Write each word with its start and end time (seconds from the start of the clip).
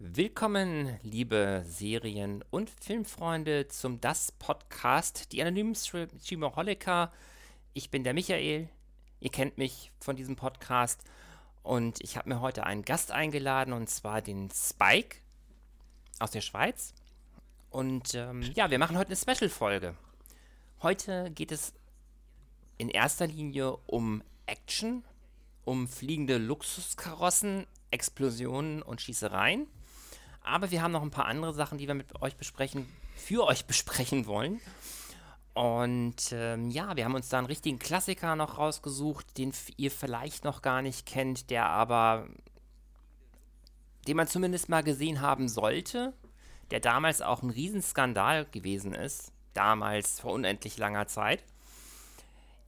Willkommen, 0.00 0.96
liebe 1.02 1.64
Serien- 1.66 2.44
und 2.50 2.70
Filmfreunde, 2.70 3.66
zum 3.66 4.00
Das 4.00 4.30
Podcast, 4.30 5.32
die 5.32 5.42
anonymen 5.42 5.74
Streamerholiker. 5.74 7.12
Ich 7.74 7.90
bin 7.90 8.04
der 8.04 8.14
Michael. 8.14 8.68
Ihr 9.18 9.30
kennt 9.32 9.58
mich 9.58 9.90
von 9.98 10.14
diesem 10.14 10.36
Podcast. 10.36 11.02
Und 11.64 12.00
ich 12.00 12.16
habe 12.16 12.28
mir 12.28 12.40
heute 12.40 12.64
einen 12.64 12.84
Gast 12.84 13.10
eingeladen, 13.10 13.72
und 13.72 13.90
zwar 13.90 14.22
den 14.22 14.50
Spike 14.52 15.16
aus 16.20 16.30
der 16.30 16.42
Schweiz. 16.42 16.94
Und 17.68 18.14
ähm, 18.14 18.42
ja, 18.54 18.70
wir 18.70 18.78
machen 18.78 18.96
heute 18.96 19.08
eine 19.08 19.16
Special-Folge. 19.16 19.96
Heute 20.80 21.32
geht 21.32 21.50
es 21.50 21.72
in 22.76 22.88
erster 22.88 23.26
Linie 23.26 23.76
um 23.88 24.22
Action, 24.46 25.02
um 25.64 25.88
fliegende 25.88 26.38
Luxuskarossen, 26.38 27.66
Explosionen 27.90 28.80
und 28.80 29.00
Schießereien. 29.00 29.66
Aber 30.48 30.70
wir 30.70 30.82
haben 30.82 30.92
noch 30.92 31.02
ein 31.02 31.10
paar 31.10 31.26
andere 31.26 31.52
Sachen, 31.52 31.78
die 31.78 31.86
wir 31.86 31.94
mit 31.94 32.22
euch 32.22 32.36
besprechen, 32.36 32.86
für 33.16 33.44
euch 33.46 33.64
besprechen 33.66 34.26
wollen. 34.26 34.60
Und 35.54 36.32
ähm, 36.32 36.70
ja, 36.70 36.96
wir 36.96 37.04
haben 37.04 37.14
uns 37.14 37.28
da 37.28 37.38
einen 37.38 37.48
richtigen 37.48 37.78
Klassiker 37.78 38.36
noch 38.36 38.58
rausgesucht, 38.58 39.36
den 39.38 39.52
ihr 39.76 39.90
vielleicht 39.90 40.44
noch 40.44 40.62
gar 40.62 40.82
nicht 40.82 41.04
kennt, 41.04 41.50
der 41.50 41.66
aber, 41.66 42.28
den 44.06 44.16
man 44.16 44.28
zumindest 44.28 44.68
mal 44.68 44.84
gesehen 44.84 45.20
haben 45.20 45.48
sollte, 45.48 46.14
der 46.70 46.80
damals 46.80 47.22
auch 47.22 47.42
ein 47.42 47.50
Riesenskandal 47.50 48.46
gewesen 48.46 48.94
ist, 48.94 49.32
damals 49.52 50.20
vor 50.20 50.32
unendlich 50.32 50.78
langer 50.78 51.08
Zeit. 51.08 51.42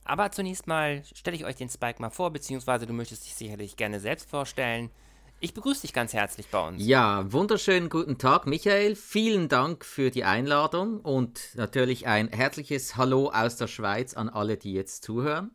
Aber 0.05 0.33
zunächst 0.33 0.67
mal 0.67 1.05
stelle 1.15 1.37
ich 1.37 1.45
euch 1.45 1.57
den 1.57 1.69
Spike 1.69 2.03
mal 2.03 2.11
vor, 2.11 2.33
beziehungsweise 2.33 2.87
du 2.87 2.93
möchtest 2.93 3.25
dich 3.25 3.37
sicherlich 3.37 3.77
gerne 3.77 4.01
selbst 4.01 4.29
vorstellen. 4.29 4.91
Ich 5.43 5.55
begrüße 5.55 5.81
dich 5.81 5.95
ganz 5.95 6.13
herzlich 6.13 6.49
bei 6.49 6.69
uns. 6.69 6.85
Ja, 6.85 7.25
wunderschönen 7.33 7.89
guten 7.89 8.19
Tag, 8.19 8.47
Michael. 8.47 8.95
Vielen 8.95 9.49
Dank 9.49 9.87
für 9.87 10.11
die 10.11 10.25
Einladung 10.25 11.01
und 11.01 11.41
natürlich 11.55 12.07
ein 12.07 12.29
herzliches 12.29 12.99
Hallo 12.99 13.31
aus 13.31 13.57
der 13.57 13.67
Schweiz 13.67 14.13
an 14.13 14.29
alle, 14.29 14.59
die 14.59 14.75
jetzt 14.75 15.03
zuhören. 15.03 15.51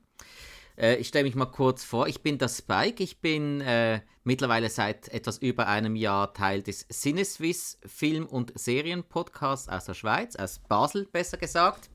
Äh, 0.75 0.95
ich 0.95 1.09
stelle 1.09 1.25
mich 1.25 1.35
mal 1.35 1.45
kurz 1.45 1.83
vor. 1.83 2.07
Ich 2.07 2.23
bin 2.23 2.39
der 2.39 2.49
Spike. 2.49 3.03
Ich 3.03 3.21
bin 3.21 3.61
äh, 3.61 4.01
mittlerweile 4.23 4.71
seit 4.71 5.09
etwas 5.09 5.37
über 5.37 5.67
einem 5.67 5.95
Jahr 5.95 6.33
Teil 6.33 6.63
des 6.63 6.87
Sinneswiss 6.89 7.77
Film- 7.85 8.25
und 8.25 8.57
Serienpodcasts 8.57 9.69
aus 9.69 9.85
der 9.85 9.93
Schweiz, 9.93 10.35
aus 10.35 10.57
Basel 10.67 11.05
besser 11.11 11.37
gesagt. 11.37 11.91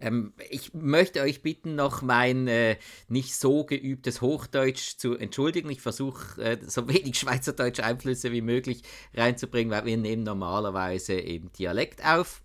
Ähm, 0.00 0.32
ich 0.50 0.74
möchte 0.74 1.20
euch 1.22 1.42
bitten, 1.42 1.74
noch 1.74 2.02
mein 2.02 2.46
äh, 2.48 2.76
nicht 3.08 3.36
so 3.36 3.64
geübtes 3.64 4.20
Hochdeutsch 4.20 4.96
zu 4.96 5.16
entschuldigen. 5.16 5.70
Ich 5.70 5.80
versuche 5.80 6.42
äh, 6.42 6.58
so 6.66 6.88
wenig 6.88 7.18
Schweizerdeutsche 7.18 7.84
Einflüsse 7.84 8.32
wie 8.32 8.42
möglich 8.42 8.82
reinzubringen, 9.14 9.72
weil 9.72 9.84
wir 9.84 9.96
nehmen 9.96 10.22
normalerweise 10.22 11.14
im 11.14 11.52
Dialekt 11.52 12.04
auf. 12.04 12.42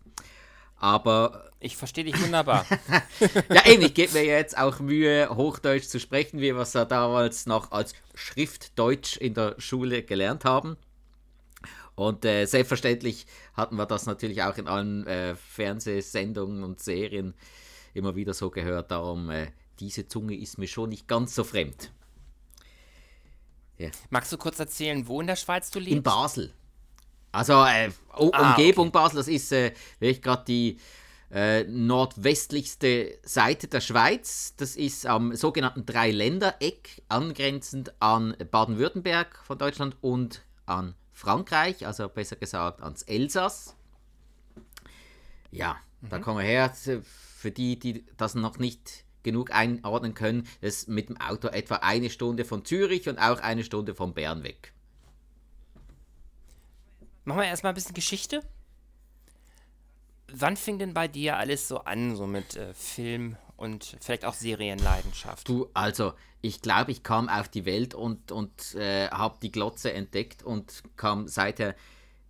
Aber. 0.77 1.45
Ich 1.61 1.75
verstehe 1.75 2.05
dich 2.05 2.17
wunderbar. 2.21 2.65
ja, 3.49 3.65
eben, 3.65 3.83
ich 3.83 3.93
gebe 3.93 4.13
mir 4.13 4.23
jetzt 4.23 4.57
auch 4.57 4.79
Mühe, 4.79 5.27
Hochdeutsch 5.29 5.87
zu 5.87 5.99
sprechen, 5.99 6.39
wie 6.39 6.55
wir 6.55 6.61
es 6.61 6.71
ja 6.71 6.85
damals 6.85 7.47
noch 7.47 7.73
als 7.73 7.91
Schriftdeutsch 8.15 9.17
in 9.17 9.33
der 9.33 9.55
Schule 9.57 10.03
gelernt 10.03 10.45
haben. 10.45 10.77
Und 11.99 12.23
äh, 12.23 12.45
selbstverständlich 12.45 13.25
hatten 13.55 13.75
wir 13.75 13.85
das 13.85 14.05
natürlich 14.05 14.41
auch 14.41 14.57
in 14.57 14.69
allen 14.69 15.05
äh, 15.05 15.35
Fernsehsendungen 15.35 16.63
und 16.63 16.79
Serien 16.79 17.33
immer 17.93 18.15
wieder 18.15 18.33
so 18.33 18.49
gehört. 18.49 18.89
Darum, 18.91 19.29
äh, 19.29 19.47
diese 19.81 20.07
Zunge 20.07 20.37
ist 20.37 20.57
mir 20.57 20.69
schon 20.69 20.91
nicht 20.91 21.09
ganz 21.09 21.35
so 21.35 21.43
fremd. 21.43 21.91
Ja. 23.77 23.89
Magst 24.11 24.31
du 24.31 24.37
kurz 24.37 24.59
erzählen, 24.59 25.05
wo 25.09 25.19
in 25.19 25.27
der 25.27 25.35
Schweiz 25.35 25.71
du 25.71 25.79
lebst? 25.79 25.93
In 25.93 26.01
Basel. 26.01 26.53
Also 27.33 27.65
äh, 27.65 27.91
ah, 28.11 28.17
Umgebung 28.55 28.87
okay. 28.87 28.93
Basel, 28.93 29.17
das 29.17 29.27
ist 29.27 29.51
äh, 29.51 29.73
wirklich 29.99 30.21
gerade 30.21 30.45
die 30.45 30.77
äh, 31.31 31.65
nordwestlichste 31.65 33.19
Seite 33.23 33.67
der 33.67 33.81
Schweiz. 33.81 34.53
Das 34.55 34.77
ist 34.77 35.05
am 35.05 35.35
sogenannten 35.35 35.85
Dreiländereck, 35.85 37.03
angrenzend 37.09 37.91
an 38.01 38.37
Baden-Württemberg 38.51 39.37
von 39.43 39.57
Deutschland 39.57 39.97
und 39.99 40.43
an 40.65 40.95
Frankreich, 41.19 41.85
also 41.85 42.07
besser 42.07 42.37
gesagt 42.37 42.81
ans 42.81 43.01
Elsass. 43.01 43.75
Ja, 45.51 45.75
mhm. 45.99 46.09
da 46.09 46.19
kommen 46.19 46.37
wir 46.37 46.45
her. 46.45 46.73
Für 46.73 47.51
die, 47.51 47.77
die 47.77 48.05
das 48.15 48.35
noch 48.35 48.57
nicht 48.57 49.03
genug 49.21 49.51
einordnen 49.51 50.13
können, 50.13 50.47
ist 50.61 50.87
mit 50.87 51.09
dem 51.09 51.19
Auto 51.19 51.49
etwa 51.49 51.75
eine 51.75 52.09
Stunde 52.09 52.45
von 52.45 52.63
Zürich 52.63 53.09
und 53.09 53.19
auch 53.19 53.41
eine 53.41 53.65
Stunde 53.65 53.95
von 53.95 54.13
Bern 54.13 54.43
weg. 54.43 54.71
Machen 57.25 57.39
wir 57.41 57.47
erstmal 57.47 57.73
ein 57.73 57.75
bisschen 57.75 57.95
Geschichte. 57.95 58.41
Wann 60.31 60.55
fing 60.55 60.79
denn 60.79 60.93
bei 60.93 61.09
dir 61.09 61.35
alles 61.35 61.67
so 61.67 61.79
an, 61.79 62.15
so 62.15 62.27
mit 62.27 62.55
äh, 62.55 62.73
Film 62.73 63.35
und 63.59 63.97
vielleicht 64.01 64.25
auch 64.25 64.33
Serienleidenschaft? 64.33 65.47
Du, 65.47 65.69
also, 65.73 66.13
ich 66.41 66.61
glaube, 66.61 66.91
ich 66.91 67.03
kam 67.03 67.29
auf 67.29 67.49
die 67.49 67.65
Welt 67.65 67.93
und, 67.93 68.31
und 68.31 68.75
äh, 68.75 69.09
habe 69.09 69.37
die 69.41 69.51
Glotze 69.51 69.93
entdeckt 69.93 70.43
und 70.43 70.83
kam 70.95 71.27
seither 71.27 71.75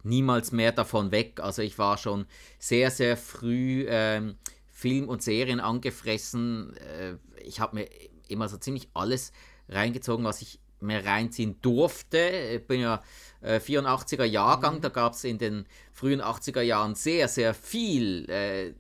niemals 0.03 0.51
mehr 0.51 0.71
davon 0.71 1.11
weg. 1.11 1.39
Also 1.39 1.61
ich 1.61 1.77
war 1.77 1.97
schon 1.97 2.25
sehr, 2.57 2.89
sehr 2.91 3.17
früh 3.17 3.85
ähm, 3.87 4.37
Film 4.67 5.09
und 5.09 5.21
Serien 5.21 5.59
angefressen. 5.59 6.75
Äh, 6.77 7.15
ich 7.43 7.59
habe 7.59 7.75
mir 7.75 7.89
immer 8.27 8.47
so 8.49 8.57
ziemlich 8.57 8.89
alles 8.93 9.31
reingezogen, 9.67 10.25
was 10.25 10.41
ich 10.41 10.59
mir 10.79 11.05
reinziehen 11.05 11.61
durfte. 11.61 12.17
Ich 12.55 12.65
bin 12.65 12.81
ja 12.81 13.01
äh, 13.41 13.59
84er 13.59 14.23
Jahrgang, 14.23 14.75
mhm. 14.77 14.81
da 14.81 14.89
gab 14.89 15.13
es 15.13 15.23
in 15.23 15.37
den 15.37 15.65
frühen 15.91 16.21
80er 16.21 16.61
Jahren 16.61 16.95
sehr, 16.95 17.27
sehr 17.27 17.53
viel 17.53 18.29
äh, 18.29 18.73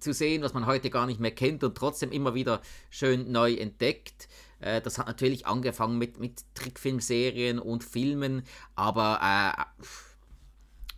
zu 0.00 0.12
sehen, 0.12 0.42
was 0.42 0.54
man 0.54 0.66
heute 0.66 0.90
gar 0.90 1.06
nicht 1.06 1.20
mehr 1.20 1.30
kennt 1.30 1.64
und 1.64 1.76
trotzdem 1.76 2.12
immer 2.12 2.34
wieder 2.34 2.60
schön 2.90 3.30
neu 3.30 3.54
entdeckt. 3.54 4.28
Äh, 4.60 4.80
das 4.80 4.98
hat 4.98 5.06
natürlich 5.06 5.46
angefangen 5.46 5.98
mit, 5.98 6.18
mit 6.18 6.44
Trickfilmserien 6.54 7.58
und 7.58 7.84
Filmen, 7.84 8.42
aber 8.74 9.20
äh, 9.22 9.82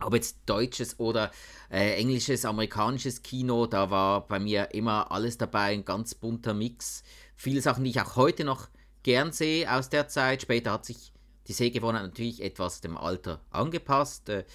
ob 0.01 0.13
jetzt 0.13 0.37
deutsches 0.45 0.99
oder 0.99 1.31
äh, 1.69 1.95
englisches, 1.95 2.45
amerikanisches 2.45 3.21
Kino, 3.21 3.65
da 3.65 3.89
war 3.89 4.27
bei 4.27 4.39
mir 4.39 4.73
immer 4.73 5.11
alles 5.11 5.37
dabei, 5.37 5.73
ein 5.73 5.85
ganz 5.85 6.15
bunter 6.15 6.53
Mix. 6.53 7.03
Viele 7.35 7.61
Sachen, 7.61 7.83
die 7.83 7.89
ich 7.89 8.01
auch 8.01 8.15
heute 8.15 8.43
noch 8.43 8.69
gern 9.03 9.31
sehe 9.31 9.71
aus 9.71 9.89
der 9.89 10.07
Zeit. 10.07 10.41
Später 10.41 10.71
hat 10.71 10.85
sich 10.85 11.11
die 11.47 11.53
Sehgewohnheit 11.53 12.03
natürlich 12.03 12.41
etwas 12.41 12.79
dem 12.81 12.97
Alter 12.97 13.41
angepasst. 13.49 14.29
Äh, 14.29 14.45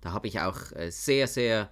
da 0.00 0.12
habe 0.12 0.28
ich 0.28 0.40
auch 0.40 0.72
äh, 0.72 0.90
sehr, 0.90 1.26
sehr 1.26 1.70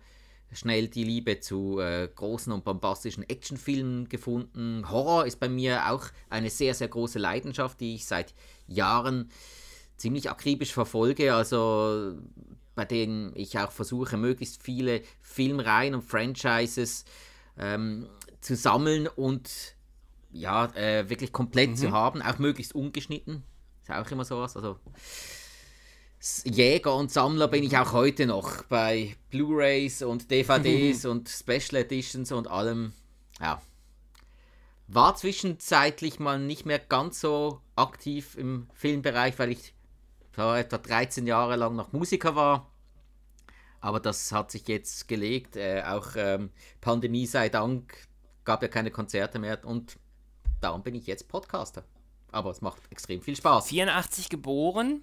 schnell 0.52 0.88
die 0.88 1.04
Liebe 1.04 1.40
zu 1.40 1.78
äh, 1.78 2.08
großen 2.14 2.52
und 2.52 2.64
bombastischen 2.64 3.28
Actionfilmen 3.28 4.08
gefunden. 4.08 4.88
Horror 4.90 5.26
ist 5.26 5.38
bei 5.38 5.48
mir 5.48 5.90
auch 5.90 6.06
eine 6.28 6.50
sehr, 6.50 6.74
sehr 6.74 6.88
große 6.88 7.18
Leidenschaft, 7.18 7.80
die 7.80 7.94
ich 7.94 8.06
seit 8.06 8.34
Jahren 8.66 9.30
ziemlich 9.96 10.30
akribisch 10.30 10.72
verfolge. 10.72 11.34
Also 11.34 12.14
bei 12.74 12.84
denen 12.84 13.32
ich 13.36 13.58
auch 13.58 13.70
versuche, 13.70 14.16
möglichst 14.16 14.62
viele 14.62 15.02
Filmreihen 15.20 15.94
und 15.94 16.02
Franchises 16.02 17.04
ähm, 17.58 18.08
zu 18.40 18.56
sammeln 18.56 19.06
und 19.06 19.76
ja, 20.32 20.66
äh, 20.74 21.08
wirklich 21.10 21.32
komplett 21.32 21.70
mhm. 21.70 21.76
zu 21.76 21.92
haben, 21.92 22.22
auch 22.22 22.38
möglichst 22.38 22.74
ungeschnitten. 22.74 23.42
Ist 23.82 23.90
auch 23.90 24.10
immer 24.10 24.24
sowas. 24.24 24.56
Also 24.56 24.78
Jäger 26.44 26.94
und 26.96 27.10
Sammler 27.10 27.48
bin 27.48 27.64
ich 27.64 27.78
auch 27.78 27.92
heute 27.92 28.26
noch 28.26 28.64
bei 28.64 29.16
Blu-rays 29.30 30.02
und 30.02 30.30
DVDs 30.30 31.04
und 31.06 31.30
Special 31.30 31.80
Editions 31.80 32.30
und 32.30 32.46
allem. 32.46 32.92
Ja. 33.40 33.62
War 34.86 35.14
zwischenzeitlich 35.16 36.18
mal 36.18 36.38
nicht 36.38 36.66
mehr 36.66 36.78
ganz 36.78 37.20
so 37.20 37.62
aktiv 37.74 38.36
im 38.36 38.68
Filmbereich, 38.74 39.38
weil 39.38 39.52
ich 39.52 39.72
so 40.36 40.52
etwa 40.52 40.76
13 40.76 41.26
Jahre 41.26 41.56
lang 41.56 41.74
noch 41.74 41.92
Musiker 41.92 42.36
war. 42.36 42.70
Aber 43.80 43.98
das 43.98 44.30
hat 44.30 44.50
sich 44.50 44.68
jetzt 44.68 45.08
gelegt. 45.08 45.56
Äh, 45.56 45.84
auch 45.86 46.08
ähm, 46.16 46.50
Pandemie 46.82 47.26
sei 47.26 47.48
Dank 47.48 47.96
gab 48.44 48.60
ja 48.62 48.68
keine 48.68 48.90
Konzerte 48.90 49.38
mehr 49.38 49.64
und 49.64 49.96
darum 50.60 50.82
bin 50.82 50.94
ich 50.94 51.06
jetzt 51.06 51.28
Podcaster. 51.28 51.82
Aber 52.30 52.50
es 52.50 52.60
macht 52.60 52.82
extrem 52.90 53.22
viel 53.22 53.36
Spaß. 53.36 53.68
84 53.68 54.28
geboren, 54.28 55.02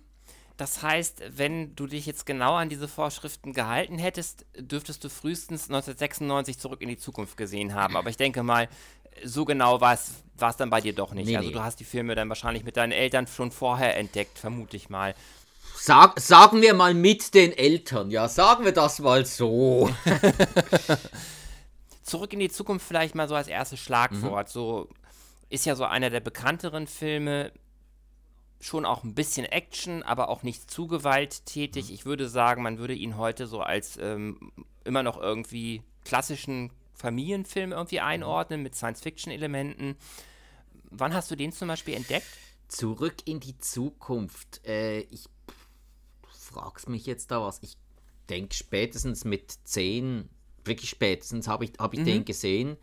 das 0.57 0.81
heißt, 0.81 1.21
wenn 1.38 1.75
du 1.75 1.86
dich 1.86 2.07
jetzt 2.07 2.25
genau 2.25 2.56
an 2.56 2.68
diese 2.68 2.88
Vorschriften 2.88 3.54
gehalten 3.54 4.00
hättest, 4.00 4.45
dürftest 4.57 5.04
du 5.04 5.09
frühestens 5.09 5.69
1996 5.69 6.57
zurück 6.57 6.81
in 6.81 6.89
die 6.89 6.98
Zukunft 6.98 7.38
gesehen 7.38 7.75
haben. 7.75 7.95
Aber 7.95 8.09
ich 8.09 8.18
denke 8.18 8.42
mal, 8.42 8.68
so 9.24 9.45
genau 9.45 9.81
war 9.81 9.94
es 9.94 10.57
dann 10.57 10.71
bei 10.71 10.81
dir 10.81 10.94
doch 10.94 11.13
nicht. 11.13 11.27
Nee, 11.27 11.38
also 11.38 11.51
du 11.51 11.63
hast 11.63 11.80
die 11.80 11.83
Filme 11.86 12.15
dann 12.15 12.27
wahrscheinlich 12.30 12.63
mit 12.63 12.75
deinen 12.75 12.92
Eltern 12.92 13.27
schon 13.27 13.51
vorher 13.51 13.98
entdeckt, 13.98 14.39
vermute 14.39 14.75
ich 14.77 14.89
mal. 14.89 15.13
Sag, 15.75 16.19
sagen 16.19 16.62
wir 16.63 16.74
mal 16.74 16.95
mit 16.95 17.36
den 17.36 17.54
Eltern, 17.54 18.09
ja, 18.09 18.27
sagen 18.27 18.65
wir 18.65 18.71
das 18.71 18.98
mal 18.98 19.25
so. 19.27 19.92
Zurück 22.01 22.33
in 22.33 22.39
die 22.39 22.50
Zukunft 22.50 22.88
vielleicht 22.88 23.13
mal 23.13 23.27
so 23.27 23.36
als 23.36 23.48
erstes 23.48 23.80
Schlagwort. 23.80 24.48
Mhm. 24.48 24.51
So 24.51 24.89
ist 25.50 25.68
ja 25.68 25.75
so 25.75 25.83
einer 25.83 26.09
der 26.09 26.19
bekannteren 26.19 26.88
Filme 26.88 27.51
schon 28.59 28.86
auch 28.86 29.04
ein 29.04 29.13
bisschen 29.13 29.45
Action, 29.45 30.04
aber 30.04 30.30
auch 30.30 30.44
nicht 30.44 30.69
zu 30.69 30.88
gewalttätig. 30.88 31.89
Mhm. 31.89 31.94
Ich 31.94 32.06
würde 32.06 32.27
sagen, 32.27 32.63
man 32.63 32.80
würde 32.80 32.94
ihn 32.94 33.18
heute 33.18 33.48
so 33.48 33.62
als 33.62 33.98
ähm, 33.98 34.51
immer 34.83 35.04
noch 35.04 35.19
irgendwie 35.19 35.83
klassischen 36.06 36.71
Familienfilm 36.94 37.71
irgendwie 37.71 38.00
mhm. 38.00 38.06
einordnen 38.06 38.63
mit 38.63 38.75
Science-Fiction-Elementen. 38.75 39.95
Wann 40.89 41.13
hast 41.13 41.30
du 41.30 41.36
den 41.36 41.51
zum 41.51 41.68
Beispiel 41.68 41.94
entdeckt? 41.94 42.27
Zurück 42.68 43.15
in 43.25 43.39
die 43.39 43.57
Zukunft. 43.57 44.65
Äh, 44.65 45.01
ich 45.01 45.25
fragst 46.31 46.89
mich 46.89 47.06
jetzt 47.06 47.31
da 47.31 47.42
was. 47.42 47.62
Ich 47.62 47.77
denke 48.30 48.56
spätestens 48.56 49.25
mit 49.25 49.51
10, 49.63 50.30
wirklich 50.65 50.89
spätestens 50.89 51.48
habe 51.48 51.65
ich, 51.65 51.74
hab 51.77 51.94
ich 51.94 52.01
mhm. 52.01 52.06
den 52.06 52.25
gesehen. 52.25 52.77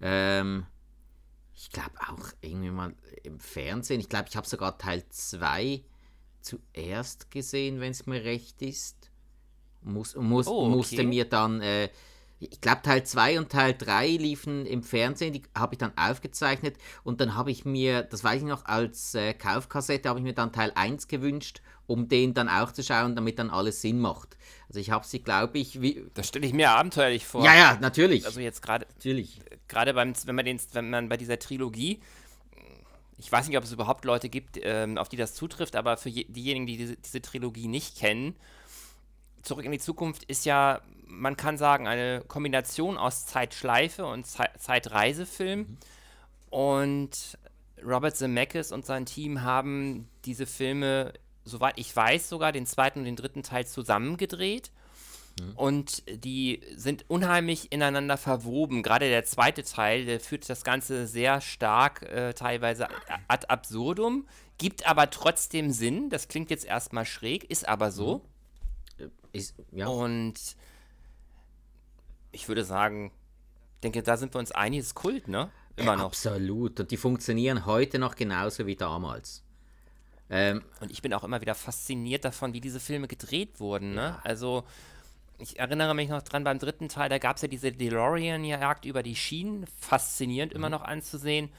Ähm, 0.00 0.66
ich 1.60 1.70
glaube 1.70 1.92
auch 2.08 2.32
irgendwie 2.40 2.70
mal 2.70 2.94
im 3.22 3.38
Fernsehen. 3.38 4.00
Ich 4.00 4.08
glaube, 4.08 4.28
ich 4.30 4.36
habe 4.36 4.48
sogar 4.48 4.78
Teil 4.78 5.04
2 5.10 5.82
zuerst 6.40 7.30
gesehen, 7.30 7.80
wenn 7.80 7.90
es 7.90 8.06
mir 8.06 8.24
recht 8.24 8.62
ist. 8.62 9.10
Muss, 9.82 10.16
muss, 10.16 10.46
oh, 10.46 10.64
okay. 10.64 10.76
Musste 10.76 11.04
mir 11.04 11.26
dann, 11.26 11.60
äh, 11.60 11.90
ich 12.38 12.62
glaube, 12.62 12.80
Teil 12.80 13.04
2 13.04 13.38
und 13.38 13.52
Teil 13.52 13.74
3 13.76 14.08
liefen 14.08 14.64
im 14.64 14.82
Fernsehen, 14.82 15.34
die 15.34 15.42
habe 15.54 15.74
ich 15.74 15.78
dann 15.78 15.92
aufgezeichnet 15.98 16.76
und 17.04 17.20
dann 17.20 17.34
habe 17.34 17.50
ich 17.50 17.66
mir, 17.66 18.04
das 18.04 18.24
weiß 18.24 18.40
ich 18.40 18.48
noch, 18.48 18.64
als 18.64 19.14
äh, 19.14 19.34
Kaufkassette 19.34 20.08
habe 20.08 20.18
ich 20.18 20.24
mir 20.24 20.34
dann 20.34 20.52
Teil 20.52 20.72
1 20.74 21.08
gewünscht 21.08 21.60
um 21.90 22.08
den 22.08 22.34
dann 22.34 22.48
auch 22.48 22.70
zu 22.70 22.84
schauen, 22.84 23.16
damit 23.16 23.40
dann 23.40 23.50
alles 23.50 23.82
Sinn 23.82 23.98
macht. 23.98 24.36
Also 24.68 24.78
ich 24.78 24.92
habe 24.92 25.04
sie, 25.04 25.18
glaube 25.18 25.58
ich, 25.58 25.82
wie. 25.82 26.06
Das 26.14 26.28
stelle 26.28 26.46
ich 26.46 26.52
mir 26.52 26.70
abenteuerlich 26.70 27.26
vor. 27.26 27.44
Ja, 27.44 27.56
ja, 27.56 27.78
natürlich. 27.80 28.26
Also 28.26 28.38
jetzt 28.38 28.62
gerade. 28.62 28.86
Natürlich. 28.94 29.40
Gerade 29.70 29.94
beim, 29.94 30.12
wenn 30.26 30.34
man 30.34 30.44
den, 30.44 30.60
wenn 30.72 30.90
man 30.90 31.08
bei 31.08 31.16
dieser 31.16 31.38
Trilogie, 31.38 32.00
ich 33.18 33.30
weiß 33.30 33.48
nicht, 33.48 33.56
ob 33.56 33.64
es 33.64 33.72
überhaupt 33.72 34.04
Leute 34.04 34.28
gibt, 34.28 34.58
ähm, 34.62 34.98
auf 34.98 35.08
die 35.08 35.16
das 35.16 35.34
zutrifft, 35.34 35.76
aber 35.76 35.96
für 35.96 36.08
je, 36.10 36.24
diejenigen, 36.24 36.66
die 36.66 36.76
diese, 36.76 36.96
diese 36.96 37.22
Trilogie 37.22 37.68
nicht 37.68 37.96
kennen, 37.96 38.34
Zurück 39.42 39.64
in 39.64 39.72
die 39.72 39.78
Zukunft 39.78 40.24
ist 40.24 40.44
ja, 40.44 40.82
man 41.06 41.34
kann 41.34 41.56
sagen, 41.56 41.88
eine 41.88 42.22
Kombination 42.28 42.98
aus 42.98 43.24
Zeitschleife 43.24 44.04
und 44.04 44.26
Ze 44.26 44.44
Zeitreisefilm. 44.58 45.60
Mhm. 45.60 45.78
Und 46.50 47.38
Robert 47.82 48.16
Zemeckis 48.16 48.70
und 48.70 48.84
sein 48.84 49.06
Team 49.06 49.40
haben 49.42 50.10
diese 50.26 50.44
Filme 50.44 51.14
soweit 51.44 51.78
ich 51.78 51.94
weiß, 51.94 52.28
sogar 52.28 52.52
den 52.52 52.66
zweiten 52.66 53.00
und 53.00 53.04
den 53.06 53.16
dritten 53.16 53.42
Teil 53.42 53.66
zusammengedreht. 53.66 54.70
Mhm. 55.40 55.52
Und 55.56 56.02
die 56.24 56.60
sind 56.76 57.04
unheimlich 57.08 57.72
ineinander 57.72 58.16
verwoben. 58.16 58.82
Gerade 58.82 59.08
der 59.08 59.24
zweite 59.24 59.62
Teil, 59.62 60.04
der 60.04 60.20
führt 60.20 60.48
das 60.48 60.64
Ganze 60.64 61.06
sehr 61.06 61.40
stark, 61.40 62.02
äh, 62.02 62.34
teilweise 62.34 62.88
ad 63.28 63.46
absurdum, 63.48 64.26
gibt 64.58 64.86
aber 64.86 65.10
trotzdem 65.10 65.70
Sinn. 65.70 66.10
Das 66.10 66.28
klingt 66.28 66.50
jetzt 66.50 66.64
erstmal 66.64 67.04
schräg, 67.04 67.44
ist 67.44 67.68
aber 67.68 67.90
so. 67.90 68.22
Mhm. 68.98 69.04
Äh, 69.04 69.38
ist, 69.38 69.54
ja. 69.72 69.86
Und 69.88 70.34
ich 72.32 72.48
würde 72.48 72.64
sagen, 72.64 73.12
denke, 73.82 74.02
da 74.02 74.16
sind 74.16 74.34
wir 74.34 74.38
uns 74.38 74.52
einig, 74.52 74.80
ist 74.80 74.94
Kult, 74.94 75.28
ne? 75.28 75.50
Immer 75.76 75.96
noch. 75.96 76.06
Absolut. 76.06 76.78
Und 76.80 76.90
die 76.90 76.96
funktionieren 76.96 77.66
heute 77.66 77.98
noch 77.98 78.14
genauso 78.14 78.66
wie 78.66 78.76
damals. 78.76 79.42
Ähm, 80.28 80.62
und 80.80 80.90
ich 80.90 81.02
bin 81.02 81.12
auch 81.12 81.24
immer 81.24 81.40
wieder 81.40 81.54
fasziniert 81.54 82.24
davon, 82.24 82.52
wie 82.52 82.60
diese 82.60 82.80
Filme 82.80 83.08
gedreht 83.08 83.58
wurden. 83.58 83.94
Ne? 83.94 84.00
Ja. 84.00 84.20
Also 84.22 84.64
ich 85.40 85.58
erinnere 85.58 85.94
mich 85.94 86.08
noch 86.08 86.22
dran, 86.22 86.44
beim 86.44 86.58
dritten 86.58 86.88
Teil, 86.88 87.08
da 87.08 87.18
gab 87.18 87.36
es 87.36 87.42
ja 87.42 87.48
diese 87.48 87.72
DeLorean-Jagd 87.72 88.84
über 88.84 89.02
die 89.02 89.16
Schienen, 89.16 89.66
faszinierend 89.78 90.52
mhm. 90.52 90.56
immer 90.56 90.70
noch 90.70 90.82
anzusehen. 90.82 91.50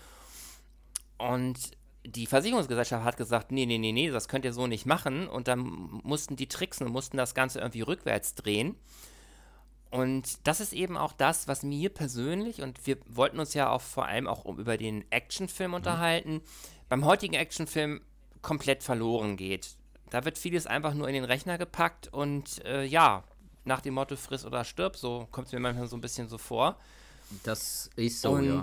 Und 1.17 1.57
die 2.05 2.25
Versicherungsgesellschaft 2.25 3.05
hat 3.05 3.17
gesagt, 3.17 3.51
nee, 3.51 3.65
nee, 3.65 3.77
nee, 3.77 3.91
nee, 3.91 4.09
das 4.09 4.27
könnt 4.27 4.45
ihr 4.45 4.53
so 4.53 4.67
nicht 4.67 4.85
machen. 4.85 5.27
Und 5.27 5.47
dann 5.47 5.59
mussten 6.03 6.35
die 6.35 6.47
tricksen 6.47 6.87
und 6.87 6.93
mussten 6.93 7.17
das 7.17 7.35
Ganze 7.35 7.59
irgendwie 7.59 7.81
rückwärts 7.81 8.35
drehen. 8.35 8.75
Und 9.91 10.47
das 10.47 10.61
ist 10.61 10.73
eben 10.73 10.97
auch 10.97 11.11
das, 11.13 11.47
was 11.47 11.63
mir 11.63 11.89
persönlich, 11.89 12.61
und 12.61 12.87
wir 12.87 12.97
wollten 13.07 13.39
uns 13.39 13.53
ja 13.53 13.69
auch 13.69 13.81
vor 13.81 14.05
allem 14.05 14.27
auch 14.27 14.45
über 14.45 14.77
den 14.77 15.09
Actionfilm 15.11 15.71
mhm. 15.71 15.75
unterhalten. 15.75 16.41
Beim 16.89 17.05
heutigen 17.05 17.35
Actionfilm 17.35 18.01
komplett 18.41 18.83
verloren 18.83 19.37
geht. 19.37 19.75
Da 20.09 20.25
wird 20.25 20.37
vieles 20.37 20.65
einfach 20.65 20.93
nur 20.93 21.07
in 21.07 21.13
den 21.13 21.23
Rechner 21.23 21.57
gepackt 21.57 22.07
und 22.11 22.65
äh, 22.65 22.83
ja, 22.83 23.23
nach 23.63 23.81
dem 23.81 23.93
Motto 23.93 24.15
friss 24.15 24.45
oder 24.45 24.63
stirb, 24.63 24.95
so 24.95 25.27
kommt 25.31 25.47
es 25.47 25.53
mir 25.53 25.59
manchmal 25.59 25.87
so 25.87 25.97
ein 25.97 26.01
bisschen 26.01 26.27
so 26.27 26.37
vor. 26.37 26.77
Das 27.43 27.89
ist 27.95 28.21
so, 28.21 28.31
und 28.31 28.45
ja. 28.45 28.61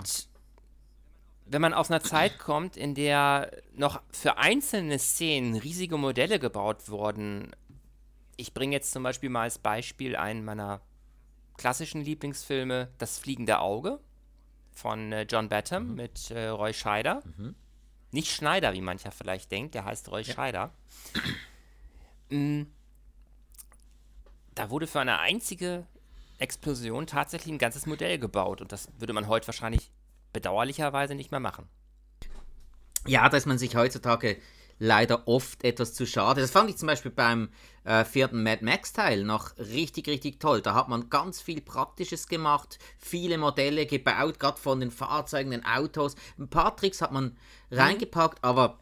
wenn 1.45 1.61
man 1.61 1.73
aus 1.73 1.89
einer 1.89 2.01
Zeit 2.01 2.37
kommt, 2.37 2.77
in 2.77 2.95
der 2.95 3.51
noch 3.73 4.01
für 4.11 4.37
einzelne 4.37 4.99
Szenen 4.99 5.55
riesige 5.55 5.97
Modelle 5.97 6.39
gebaut 6.39 6.89
wurden, 6.89 7.51
ich 8.37 8.53
bringe 8.53 8.73
jetzt 8.73 8.91
zum 8.91 9.03
Beispiel 9.03 9.29
mal 9.29 9.43
als 9.43 9.57
Beispiel 9.57 10.15
einen 10.15 10.45
meiner 10.45 10.81
klassischen 11.57 12.01
Lieblingsfilme, 12.01 12.89
Das 12.97 13.19
fliegende 13.19 13.59
Auge 13.59 13.99
von 14.71 15.11
äh, 15.11 15.23
John 15.23 15.49
Batham 15.49 15.89
mhm. 15.89 15.95
mit 15.95 16.31
äh, 16.31 16.47
Roy 16.47 16.73
Scheider. 16.73 17.21
Mhm. 17.37 17.55
Nicht 18.11 18.31
Schneider, 18.31 18.73
wie 18.73 18.81
mancher 18.81 19.11
vielleicht 19.11 19.51
denkt, 19.51 19.75
der 19.75 19.85
heißt 19.85 20.09
Roy 20.09 20.21
ja. 20.21 20.33
Scheider. 20.33 20.71
Mm. 22.31 22.67
Da 24.59 24.69
wurde 24.69 24.87
für 24.87 24.99
eine 24.99 25.19
einzige 25.19 25.85
Explosion 26.37 27.07
tatsächlich 27.07 27.53
ein 27.53 27.59
ganzes 27.59 27.85
Modell 27.85 28.19
gebaut 28.19 28.59
und 28.59 28.73
das 28.73 28.89
würde 28.97 29.13
man 29.13 29.29
heute 29.29 29.47
wahrscheinlich 29.47 29.89
bedauerlicherweise 30.33 31.15
nicht 31.15 31.31
mehr 31.31 31.39
machen. 31.39 31.69
Ja, 33.07 33.29
dass 33.29 33.45
man 33.45 33.57
sich 33.57 33.77
heutzutage 33.77 34.37
leider 34.77 35.29
oft 35.29 35.63
etwas 35.63 35.93
zu 35.93 36.05
schade. 36.05 36.41
Das 36.41 36.51
fand 36.51 36.69
ich 36.69 36.75
zum 36.75 36.87
Beispiel 36.87 37.11
beim 37.11 37.51
äh, 37.85 38.03
vierten 38.03 38.43
Mad 38.43 38.63
Max 38.65 38.91
Teil 38.91 39.23
noch 39.23 39.57
richtig, 39.57 40.09
richtig 40.09 40.41
toll. 40.41 40.61
Da 40.61 40.73
hat 40.73 40.89
man 40.89 41.09
ganz 41.09 41.39
viel 41.41 41.61
Praktisches 41.61 42.27
gemacht, 42.27 42.79
viele 42.97 43.37
Modelle 43.37 43.85
gebaut, 43.85 44.39
gerade 44.39 44.59
von 44.59 44.81
den 44.81 44.91
Fahrzeugen, 44.91 45.51
den 45.51 45.65
Autos. 45.65 46.15
Ein 46.37 46.49
paar 46.49 46.75
Tricks 46.75 47.01
hat 47.01 47.13
man 47.13 47.37
mhm. 47.69 47.77
reingepackt, 47.77 48.43
aber 48.43 48.77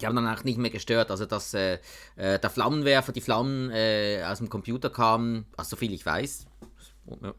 die 0.00 0.06
haben 0.06 0.16
dann 0.16 0.28
auch 0.28 0.44
nicht 0.44 0.58
mehr 0.58 0.70
gestört. 0.70 1.10
Also, 1.10 1.26
dass 1.26 1.54
äh, 1.54 1.78
äh, 2.16 2.38
der 2.38 2.50
Flammenwerfer, 2.50 3.12
die 3.12 3.20
Flammen 3.20 3.70
äh, 3.70 4.22
aus 4.26 4.38
dem 4.38 4.48
Computer 4.48 4.90
kamen, 4.90 5.46
also 5.56 5.70
so 5.70 5.76
viel 5.76 5.92
ich 5.92 6.04
weiß, 6.04 6.46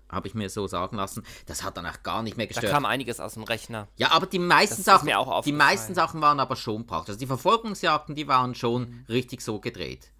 habe 0.09 0.27
ich 0.27 0.33
mir 0.33 0.49
so 0.49 0.67
sagen 0.67 0.97
lassen. 0.97 1.23
Das 1.45 1.63
hat 1.63 1.77
dann 1.77 1.85
auch 1.85 2.01
gar 2.03 2.23
nicht 2.23 2.37
mehr 2.37 2.47
gestört. 2.47 2.71
Da 2.71 2.71
kam 2.71 2.85
einiges 2.85 3.19
aus 3.19 3.35
dem 3.35 3.43
Rechner. 3.43 3.87
Ja, 3.97 4.11
aber 4.11 4.25
die 4.25 4.39
meisten, 4.39 4.81
Sachen, 4.81 5.09
die 5.45 5.51
meisten 5.51 5.93
Sachen 5.93 6.21
waren 6.21 6.39
aber 6.39 6.55
schon 6.55 6.85
praktisch. 6.85 7.09
Also 7.09 7.19
die 7.19 7.27
Verfolgungsjagden, 7.27 8.15
die 8.15 8.27
waren 8.27 8.55
schon 8.55 8.89
mhm. 8.89 9.05
richtig 9.09 9.41
so 9.41 9.59
gedreht. 9.59 10.11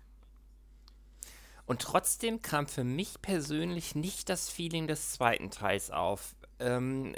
Und 1.66 1.82
trotzdem 1.82 2.42
kam 2.42 2.68
für 2.68 2.84
mich 2.84 3.22
persönlich 3.22 3.96
nicht 3.96 4.30
das 4.30 4.50
Feeling 4.50 4.88
des 4.88 5.12
zweiten 5.12 5.52
Teils 5.52 5.92
auf. 5.92 6.36
Ähm, 6.60 7.14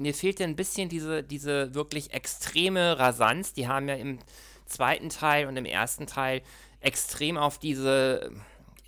mir 0.00 0.14
fehlte 0.14 0.44
ein 0.44 0.56
bisschen 0.56 0.88
diese, 0.88 1.22
diese 1.22 1.74
wirklich 1.74 2.12
extreme 2.12 2.98
Rasanz. 2.98 3.52
Die 3.52 3.68
haben 3.68 3.88
ja 3.88 3.94
im 3.94 4.18
zweiten 4.66 5.08
Teil 5.08 5.46
und 5.46 5.56
im 5.56 5.64
ersten 5.64 6.06
Teil 6.06 6.42
extrem 6.80 7.36
auf 7.36 7.58
diese 7.58 8.32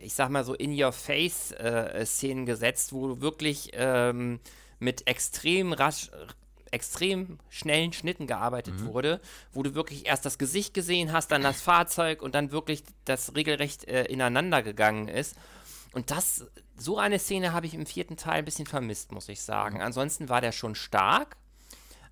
ich 0.03 0.15
sag 0.15 0.31
mal 0.31 0.45
so 0.45 0.55
in-your-face-Szenen 0.55 2.43
äh, 2.43 2.47
gesetzt, 2.47 2.93
wo 2.93 3.21
wirklich 3.21 3.71
ähm, 3.75 4.41
mit 4.79 5.07
extrem 5.07 5.73
rasch, 5.73 6.11
extrem 6.71 7.39
schnellen 7.49 7.93
Schnitten 7.93 8.27
gearbeitet 8.27 8.81
mhm. 8.81 8.87
wurde, 8.87 9.21
wo 9.53 9.63
du 9.63 9.75
wirklich 9.75 10.07
erst 10.07 10.27
das 10.27 10.39
Gesicht 10.39 10.75
gesehen 10.75 11.13
hast, 11.13 11.31
dann 11.31 11.43
das 11.43 11.61
Fahrzeug 11.61 12.23
und 12.23 12.35
dann 12.35 12.51
wirklich 12.51 12.83
das 13.05 13.35
regelrecht 13.37 13.85
äh, 13.85 14.05
ineinander 14.05 14.63
gegangen 14.63 15.09
ist. 15.09 15.37
Und 15.93 16.11
das, 16.11 16.47
so 16.77 16.99
eine 16.99 17.19
Szene 17.19 17.53
habe 17.53 17.67
ich 17.67 17.75
im 17.75 17.87
vierten 17.87 18.17
Teil 18.17 18.39
ein 18.39 18.45
bisschen 18.45 18.67
vermisst, 18.67 19.13
muss 19.13 19.29
ich 19.29 19.43
sagen. 19.43 19.83
Ansonsten 19.83 20.29
war 20.29 20.41
der 20.41 20.53
schon 20.53 20.75
stark, 20.75 21.37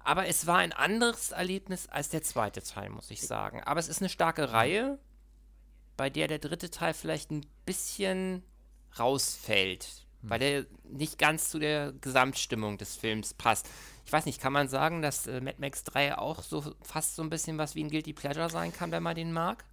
aber 0.00 0.26
es 0.26 0.46
war 0.46 0.58
ein 0.58 0.72
anderes 0.72 1.30
Erlebnis 1.30 1.88
als 1.88 2.08
der 2.08 2.22
zweite 2.22 2.62
Teil, 2.62 2.90
muss 2.90 3.10
ich 3.10 3.22
sagen. 3.22 3.62
Aber 3.64 3.80
es 3.80 3.88
ist 3.88 4.00
eine 4.00 4.08
starke 4.08 4.52
Reihe 4.52 4.98
bei 5.96 6.08
der 6.08 6.28
der 6.28 6.38
dritte 6.38 6.70
Teil 6.70 6.94
vielleicht 6.94 7.30
ein 7.30 7.44
bisschen 7.66 8.42
rausfällt, 8.98 10.06
hm. 10.22 10.30
weil 10.30 10.38
der 10.38 10.66
nicht 10.84 11.18
ganz 11.18 11.50
zu 11.50 11.58
der 11.58 11.92
Gesamtstimmung 11.92 12.78
des 12.78 12.96
Films 12.96 13.34
passt. 13.34 13.68
Ich 14.06 14.12
weiß 14.12 14.24
nicht, 14.24 14.40
kann 14.40 14.54
man 14.54 14.68
sagen, 14.68 15.02
dass 15.02 15.26
äh, 15.26 15.42
Mad 15.42 15.58
Max 15.58 15.84
3 15.84 16.16
auch 16.16 16.42
so 16.42 16.74
fast 16.82 17.16
so 17.16 17.22
ein 17.22 17.28
bisschen 17.28 17.58
was 17.58 17.74
wie 17.74 17.84
ein 17.84 17.90
Guilty 17.90 18.14
Pleasure 18.14 18.48
sein 18.48 18.72
kann, 18.72 18.92
wenn 18.92 19.02
man 19.02 19.14
den 19.14 19.32
mag? 19.32 19.64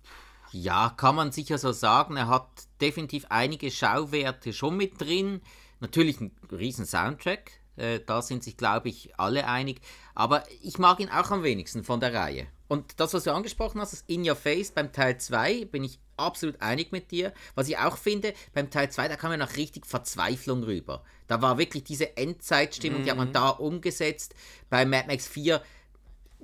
Ja, 0.51 0.93
kann 0.95 1.15
man 1.15 1.31
sicher 1.31 1.57
so 1.57 1.71
sagen. 1.71 2.17
Er 2.17 2.27
hat 2.27 2.47
definitiv 2.81 3.25
einige 3.29 3.71
Schauwerte 3.71 4.53
schon 4.53 4.77
mit 4.77 5.01
drin. 5.01 5.41
Natürlich 5.79 6.19
ein 6.19 6.31
riesen 6.51 6.85
Soundtrack. 6.85 7.51
Äh, 7.75 7.99
da 8.05 8.21
sind 8.21 8.43
sich, 8.43 8.57
glaube 8.57 8.89
ich, 8.89 9.17
alle 9.19 9.47
einig. 9.47 9.81
Aber 10.15 10.43
ich 10.61 10.79
mag 10.79 10.99
ihn 10.99 11.09
auch 11.09 11.31
am 11.31 11.43
wenigsten 11.43 11.83
von 11.83 11.99
der 11.99 12.13
Reihe. 12.13 12.47
Und 12.67 12.99
das, 12.99 13.13
was 13.13 13.23
du 13.23 13.33
angesprochen 13.33 13.79
hast, 13.79 13.93
das 13.93 14.03
In 14.07 14.27
Your 14.27 14.35
Face 14.35 14.71
beim 14.71 14.91
Teil 14.91 15.19
2, 15.19 15.65
bin 15.65 15.83
ich 15.83 15.99
absolut 16.17 16.61
einig 16.61 16.91
mit 16.91 17.11
dir. 17.11 17.33
Was 17.55 17.69
ich 17.69 17.77
auch 17.77 17.97
finde, 17.97 18.33
beim 18.53 18.69
Teil 18.69 18.91
2, 18.91 19.07
da 19.07 19.15
kam 19.15 19.31
ja 19.31 19.37
noch 19.37 19.55
richtig 19.55 19.85
Verzweiflung 19.85 20.63
rüber. 20.63 21.03
Da 21.27 21.41
war 21.41 21.57
wirklich 21.57 21.83
diese 21.83 22.17
Endzeitstimmung, 22.17 23.01
mhm. 23.01 23.03
die 23.05 23.11
hat 23.11 23.17
man 23.17 23.29
mhm. 23.29 23.33
da 23.33 23.49
umgesetzt. 23.49 24.33
Bei 24.69 24.85
Mad 24.85 25.07
Max 25.07 25.27
4, 25.27 25.61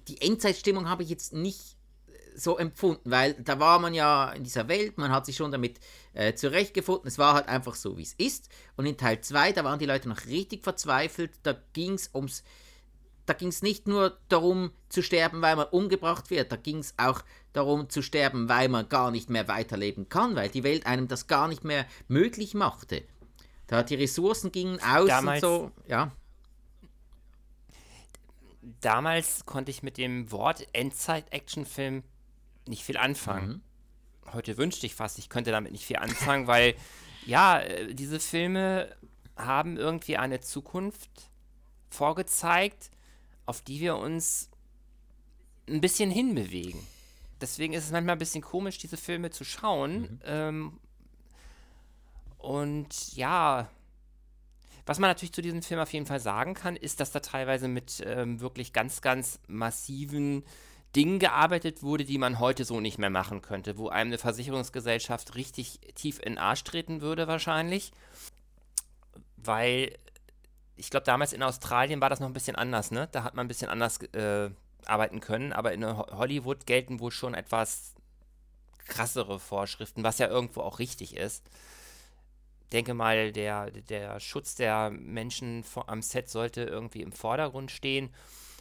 die 0.07 0.21
Endzeitstimmung 0.21 0.87
habe 0.87 1.03
ich 1.03 1.09
jetzt 1.09 1.33
nicht 1.33 1.72
so 2.35 2.57
empfunden, 2.57 3.09
weil 3.09 3.33
da 3.33 3.59
war 3.59 3.79
man 3.79 3.93
ja 3.93 4.31
in 4.31 4.43
dieser 4.43 4.67
Welt, 4.67 4.97
man 4.97 5.11
hat 5.11 5.25
sich 5.25 5.35
schon 5.35 5.51
damit 5.51 5.79
äh, 6.13 6.33
zurechtgefunden, 6.33 7.07
es 7.07 7.17
war 7.17 7.33
halt 7.33 7.47
einfach 7.47 7.75
so, 7.75 7.97
wie 7.97 8.03
es 8.03 8.13
ist. 8.13 8.49
Und 8.75 8.85
in 8.85 8.97
Teil 8.97 9.21
2, 9.21 9.51
da 9.53 9.63
waren 9.63 9.79
die 9.79 9.85
Leute 9.85 10.09
noch 10.09 10.25
richtig 10.25 10.63
verzweifelt, 10.63 11.31
da 11.43 11.55
ging 11.73 11.93
es 11.93 12.09
ums, 12.13 12.43
da 13.25 13.33
ging 13.33 13.49
es 13.49 13.61
nicht 13.61 13.87
nur 13.87 14.17
darum 14.29 14.71
zu 14.89 15.01
sterben, 15.01 15.41
weil 15.41 15.55
man 15.55 15.67
umgebracht 15.67 16.29
wird, 16.29 16.51
da 16.51 16.55
ging 16.55 16.79
es 16.79 16.93
auch 16.97 17.21
darum 17.53 17.89
zu 17.89 18.01
sterben, 18.01 18.49
weil 18.49 18.67
man 18.69 18.89
gar 18.89 19.11
nicht 19.11 19.29
mehr 19.29 19.47
weiterleben 19.47 20.09
kann, 20.09 20.35
weil 20.35 20.49
die 20.49 20.63
Welt 20.63 20.85
einem 20.85 21.07
das 21.07 21.27
gar 21.27 21.47
nicht 21.47 21.63
mehr 21.63 21.85
möglich 22.07 22.53
machte. 22.53 23.03
Da 23.67 23.83
die 23.83 23.95
Ressourcen 23.95 24.51
gingen 24.51 24.79
aus 24.81 25.07
Damals, 25.07 25.43
und 25.43 25.49
so, 25.49 25.71
ja. 25.87 26.11
Damals 28.81 29.45
konnte 29.45 29.71
ich 29.71 29.83
mit 29.83 29.97
dem 29.97 30.31
Wort 30.31 30.67
Endzeit-Actionfilm 30.73 32.03
nicht 32.67 32.83
viel 32.83 32.97
anfangen. 32.97 33.61
Mhm. 34.25 34.33
Heute 34.33 34.57
wünschte 34.57 34.85
ich 34.85 34.95
fast, 34.95 35.19
ich 35.19 35.29
könnte 35.29 35.51
damit 35.51 35.71
nicht 35.71 35.85
viel 35.85 35.97
anfangen, 35.97 36.47
weil 36.47 36.75
ja, 37.25 37.59
äh, 37.59 37.93
diese 37.93 38.19
Filme 38.19 38.95
haben 39.35 39.77
irgendwie 39.77 40.17
eine 40.17 40.41
Zukunft 40.41 41.09
vorgezeigt, 41.89 42.91
auf 43.45 43.61
die 43.61 43.79
wir 43.79 43.97
uns 43.97 44.49
ein 45.67 45.81
bisschen 45.81 46.11
hinbewegen. 46.11 46.85
Deswegen 47.41 47.73
ist 47.73 47.85
es 47.85 47.91
manchmal 47.91 48.15
ein 48.15 48.19
bisschen 48.19 48.41
komisch, 48.41 48.77
diese 48.77 48.97
Filme 48.97 49.29
zu 49.29 49.43
schauen. 49.43 50.01
Mhm. 50.01 50.19
Ähm, 50.23 50.79
und 52.37 53.15
ja, 53.15 53.69
was 54.85 54.99
man 54.99 55.09
natürlich 55.09 55.33
zu 55.33 55.41
diesem 55.41 55.61
Film 55.61 55.79
auf 55.79 55.93
jeden 55.93 56.05
Fall 56.05 56.19
sagen 56.19 56.53
kann, 56.53 56.75
ist, 56.75 56.99
dass 56.99 57.11
da 57.11 57.21
teilweise 57.21 57.67
mit 57.67 58.03
ähm, 58.05 58.41
wirklich 58.41 58.73
ganz, 58.73 59.01
ganz 59.01 59.39
massiven 59.47 60.43
Dingen 60.95 61.19
gearbeitet 61.19 61.81
wurde, 61.81 62.05
die 62.05 62.17
man 62.17 62.39
heute 62.39 62.65
so 62.65 62.79
nicht 62.79 62.99
mehr 62.99 63.09
machen 63.09 63.41
könnte, 63.41 63.77
wo 63.77 63.89
einem 63.89 64.09
eine 64.09 64.17
Versicherungsgesellschaft 64.17 65.35
richtig 65.35 65.79
tief 65.95 66.19
in 66.19 66.33
den 66.33 66.37
Arsch 66.37 66.63
treten 66.63 67.01
würde 67.01 67.27
wahrscheinlich. 67.27 67.91
Weil 69.37 69.97
ich 70.75 70.89
glaube, 70.89 71.05
damals 71.05 71.33
in 71.33 71.43
Australien 71.43 72.01
war 72.01 72.09
das 72.09 72.19
noch 72.19 72.27
ein 72.27 72.33
bisschen 72.33 72.55
anders, 72.55 72.91
ne? 72.91 73.09
Da 73.11 73.23
hat 73.23 73.35
man 73.35 73.45
ein 73.45 73.47
bisschen 73.47 73.69
anders 73.69 74.01
äh, 74.13 74.49
arbeiten 74.85 75.19
können, 75.19 75.53
aber 75.53 75.73
in 75.73 75.85
Hollywood 75.85 76.65
gelten 76.65 76.99
wohl 76.99 77.11
schon 77.11 77.33
etwas 77.33 77.93
krassere 78.85 79.39
Vorschriften, 79.39 80.03
was 80.03 80.19
ja 80.19 80.27
irgendwo 80.27 80.61
auch 80.61 80.79
richtig 80.79 81.15
ist. 81.15 81.43
Denke 82.71 82.93
mal, 82.93 83.31
der, 83.31 83.71
der 83.71 84.19
Schutz 84.19 84.55
der 84.55 84.89
Menschen 84.89 85.63
am 85.87 86.01
Set 86.01 86.29
sollte 86.29 86.63
irgendwie 86.63 87.01
im 87.01 87.11
Vordergrund 87.11 87.71
stehen. 87.71 88.09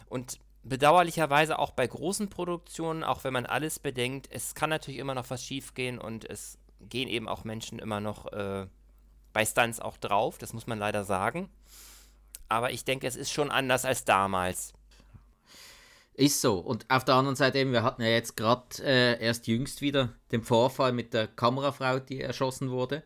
Und 0.07 0.39
bedauerlicherweise 0.63 1.59
auch 1.59 1.71
bei 1.71 1.85
großen 1.85 2.29
Produktionen, 2.29 3.03
auch 3.03 3.23
wenn 3.23 3.33
man 3.33 3.45
alles 3.45 3.79
bedenkt, 3.79 4.27
es 4.31 4.55
kann 4.55 4.69
natürlich 4.69 4.99
immer 4.99 5.15
noch 5.15 5.29
was 5.29 5.43
schiefgehen 5.43 5.99
und 5.99 6.29
es 6.29 6.57
gehen 6.79 7.07
eben 7.07 7.27
auch 7.27 7.43
Menschen 7.43 7.79
immer 7.79 7.99
noch 7.99 8.31
äh, 8.31 8.67
bei 9.33 9.45
Stunts 9.45 9.79
auch 9.79 9.97
drauf, 9.97 10.37
das 10.37 10.53
muss 10.53 10.67
man 10.67 10.79
leider 10.79 11.03
sagen. 11.03 11.49
Aber 12.49 12.71
ich 12.71 12.85
denke, 12.85 13.07
es 13.07 13.15
ist 13.15 13.31
schon 13.31 13.51
anders 13.51 13.83
als 13.85 14.05
damals. 14.05 14.73
Ist 16.13 16.41
so. 16.41 16.59
Und 16.59 16.85
auf 16.89 17.03
der 17.03 17.15
anderen 17.15 17.35
Seite 17.35 17.57
eben, 17.57 17.71
wir 17.71 17.81
hatten 17.81 18.03
ja 18.03 18.09
jetzt 18.09 18.37
gerade 18.37 18.67
äh, 18.83 19.19
erst 19.19 19.47
jüngst 19.47 19.81
wieder 19.81 20.13
den 20.31 20.43
Vorfall 20.43 20.91
mit 20.91 21.13
der 21.13 21.27
Kamerafrau, 21.27 21.99
die 21.99 22.21
erschossen 22.21 22.69
wurde. 22.69 23.03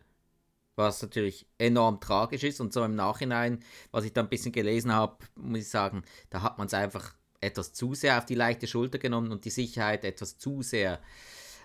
Was 0.76 1.00
natürlich 1.00 1.46
enorm 1.56 2.00
tragisch 2.00 2.44
ist. 2.44 2.60
Und 2.60 2.74
so 2.74 2.84
im 2.84 2.94
Nachhinein, 2.94 3.64
was 3.90 4.04
ich 4.04 4.12
da 4.12 4.20
ein 4.20 4.28
bisschen 4.28 4.52
gelesen 4.52 4.92
habe, 4.92 5.16
muss 5.34 5.60
ich 5.60 5.70
sagen, 5.70 6.02
da 6.28 6.42
hat 6.42 6.58
man 6.58 6.66
es 6.66 6.74
einfach 6.74 7.14
etwas 7.40 7.72
zu 7.72 7.94
sehr 7.94 8.18
auf 8.18 8.26
die 8.26 8.34
leichte 8.34 8.66
Schulter 8.66 8.98
genommen 8.98 9.32
und 9.32 9.44
die 9.44 9.50
Sicherheit 9.50 10.04
etwas 10.04 10.38
zu 10.38 10.62
sehr 10.62 11.00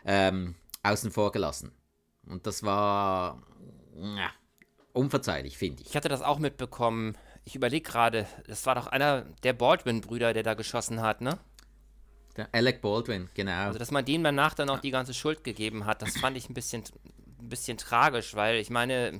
ähm, 0.05 0.55
außen 0.83 1.11
vor 1.11 1.31
gelassen. 1.31 1.71
Und 2.27 2.47
das 2.47 2.63
war 2.63 3.41
ja, 3.95 4.31
unverzeihlich, 4.93 5.57
finde 5.57 5.81
ich. 5.81 5.89
Ich 5.89 5.95
hatte 5.95 6.09
das 6.09 6.21
auch 6.21 6.39
mitbekommen 6.39 7.17
ich 7.45 7.55
überlege 7.55 7.89
gerade, 7.89 8.25
das 8.47 8.65
war 8.65 8.75
doch 8.75 8.87
einer 8.87 9.23
der 9.43 9.53
Baldwin-Brüder, 9.53 10.33
der 10.33 10.43
da 10.43 10.53
geschossen 10.53 11.01
hat, 11.01 11.21
ne? 11.21 11.37
Der 12.37 12.47
Alec 12.51 12.81
Baldwin, 12.81 13.29
genau. 13.33 13.67
Also, 13.67 13.79
dass 13.79 13.91
man 13.91 14.05
denen 14.05 14.23
danach 14.23 14.53
dann 14.53 14.69
auch 14.69 14.79
die 14.79 14.91
ganze 14.91 15.13
Schuld 15.13 15.43
gegeben 15.43 15.85
hat, 15.85 16.01
das 16.01 16.17
fand 16.17 16.37
ich 16.37 16.49
ein 16.49 16.53
bisschen, 16.53 16.83
ein 17.39 17.49
bisschen 17.49 17.77
tragisch, 17.77 18.35
weil 18.35 18.55
ich 18.55 18.69
meine, 18.69 19.19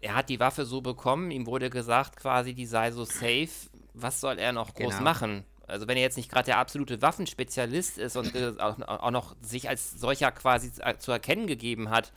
er 0.00 0.14
hat 0.14 0.28
die 0.28 0.40
Waffe 0.40 0.64
so 0.64 0.80
bekommen, 0.80 1.30
ihm 1.30 1.46
wurde 1.46 1.68
gesagt 1.68 2.16
quasi, 2.16 2.54
die 2.54 2.66
sei 2.66 2.90
so 2.92 3.04
safe. 3.04 3.50
Was 3.92 4.20
soll 4.20 4.38
er 4.38 4.52
noch 4.52 4.74
groß 4.74 4.98
genau. 4.98 5.02
machen? 5.02 5.44
Also 5.68 5.86
wenn 5.86 5.96
er 5.96 6.02
jetzt 6.02 6.16
nicht 6.16 6.30
gerade 6.30 6.46
der 6.46 6.58
absolute 6.58 7.02
Waffenspezialist 7.02 7.98
ist 7.98 8.16
und 8.16 8.34
äh, 8.34 8.54
auch, 8.58 9.10
noch 9.10 9.36
sich 9.40 9.68
als 9.68 9.92
solcher 9.92 10.32
quasi 10.32 10.72
zu 10.98 11.12
erkennen 11.12 11.46
gegeben 11.46 11.90
hat, 11.90 12.12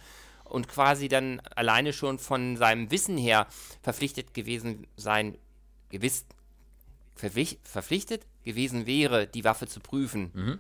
und 0.51 0.67
quasi 0.67 1.08
dann 1.08 1.41
alleine 1.55 1.93
schon 1.93 2.20
von 2.20 2.58
seinem 2.58 2.91
Wissen 2.91 3.17
her 3.17 3.48
verpflichtet 3.81 4.34
gewesen 4.34 4.86
sein, 4.98 5.38
gewiss, 5.89 6.25
verpflichtet 7.15 8.25
gewesen 8.43 8.86
wäre, 8.86 9.27
die 9.27 9.46
Waffe 9.46 9.67
zu 9.67 9.79
prüfen. 9.79 10.31
Mhm. 10.34 10.60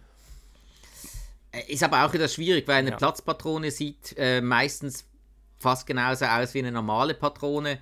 Äh, 1.51 1.73
ist 1.73 1.83
aber 1.83 2.05
auch 2.05 2.13
wieder 2.13 2.29
schwierig, 2.29 2.67
weil 2.67 2.77
eine 2.77 2.91
ja. 2.91 2.95
Platzpatrone 2.95 3.69
sieht 3.69 4.15
äh, 4.17 4.39
meistens 4.39 5.05
fast 5.59 5.85
genauso 5.85 6.25
aus 6.25 6.53
wie 6.53 6.59
eine 6.59 6.71
normale 6.71 7.13
Patrone. 7.13 7.79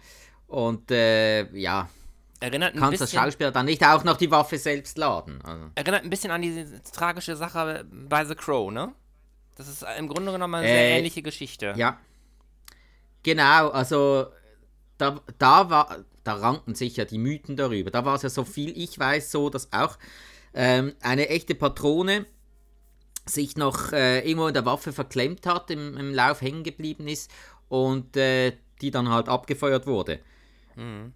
Und 0.47 0.89
äh, 0.89 1.47
ja, 1.55 1.89
erinnert 2.39 2.74
ein 2.74 2.79
kannst 2.79 3.00
bisschen, 3.00 3.15
das 3.17 3.24
Schauspieler 3.25 3.51
dann 3.51 3.65
nicht 3.65 3.84
auch 3.86 4.03
noch 4.03 4.17
die 4.17 4.31
Waffe 4.31 4.58
selbst 4.58 4.98
laden. 4.98 5.41
Also. 5.43 5.65
Erinnert 5.75 6.03
ein 6.03 6.10
bisschen 6.10 6.31
an 6.31 6.41
diese 6.41 6.81
tragische 6.84 7.36
Sache 7.36 7.86
bei 7.91 8.25
The 8.25 8.36
Crow, 8.36 8.72
ne? 8.72 8.93
Das 9.55 9.67
ist 9.67 9.86
im 9.98 10.08
Grunde 10.08 10.31
genommen 10.31 10.55
eine 10.55 10.67
äh, 10.67 10.72
sehr 10.72 10.98
ähnliche 10.98 11.22
Geschichte. 11.22 11.74
Ja. 11.75 12.00
Genau, 13.24 13.69
also 13.69 14.27
da, 14.98 15.19
da 15.38 15.69
war, 15.69 16.05
da 16.24 16.34
ranken 16.34 16.75
sich 16.75 16.96
ja 16.96 17.05
die 17.05 17.17
Mythen 17.17 17.58
darüber. 17.58 17.91
Da 17.91 18.05
war 18.05 18.15
es 18.15 18.22
ja 18.22 18.29
so 18.29 18.46
viel 18.46 18.72
ich 18.77 18.98
weiß 18.98 19.31
so, 19.31 19.50
dass 19.50 19.74
auch 19.74 19.98
ähm, 20.53 20.93
eine 21.01 21.27
echte 21.29 21.55
Patrone 21.55 22.25
sich 23.25 23.58
noch 23.58 23.91
äh, 23.91 24.19
irgendwo 24.19 24.48
in 24.48 24.53
der 24.53 24.65
Waffe 24.65 24.93
verklemmt 24.93 25.46
hat, 25.46 25.69
im, 25.72 25.98
im 25.98 26.13
Lauf 26.13 26.41
hängen 26.41 26.63
geblieben 26.63 27.08
ist 27.08 27.29
und 27.67 28.15
äh, 28.17 28.53
die 28.81 28.91
dann 28.91 29.10
halt 29.10 29.29
abgefeuert 29.29 29.86
wurde. 29.86 30.19
Mhm. 30.75 31.13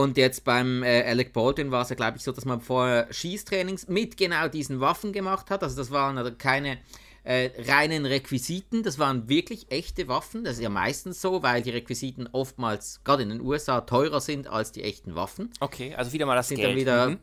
Und 0.00 0.16
jetzt 0.16 0.44
beim 0.44 0.82
äh, 0.82 1.02
Alec 1.02 1.32
Baldwin 1.32 1.70
war 1.70 1.82
es 1.82 1.90
ja, 1.90 1.96
glaube 1.96 2.16
ich, 2.16 2.24
so, 2.24 2.32
dass 2.32 2.44
man 2.44 2.60
vorher 2.60 3.06
Schießtrainings 3.12 3.88
mit 3.88 4.16
genau 4.16 4.48
diesen 4.48 4.80
Waffen 4.80 5.12
gemacht 5.12 5.50
hat. 5.50 5.62
Also 5.62 5.76
das 5.76 5.90
waren 5.90 6.16
also 6.16 6.32
keine 6.36 6.78
äh, 7.24 7.50
reinen 7.68 8.06
Requisiten. 8.06 8.82
Das 8.82 8.98
waren 8.98 9.28
wirklich 9.28 9.70
echte 9.70 10.08
Waffen. 10.08 10.44
Das 10.44 10.54
ist 10.54 10.62
ja 10.62 10.70
meistens 10.70 11.20
so, 11.20 11.42
weil 11.42 11.62
die 11.62 11.70
Requisiten 11.70 12.28
oftmals, 12.32 13.02
gerade 13.04 13.22
in 13.22 13.28
den 13.28 13.40
USA, 13.42 13.82
teurer 13.82 14.20
sind 14.20 14.48
als 14.48 14.72
die 14.72 14.82
echten 14.82 15.14
Waffen. 15.14 15.50
Okay, 15.60 15.94
also 15.94 16.12
wieder 16.12 16.26
mal 16.26 16.36
das 16.36 16.48
sind 16.48 16.56
Geld. 16.56 16.70
Dann 16.70 16.76
wieder, 16.76 17.08
mhm. 17.10 17.18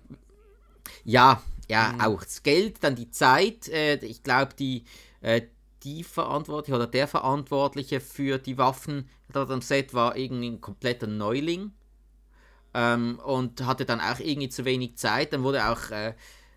Ja, 1.04 1.42
ja, 1.68 1.94
mhm. 1.94 2.02
auch 2.02 2.24
das 2.24 2.44
Geld, 2.44 2.84
dann 2.84 2.96
die 2.96 3.10
Zeit. 3.10 3.68
Äh, 3.70 3.96
ich 4.06 4.22
glaube, 4.22 4.54
die, 4.58 4.84
äh, 5.22 5.42
die 5.84 6.04
Verantwortliche 6.04 6.76
oder 6.76 6.88
der 6.88 7.08
Verantwortliche 7.08 8.00
für 8.00 8.38
die 8.38 8.58
Waffen 8.58 9.10
dort 9.32 9.50
am 9.50 9.62
Set 9.62 9.94
war 9.94 10.16
irgendwie 10.16 10.50
ein 10.50 10.62
kompletter 10.62 11.08
Neuling. 11.08 11.72
Ähm, 12.74 13.20
und 13.24 13.66
hatte 13.66 13.86
dann 13.86 14.00
auch 14.00 14.20
irgendwie 14.20 14.50
zu 14.50 14.66
wenig 14.66 14.98
Zeit. 14.98 15.34
Dann 15.34 15.44
wurde 15.44 15.68
auch 15.70 15.90
äh, 15.92 16.14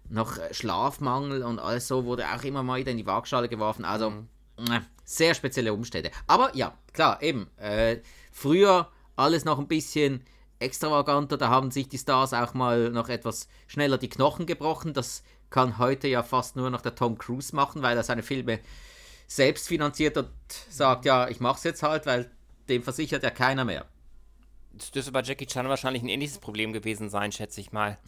noch 0.09 0.38
Schlafmangel 0.50 1.42
und 1.42 1.59
alles 1.59 1.88
so 1.88 2.04
wurde 2.04 2.26
auch 2.26 2.42
immer 2.45 2.62
mal 2.62 2.81
wieder 2.81 2.90
in 2.90 2.99
die 2.99 3.07
Waagschale 3.07 3.49
geworfen. 3.49 3.85
Also 3.85 4.11
mhm. 4.11 4.28
Äh, 4.71 4.81
sehr 5.04 5.35
spezielle 5.35 5.73
Umstände. 5.73 6.11
Aber 6.26 6.54
ja, 6.54 6.76
klar, 6.92 7.23
eben. 7.23 7.50
Äh, 7.57 7.99
früher 8.31 8.88
alles 9.16 9.45
noch 9.45 9.59
ein 9.59 9.69
bisschen 9.69 10.25
extravaganter. 10.59 11.37
Da 11.37 11.49
haben 11.49 11.71
sich 11.71 11.88
die 11.88 11.99
Stars 11.99 12.33
auch 12.33 12.54
mal 12.54 12.90
noch 12.90 13.09
etwas 13.09 13.49
schneller 13.66 13.99
die 13.99 14.09
Knochen 14.09 14.47
gebrochen. 14.47 14.95
Das 14.95 15.23
kann 15.50 15.78
heute 15.78 16.09
ja 16.09 16.23
fast 16.23 16.57
nur 16.57 16.71
noch 16.71 16.81
der 16.81 16.95
Tom 16.95 17.19
Cruise 17.19 17.54
machen, 17.54 17.83
weil 17.83 17.97
er 17.97 18.02
seine 18.02 18.23
Filme 18.23 18.61
selbst 19.26 19.69
finanziert 19.69 20.16
und 20.16 20.28
sagt, 20.71 21.04
ja, 21.04 21.28
ich 21.28 21.40
mach's 21.40 21.64
jetzt 21.64 21.83
halt, 21.83 22.07
weil 22.07 22.31
dem 22.69 22.83
versichert 22.83 23.23
ja 23.23 23.31
keiner 23.31 23.64
mehr. 23.64 23.87
Das 24.74 24.90
dürfte 24.90 25.12
bei 25.12 25.22
Jackie 25.22 25.46
Chan 25.46 25.68
wahrscheinlich 25.68 26.02
ein 26.02 26.08
ähnliches 26.08 26.38
Problem 26.38 26.72
gewesen 26.72 27.08
sein, 27.10 27.32
schätze 27.32 27.60
ich 27.60 27.72
mal. 27.72 27.98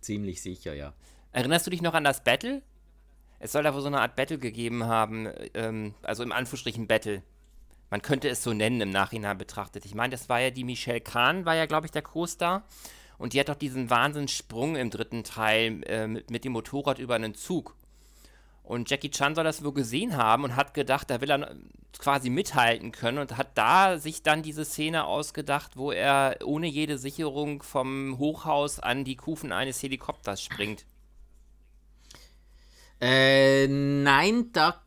Ziemlich 0.00 0.42
sicher, 0.42 0.74
ja. 0.74 0.92
Erinnerst 1.32 1.66
du 1.66 1.70
dich 1.70 1.82
noch 1.82 1.94
an 1.94 2.04
das 2.04 2.22
Battle? 2.22 2.62
Es 3.38 3.52
soll 3.52 3.62
da 3.62 3.74
wohl 3.74 3.80
so 3.80 3.88
eine 3.88 4.00
Art 4.00 4.16
Battle 4.16 4.38
gegeben 4.38 4.84
haben, 4.84 5.28
ähm, 5.54 5.94
also 6.02 6.22
im 6.22 6.32
Anführungsstrichen 6.32 6.86
Battle. 6.86 7.22
Man 7.90 8.02
könnte 8.02 8.28
es 8.28 8.42
so 8.42 8.52
nennen 8.52 8.80
im 8.80 8.90
Nachhinein 8.90 9.38
betrachtet. 9.38 9.84
Ich 9.84 9.94
meine, 9.94 10.12
das 10.12 10.28
war 10.28 10.40
ja 10.40 10.50
die 10.50 10.64
Michelle 10.64 11.00
Kahn, 11.00 11.44
war 11.44 11.54
ja, 11.54 11.66
glaube 11.66 11.86
ich, 11.86 11.92
der 11.92 12.02
Co-Star. 12.02 12.64
Und 13.18 13.32
die 13.32 13.40
hat 13.40 13.48
doch 13.48 13.54
diesen 13.54 13.90
Wahnsinnssprung 13.90 14.76
im 14.76 14.90
dritten 14.90 15.24
Teil 15.24 15.82
äh, 15.86 16.06
mit, 16.06 16.30
mit 16.30 16.44
dem 16.44 16.52
Motorrad 16.52 16.98
über 16.98 17.14
einen 17.14 17.34
Zug. 17.34 17.76
Und 18.64 18.88
Jackie 18.88 19.10
Chan 19.10 19.34
soll 19.34 19.44
das 19.44 19.62
wohl 19.62 19.74
gesehen 19.74 20.16
haben 20.16 20.42
und 20.42 20.56
hat 20.56 20.72
gedacht, 20.72 21.10
da 21.10 21.20
will 21.20 21.30
er 21.30 21.54
quasi 21.98 22.30
mithalten 22.30 22.92
können 22.92 23.18
und 23.18 23.36
hat 23.36 23.56
da 23.58 23.98
sich 23.98 24.22
dann 24.22 24.42
diese 24.42 24.64
Szene 24.64 25.04
ausgedacht, 25.04 25.76
wo 25.76 25.92
er 25.92 26.38
ohne 26.44 26.66
jede 26.66 26.96
Sicherung 26.96 27.62
vom 27.62 28.18
Hochhaus 28.18 28.80
an 28.80 29.04
die 29.04 29.16
Kufen 29.16 29.52
eines 29.52 29.82
Helikopters 29.82 30.42
springt. 30.42 30.86
Äh, 33.02 33.66
nein, 33.68 34.50
da 34.52 34.83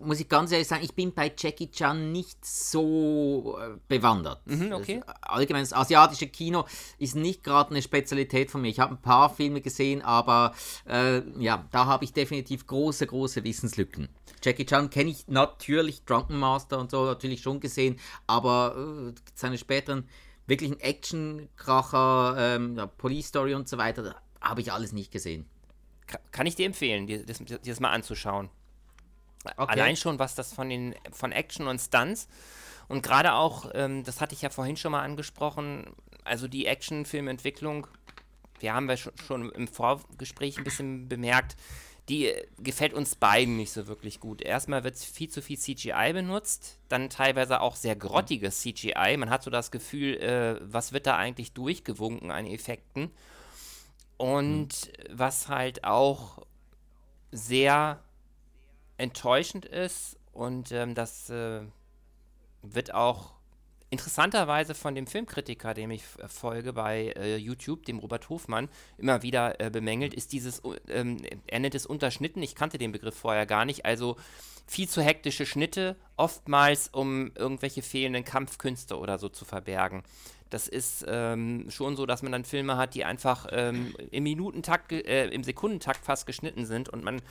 muss 0.00 0.20
ich 0.20 0.28
ganz 0.28 0.52
ehrlich 0.52 0.68
sagen, 0.68 0.84
ich 0.84 0.94
bin 0.94 1.12
bei 1.12 1.32
Jackie 1.36 1.70
Chan 1.70 2.12
nicht 2.12 2.44
so 2.44 3.58
äh, 3.60 3.76
bewandert. 3.88 4.46
Mhm, 4.46 4.72
okay. 4.72 5.02
Das, 5.04 5.16
allgemein, 5.22 5.62
das 5.62 5.72
asiatische 5.72 6.28
Kino 6.28 6.64
ist 6.98 7.16
nicht 7.16 7.42
gerade 7.44 7.70
eine 7.70 7.82
Spezialität 7.82 8.50
von 8.50 8.60
mir. 8.60 8.68
Ich 8.68 8.80
habe 8.80 8.94
ein 8.94 9.02
paar 9.02 9.34
Filme 9.34 9.60
gesehen, 9.60 10.02
aber 10.02 10.54
äh, 10.88 11.22
ja, 11.38 11.66
da 11.70 11.86
habe 11.86 12.04
ich 12.04 12.12
definitiv 12.12 12.66
große, 12.66 13.06
große 13.06 13.44
Wissenslücken. 13.44 14.08
Jackie 14.42 14.66
Chan 14.66 14.90
kenne 14.90 15.10
ich 15.10 15.26
natürlich, 15.28 16.04
Drunken 16.04 16.38
Master 16.38 16.78
und 16.78 16.90
so 16.90 17.04
natürlich 17.04 17.42
schon 17.42 17.60
gesehen, 17.60 17.98
aber 18.26 19.08
äh, 19.08 19.14
seine 19.34 19.58
späteren 19.58 20.08
wirklichen 20.46 20.80
Action-Kracher, 20.80 22.36
ähm, 22.38 22.80
Police 22.96 23.26
Story 23.26 23.54
und 23.54 23.68
so 23.68 23.78
weiter, 23.78 24.16
habe 24.40 24.60
ich 24.60 24.72
alles 24.72 24.92
nicht 24.92 25.12
gesehen. 25.12 25.46
Kann 26.30 26.46
ich 26.46 26.54
dir 26.54 26.64
empfehlen, 26.64 27.06
dir 27.06 27.26
das, 27.26 27.38
dir 27.38 27.58
das 27.58 27.80
mal 27.80 27.90
anzuschauen. 27.90 28.48
Okay. 29.44 29.72
Allein 29.72 29.96
schon, 29.96 30.18
was 30.18 30.34
das 30.34 30.52
von 30.52 30.68
den 30.68 30.94
von 31.12 31.32
Action 31.32 31.68
und 31.68 31.80
Stunts 31.80 32.28
und 32.88 33.02
gerade 33.02 33.34
auch, 33.34 33.70
ähm, 33.74 34.02
das 34.04 34.20
hatte 34.20 34.34
ich 34.34 34.42
ja 34.42 34.50
vorhin 34.50 34.76
schon 34.76 34.92
mal 34.92 35.02
angesprochen, 35.02 35.94
also 36.24 36.48
die 36.48 36.66
Actionfilmentwicklung, 36.66 37.86
wir 38.60 38.74
haben 38.74 38.88
ja 38.88 38.96
schon, 38.96 39.12
schon 39.24 39.52
im 39.52 39.68
Vorgespräch 39.68 40.58
ein 40.58 40.64
bisschen 40.64 41.08
bemerkt, 41.08 41.56
die 42.08 42.32
gefällt 42.58 42.94
uns 42.94 43.16
beiden 43.16 43.56
nicht 43.56 43.70
so 43.70 43.86
wirklich 43.86 44.18
gut. 44.18 44.40
Erstmal 44.40 44.82
wird 44.82 44.98
viel 44.98 45.28
zu 45.28 45.42
viel 45.42 45.58
CGI 45.58 46.14
benutzt, 46.14 46.78
dann 46.88 47.10
teilweise 47.10 47.60
auch 47.60 47.76
sehr 47.76 47.96
grottiges 47.96 48.60
CGI. 48.60 49.16
Man 49.18 49.28
hat 49.28 49.42
so 49.42 49.50
das 49.50 49.70
Gefühl, 49.70 50.16
äh, 50.16 50.58
was 50.62 50.92
wird 50.92 51.06
da 51.06 51.16
eigentlich 51.16 51.52
durchgewunken 51.52 52.30
an 52.30 52.46
Effekten? 52.46 53.10
Und 54.16 54.68
mhm. 54.68 55.12
was 55.12 55.48
halt 55.48 55.84
auch 55.84 56.38
sehr 57.30 58.02
enttäuschend 58.98 59.64
ist 59.64 60.18
und 60.32 60.70
ähm, 60.72 60.94
das 60.94 61.30
äh, 61.30 61.62
wird 62.62 62.92
auch 62.94 63.32
interessanterweise 63.90 64.74
von 64.74 64.94
dem 64.94 65.06
Filmkritiker, 65.06 65.72
dem 65.72 65.90
ich 65.90 66.02
folge 66.04 66.74
bei 66.74 67.14
äh, 67.16 67.36
YouTube, 67.36 67.86
dem 67.86 67.98
Robert 67.98 68.28
Hofmann, 68.28 68.68
immer 68.98 69.22
wieder 69.22 69.60
äh, 69.60 69.70
bemängelt, 69.70 70.12
ist 70.12 70.32
dieses, 70.32 70.60
ähm, 70.88 71.18
er 71.46 71.60
nennt 71.60 71.74
es 71.74 71.86
Unterschnitten, 71.86 72.42
ich 72.42 72.54
kannte 72.54 72.76
den 72.76 72.92
Begriff 72.92 73.16
vorher 73.16 73.46
gar 73.46 73.64
nicht, 73.64 73.86
also 73.86 74.16
viel 74.66 74.88
zu 74.88 75.00
hektische 75.00 75.46
Schnitte, 75.46 75.96
oftmals 76.16 76.88
um 76.88 77.32
irgendwelche 77.34 77.80
fehlenden 77.80 78.24
Kampfkünste 78.24 78.98
oder 78.98 79.18
so 79.18 79.30
zu 79.30 79.46
verbergen. 79.46 80.02
Das 80.50 80.68
ist 80.68 81.04
ähm, 81.08 81.66
schon 81.70 81.96
so, 81.96 82.06
dass 82.06 82.22
man 82.22 82.32
dann 82.32 82.44
Filme 82.44 82.76
hat, 82.76 82.94
die 82.94 83.04
einfach 83.04 83.46
ähm, 83.50 83.94
im 84.10 84.22
Minutentakt, 84.22 84.92
äh, 84.92 85.28
im 85.28 85.44
Sekundentakt 85.44 86.04
fast 86.04 86.26
geschnitten 86.26 86.66
sind 86.66 86.88
und 86.88 87.04
man 87.04 87.22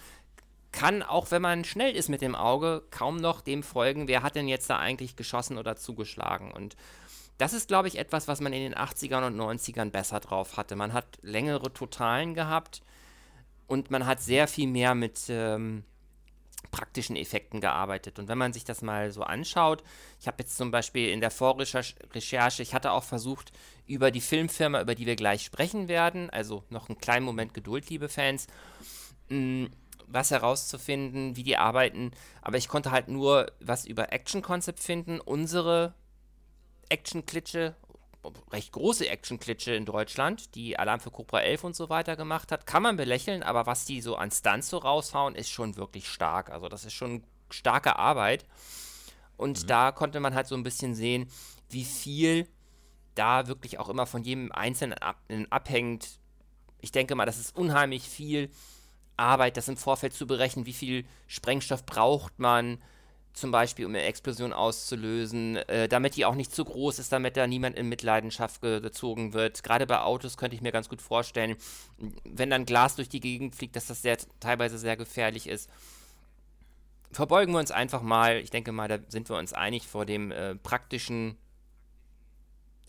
kann, 0.72 1.04
auch 1.04 1.32
wenn 1.32 1.42
man 1.42 1.64
schnell 1.64 1.96
ist 1.96 2.10
mit 2.10 2.22
dem 2.22 2.36
Auge, 2.36 2.84
kaum 2.92 3.18
noch 3.18 3.42
dem 3.42 3.64
folgen, 3.64 4.08
wer 4.08 4.24
hat 4.24 4.36
denn 4.36 4.48
jetzt 4.48 4.70
da 4.70 4.78
eigentlich 4.78 5.16
geschossen 5.16 5.58
oder 5.58 5.76
zugeschlagen. 5.76 6.52
Und 6.52 6.76
das 7.38 7.54
ist, 7.54 7.68
glaube 7.68 7.88
ich, 7.88 7.98
etwas, 7.98 8.28
was 8.28 8.42
man 8.42 8.54
in 8.54 8.64
den 8.64 8.76
80ern 8.76 9.28
und 9.28 9.40
90ern 9.40 9.92
besser 9.92 10.20
drauf 10.20 10.58
hatte. 10.58 10.76
Man 10.76 10.94
hat 10.94 11.06
längere 11.22 11.72
Totalen 11.72 12.34
gehabt 12.34 12.82
und 13.68 13.92
man 13.92 14.06
hat 14.06 14.22
sehr 14.22 14.48
viel 14.48 14.68
mehr 14.68 14.96
mit 14.96 15.26
ähm, 15.30 15.84
praktischen 16.72 17.16
Effekten 17.16 17.62
gearbeitet. 17.62 18.20
Und 18.20 18.28
wenn 18.28 18.38
man 18.38 18.54
sich 18.54 18.64
das 18.64 18.82
mal 18.82 19.12
so 19.12 19.24
anschaut, 19.24 19.84
ich 20.20 20.28
habe 20.28 20.38
jetzt 20.40 20.58
zum 20.58 20.72
Beispiel 20.72 21.10
in 21.10 21.22
der 21.22 21.32
Vorrecherche, 21.32 22.64
ich 22.64 22.74
hatte 22.74 22.92
auch 22.92 23.04
versucht, 23.04 23.52
über 23.86 24.12
die 24.12 24.22
Filmfirma, 24.22 24.82
über 24.82 24.96
die 24.96 25.06
wir 25.06 25.16
gleich 25.16 25.44
sprechen 25.44 25.88
werden, 25.88 26.30
also 26.30 26.64
noch 26.70 26.90
einen 26.90 27.00
kleinen 27.00 27.26
Moment 27.26 27.54
Geduld, 27.54 27.90
liebe 27.90 28.10
Fans, 28.10 28.48
mh, 29.30 29.70
was 30.08 30.32
herauszufinden, 30.32 31.36
wie 31.36 31.44
die 31.44 31.58
arbeiten, 31.58 32.12
aber 32.42 32.58
ich 32.58 32.68
konnte 32.68 32.92
halt 32.92 33.10
nur 33.10 33.52
was 33.60 33.86
über 33.86 34.12
Action-Concept 34.12 34.80
finden. 34.80 35.20
Unsere 35.20 35.94
Action-Klitsche, 36.90 37.76
recht 38.52 38.72
große 38.72 39.08
Action-Klitsche 39.08 39.74
in 39.74 39.86
Deutschland, 39.86 40.56
die 40.56 40.80
Alarm 40.80 41.00
für 41.00 41.12
Cobra 41.12 41.42
11 41.42 41.64
und 41.66 41.76
so 41.76 41.90
weiter 41.90 42.16
gemacht 42.16 42.52
hat, 42.52 42.66
kann 42.66 42.84
man 42.84 42.96
belächeln, 42.96 43.44
aber 43.44 43.66
was 43.66 43.86
die 43.86 44.02
so 44.02 44.16
an 44.16 44.32
Stunts 44.32 44.70
so 44.70 44.78
raushauen, 44.78 45.36
ist 45.36 45.50
schon 45.50 45.76
wirklich 45.76 46.08
stark. 46.08 46.50
Also 46.50 46.70
das 46.70 46.86
ist 46.86 46.94
schon 46.94 47.24
starke 47.50 47.98
Arbeit. 47.98 48.46
Und 49.36 49.64
mhm. 49.64 49.68
da 49.68 49.92
konnte 49.92 50.20
man 50.20 50.36
halt 50.36 50.48
so 50.48 50.56
ein 50.56 50.64
bisschen 50.64 50.96
sehen, 50.96 51.30
wie 51.70 51.86
viel 51.86 52.48
da 53.16 53.48
wirklich 53.48 53.80
auch 53.80 53.90
immer 53.90 54.06
von 54.06 54.24
jedem 54.24 54.52
Einzelnen 54.52 54.96
abhängt. 55.50 56.20
Ich 56.80 56.92
denke 56.92 57.16
mal, 57.16 57.26
das 57.26 57.40
ist 57.40 57.56
unheimlich 57.56 58.08
viel 58.08 58.52
Arbeit, 59.18 59.58
das 59.58 59.68
im 59.68 59.78
Vorfeld 59.78 60.14
zu 60.14 60.28
berechnen, 60.28 60.66
wie 60.66 60.74
viel 60.74 61.06
Sprengstoff 61.28 61.86
braucht 61.86 62.40
man, 62.40 62.80
zum 63.38 63.52
Beispiel, 63.52 63.86
um 63.86 63.92
eine 63.92 64.04
Explosion 64.04 64.52
auszulösen, 64.52 65.58
äh, 65.58 65.88
damit 65.88 66.16
die 66.16 66.26
auch 66.26 66.34
nicht 66.34 66.52
zu 66.52 66.66
groß 66.66 66.98
ist, 66.98 67.12
damit 67.12 67.38
da 67.38 67.46
niemand 67.46 67.78
in 67.78 67.88
Mitleidenschaft 67.88 68.62
gezogen 68.62 69.34
wird. 69.34 69.62
Gerade 69.64 69.86
bei 69.86 70.00
Autos 70.02 70.38
könnte 70.38 70.56
ich 70.56 70.62
mir 70.62 70.72
ganz 70.72 70.90
gut 70.90 71.02
vorstellen, 71.02 71.56
wenn 72.24 72.50
dann 72.50 72.66
Glas 72.66 72.96
durch 72.96 73.10
die 73.10 73.20
Gegend 73.20 73.56
fliegt, 73.56 73.76
dass 73.76 73.88
das 73.88 74.02
sehr, 74.02 74.18
teilweise 74.40 74.80
sehr 74.80 74.98
gefährlich 74.98 75.48
ist. 75.48 75.70
Verbeugen 77.12 77.54
wir 77.54 77.60
uns 77.60 77.72
einfach 77.72 78.02
mal, 78.02 78.38
ich 78.38 78.50
denke 78.50 78.72
mal, 78.72 78.88
da 78.88 78.98
sind 79.08 79.30
wir 79.30 79.38
uns 79.38 79.54
einig 79.54 79.88
vor 79.88 80.06
dem 80.06 80.32
äh, 80.32 80.56
praktischen 80.56 81.38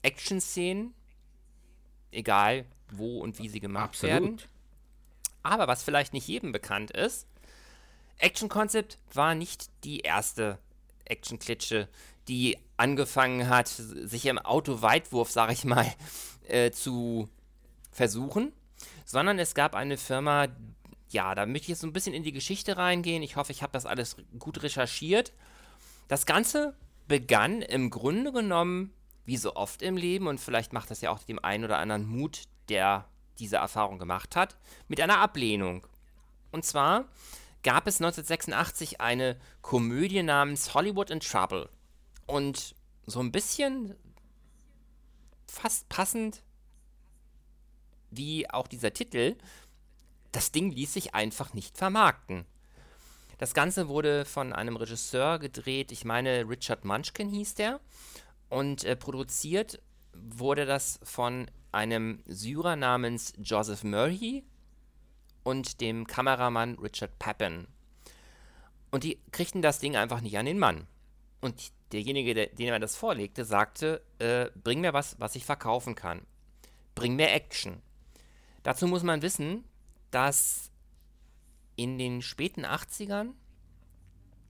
Action-Szenen, 0.02 0.94
egal 2.10 2.64
wo 2.90 3.20
und 3.20 3.38
wie 3.38 3.48
sie 3.48 3.60
gemacht 3.60 3.90
Absolut. 3.90 4.12
werden. 4.12 4.38
Aber 5.48 5.66
was 5.66 5.82
vielleicht 5.82 6.12
nicht 6.12 6.28
jedem 6.28 6.52
bekannt 6.52 6.90
ist, 6.90 7.26
Action 8.18 8.50
Concept 8.50 8.98
war 9.14 9.34
nicht 9.34 9.70
die 9.82 10.00
erste 10.00 10.58
Action-Klitsche, 11.06 11.88
die 12.28 12.58
angefangen 12.76 13.48
hat, 13.48 13.68
sich 13.68 14.26
im 14.26 14.38
Autoweitwurf, 14.38 15.30
sag 15.30 15.50
ich 15.50 15.64
mal, 15.64 15.90
äh, 16.48 16.70
zu 16.70 17.30
versuchen, 17.90 18.52
sondern 19.06 19.38
es 19.38 19.54
gab 19.54 19.74
eine 19.74 19.96
Firma, 19.96 20.48
ja, 21.08 21.34
da 21.34 21.46
möchte 21.46 21.62
ich 21.62 21.68
jetzt 21.68 21.80
so 21.80 21.86
ein 21.86 21.94
bisschen 21.94 22.12
in 22.12 22.24
die 22.24 22.32
Geschichte 22.32 22.76
reingehen. 22.76 23.22
Ich 23.22 23.36
hoffe, 23.36 23.52
ich 23.52 23.62
habe 23.62 23.72
das 23.72 23.86
alles 23.86 24.16
gut 24.38 24.62
recherchiert. 24.62 25.32
Das 26.08 26.26
Ganze 26.26 26.74
begann 27.06 27.62
im 27.62 27.88
Grunde 27.88 28.32
genommen, 28.32 28.92
wie 29.24 29.38
so 29.38 29.56
oft 29.56 29.80
im 29.80 29.96
Leben, 29.96 30.26
und 30.26 30.40
vielleicht 30.40 30.74
macht 30.74 30.90
das 30.90 31.00
ja 31.00 31.10
auch 31.10 31.22
dem 31.22 31.42
einen 31.42 31.64
oder 31.64 31.78
anderen 31.78 32.04
Mut, 32.04 32.42
der 32.68 33.06
diese 33.38 33.56
Erfahrung 33.56 33.98
gemacht 33.98 34.36
hat, 34.36 34.56
mit 34.88 35.00
einer 35.00 35.18
Ablehnung. 35.18 35.86
Und 36.50 36.64
zwar 36.64 37.06
gab 37.62 37.86
es 37.86 38.00
1986 38.00 39.00
eine 39.00 39.38
Komödie 39.62 40.22
namens 40.22 40.74
Hollywood 40.74 41.10
in 41.10 41.20
Trouble. 41.20 41.68
Und 42.26 42.74
so 43.06 43.20
ein 43.20 43.32
bisschen 43.32 43.94
fast 45.46 45.88
passend 45.88 46.42
wie 48.10 48.48
auch 48.48 48.66
dieser 48.66 48.92
Titel, 48.92 49.36
das 50.32 50.52
Ding 50.52 50.70
ließ 50.70 50.92
sich 50.92 51.14
einfach 51.14 51.54
nicht 51.54 51.76
vermarkten. 51.76 52.46
Das 53.38 53.54
Ganze 53.54 53.88
wurde 53.88 54.24
von 54.24 54.52
einem 54.52 54.76
Regisseur 54.76 55.38
gedreht, 55.38 55.92
ich 55.92 56.04
meine 56.04 56.48
Richard 56.48 56.84
Munchkin 56.84 57.28
hieß 57.28 57.54
der, 57.54 57.80
und 58.48 58.84
äh, 58.84 58.96
produziert 58.96 59.80
wurde 60.22 60.66
das 60.66 61.00
von 61.02 61.50
einem 61.72 62.22
Syrer 62.26 62.76
namens 62.76 63.32
Joseph 63.38 63.84
Murray 63.84 64.44
und 65.42 65.80
dem 65.80 66.06
Kameramann 66.06 66.78
Richard 66.78 67.18
Pappen. 67.18 67.68
Und 68.90 69.04
die 69.04 69.18
kriegten 69.32 69.62
das 69.62 69.78
Ding 69.78 69.96
einfach 69.96 70.20
nicht 70.20 70.38
an 70.38 70.46
den 70.46 70.58
Mann. 70.58 70.86
Und 71.40 71.72
derjenige, 71.92 72.34
der, 72.34 72.46
dem 72.46 72.68
er 72.68 72.80
das 72.80 72.96
vorlegte, 72.96 73.44
sagte, 73.44 74.02
äh, 74.18 74.46
bring 74.62 74.80
mir 74.80 74.92
was, 74.92 75.18
was 75.20 75.36
ich 75.36 75.44
verkaufen 75.44 75.94
kann. 75.94 76.22
Bring 76.94 77.16
mir 77.16 77.30
Action. 77.30 77.82
Dazu 78.62 78.86
muss 78.86 79.02
man 79.02 79.22
wissen, 79.22 79.64
dass 80.10 80.70
in 81.76 81.98
den 81.98 82.22
späten 82.22 82.64
80ern, 82.64 83.34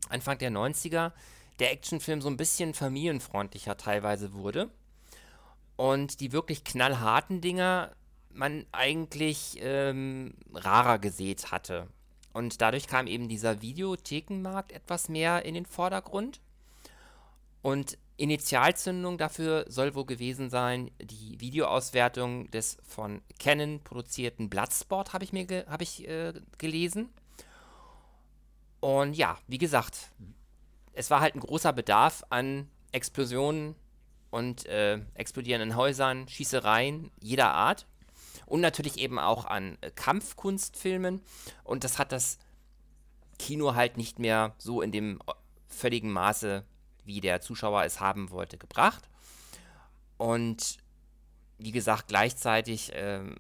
Anfang 0.09 0.39
der 0.39 0.51
90er, 0.51 1.13
der 1.59 1.73
Actionfilm 1.73 2.23
so 2.23 2.29
ein 2.29 2.37
bisschen 2.37 2.73
familienfreundlicher 2.73 3.77
teilweise 3.77 4.33
wurde 4.33 4.71
und 5.79 6.19
die 6.19 6.33
wirklich 6.33 6.65
knallharten 6.65 7.41
Dinger 7.41 7.93
man 8.31 8.67
eigentlich 8.73 9.59
ähm, 9.61 10.35
rarer 10.53 10.99
gesät 10.99 11.53
hatte. 11.53 11.87
Und 12.33 12.61
dadurch 12.61 12.89
kam 12.89 13.07
eben 13.07 13.29
dieser 13.29 13.63
Videothekenmarkt 13.63 14.73
etwas 14.73 15.09
mehr 15.09 15.45
in 15.45 15.55
den 15.55 15.67
Vordergrund. 15.67 16.41
Und 17.63 17.97
Initialzündung 18.17 19.19
dafür 19.19 19.67
soll 19.69 19.95
wohl 19.95 20.05
gewesen 20.05 20.51
sein, 20.51 20.91
die 21.01 21.41
Videoauswertung 21.41 22.51
des 22.51 22.79
von 22.83 23.23
Canon 23.39 23.81
produzierten 23.85 24.51
Bloodsport, 24.51 25.13
habe 25.13 25.23
ich 25.23 25.33
mir 25.33 25.47
ge 25.47 25.65
hab 25.67 25.81
ich, 25.81 26.09
äh, 26.09 26.33
gelesen. 26.59 27.09
Und 28.81 29.15
ja, 29.15 29.39
wie 29.47 29.59
gesagt, 29.59 30.11
es 30.93 31.09
war 31.09 31.21
halt 31.21 31.37
ein 31.37 31.41
großer 31.41 31.73
Bedarf 31.73 32.25
an 32.31 32.69
Explosionen, 32.91 33.77
und 34.31 34.67
äh, 34.67 35.01
explodierenden 35.15 35.77
Häusern, 35.77 36.29
Schießereien 36.29 37.11
jeder 37.21 37.53
Art 37.53 37.87
und 38.47 38.61
natürlich 38.61 38.99
eben 38.99 39.19
auch 39.19 39.45
an 39.45 39.79
äh, 39.81 39.91
Kampfkunstfilmen. 39.91 41.23
Und 41.65 41.85
das 41.85 41.99
hat 41.99 42.13
das 42.13 42.39
Kino 43.39 43.75
halt 43.75 43.97
nicht 43.97 44.19
mehr 44.19 44.55
so 44.59 44.83
in 44.83 44.93
dem 44.93 45.21
völligen 45.69 46.11
Maße, 46.11 46.65
wie 47.05 47.21
der 47.21 47.41
Zuschauer 47.41 47.85
es 47.85 48.01
haben 48.01 48.31
wollte, 48.31 48.59
gebracht. 48.59 49.09
Und 50.17 50.79
wie 51.59 51.73
gesagt, 51.73 52.09
gleichzeitig 52.09 52.93
ähm, 52.95 53.37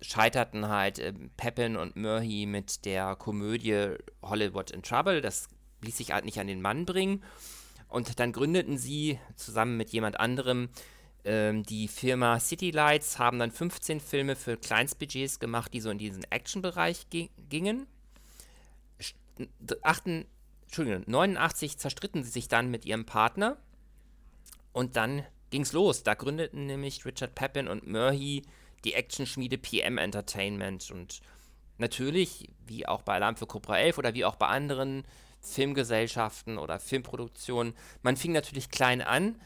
scheiterten 0.00 0.68
halt 0.68 0.98
äh, 0.98 1.12
Pepin 1.36 1.76
und 1.76 1.96
Murray 1.96 2.46
mit 2.46 2.84
der 2.84 3.16
Komödie 3.16 3.96
Hollywood 4.22 4.70
in 4.70 4.82
Trouble. 4.82 5.20
Das 5.20 5.48
ließ 5.82 5.96
sich 5.96 6.12
halt 6.12 6.24
nicht 6.24 6.38
an 6.38 6.46
den 6.46 6.62
Mann 6.62 6.84
bringen. 6.84 7.22
Und 7.88 8.20
dann 8.20 8.32
gründeten 8.32 8.78
sie 8.78 9.18
zusammen 9.36 9.76
mit 9.76 9.90
jemand 9.90 10.20
anderem 10.20 10.68
ähm, 11.24 11.62
die 11.64 11.88
Firma 11.88 12.38
City 12.38 12.70
Lights, 12.70 13.18
haben 13.18 13.38
dann 13.38 13.50
15 13.50 14.00
Filme 14.00 14.36
für 14.36 14.56
Kleinstbudgets 14.56 15.40
gemacht, 15.40 15.72
die 15.74 15.80
so 15.80 15.90
in 15.90 15.98
diesen 15.98 16.24
Action-Bereich 16.24 17.06
gingen. 17.48 17.86
8, 19.82 20.26
Entschuldigung, 20.64 21.04
89 21.06 21.78
zerstritten 21.78 22.22
sie 22.24 22.30
sich 22.30 22.48
dann 22.48 22.70
mit 22.70 22.84
ihrem 22.84 23.06
Partner 23.06 23.56
und 24.72 24.96
dann 24.96 25.24
ging's 25.50 25.72
los. 25.72 26.02
Da 26.02 26.14
gründeten 26.14 26.66
nämlich 26.66 27.04
Richard 27.04 27.34
Pepin 27.34 27.68
und 27.68 27.86
Murray 27.86 28.42
die 28.84 28.94
Actionschmiede 28.94 29.58
PM 29.58 29.98
Entertainment. 29.98 30.90
Und 30.90 31.20
natürlich, 31.78 32.48
wie 32.66 32.86
auch 32.86 33.02
bei 33.02 33.14
Alarm 33.14 33.36
für 33.36 33.46
Cobra 33.46 33.78
11 33.78 33.98
oder 33.98 34.14
wie 34.14 34.24
auch 34.24 34.36
bei 34.36 34.46
anderen 34.46 35.04
Filmgesellschaften 35.48 36.58
oder 36.58 36.80
Filmproduktionen, 36.80 37.74
man 38.02 38.16
fing 38.16 38.32
natürlich 38.32 38.70
klein 38.70 39.00
an. 39.02 39.40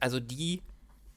Also 0.00 0.20
die 0.20 0.62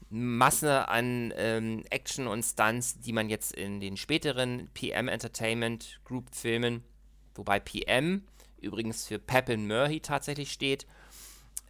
Masse 0.10 0.88
an 0.88 1.34
ähm, 1.36 1.84
Action 1.90 2.28
und 2.28 2.44
Stunts, 2.44 3.00
die 3.00 3.12
man 3.12 3.30
jetzt 3.30 3.54
in 3.54 3.80
den 3.80 3.98
späteren 3.98 4.70
PM 4.74 5.08
Entertainment 5.10 6.00
Group 6.06 6.34
Filmen, 6.34 6.84
wobei 7.36 7.60
PM 7.60 8.24
übrigens 8.60 9.06
für 9.06 9.20
Pepin 9.20 9.68
Murray 9.68 10.00
tatsächlich 10.00 10.52
steht, 10.52 10.88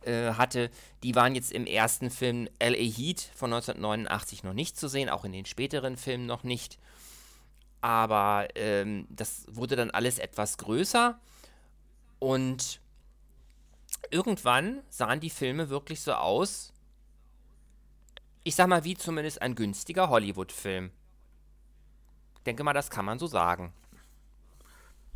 äh, 0.05 0.33
hatte, 0.33 0.69
die 1.03 1.15
waren 1.15 1.35
jetzt 1.35 1.51
im 1.51 1.65
ersten 1.65 2.11
Film 2.11 2.47
L.A. 2.59 2.77
Heat 2.77 3.21
von 3.35 3.51
1989 3.51 4.43
noch 4.43 4.53
nicht 4.53 4.77
zu 4.77 4.87
sehen, 4.87 5.09
auch 5.09 5.25
in 5.25 5.31
den 5.31 5.45
späteren 5.45 5.97
Filmen 5.97 6.25
noch 6.25 6.43
nicht. 6.43 6.77
Aber 7.81 8.47
ähm, 8.55 9.07
das 9.09 9.45
wurde 9.49 9.75
dann 9.75 9.91
alles 9.91 10.19
etwas 10.19 10.57
größer 10.57 11.19
und 12.19 12.81
irgendwann 14.09 14.83
sahen 14.89 15.19
die 15.19 15.29
Filme 15.29 15.69
wirklich 15.69 16.01
so 16.01 16.13
aus, 16.13 16.73
ich 18.43 18.55
sag 18.55 18.67
mal, 18.67 18.83
wie 18.83 18.95
zumindest 18.95 19.41
ein 19.41 19.55
günstiger 19.55 20.09
Hollywood-Film. 20.09 20.91
Ich 22.37 22.43
denke 22.43 22.63
mal, 22.63 22.73
das 22.73 22.89
kann 22.89 23.05
man 23.05 23.19
so 23.19 23.27
sagen. 23.27 23.73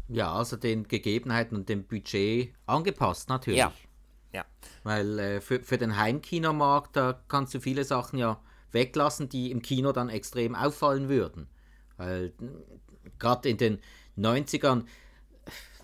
Ja, 0.10 0.34
also 0.34 0.58
den 0.58 0.88
Gegebenheiten 0.88 1.56
und 1.56 1.70
dem 1.70 1.88
Budget 1.88 2.54
angepasst 2.66 3.30
natürlich. 3.30 3.60
Ja, 3.60 3.72
ja. 4.34 4.46
Weil 4.84 5.20
äh, 5.20 5.42
für, 5.42 5.62
für 5.62 5.78
den 5.78 5.96
Heimkinomarkt, 5.96 6.98
da 6.98 7.22
kannst 7.30 7.54
du 7.54 7.62
viele 7.62 7.86
Sachen 7.86 8.20
ja 8.20 8.42
weglassen, 8.74 9.30
die 9.30 9.52
im 9.52 9.62
Kino 9.62 9.94
dann 9.94 10.10
extrem 10.10 10.56
auffallen 10.56 11.08
würden. 11.08 11.48
Weil 11.96 12.34
gerade 13.20 13.48
in 13.48 13.58
den 13.58 13.80
90ern 14.18 14.86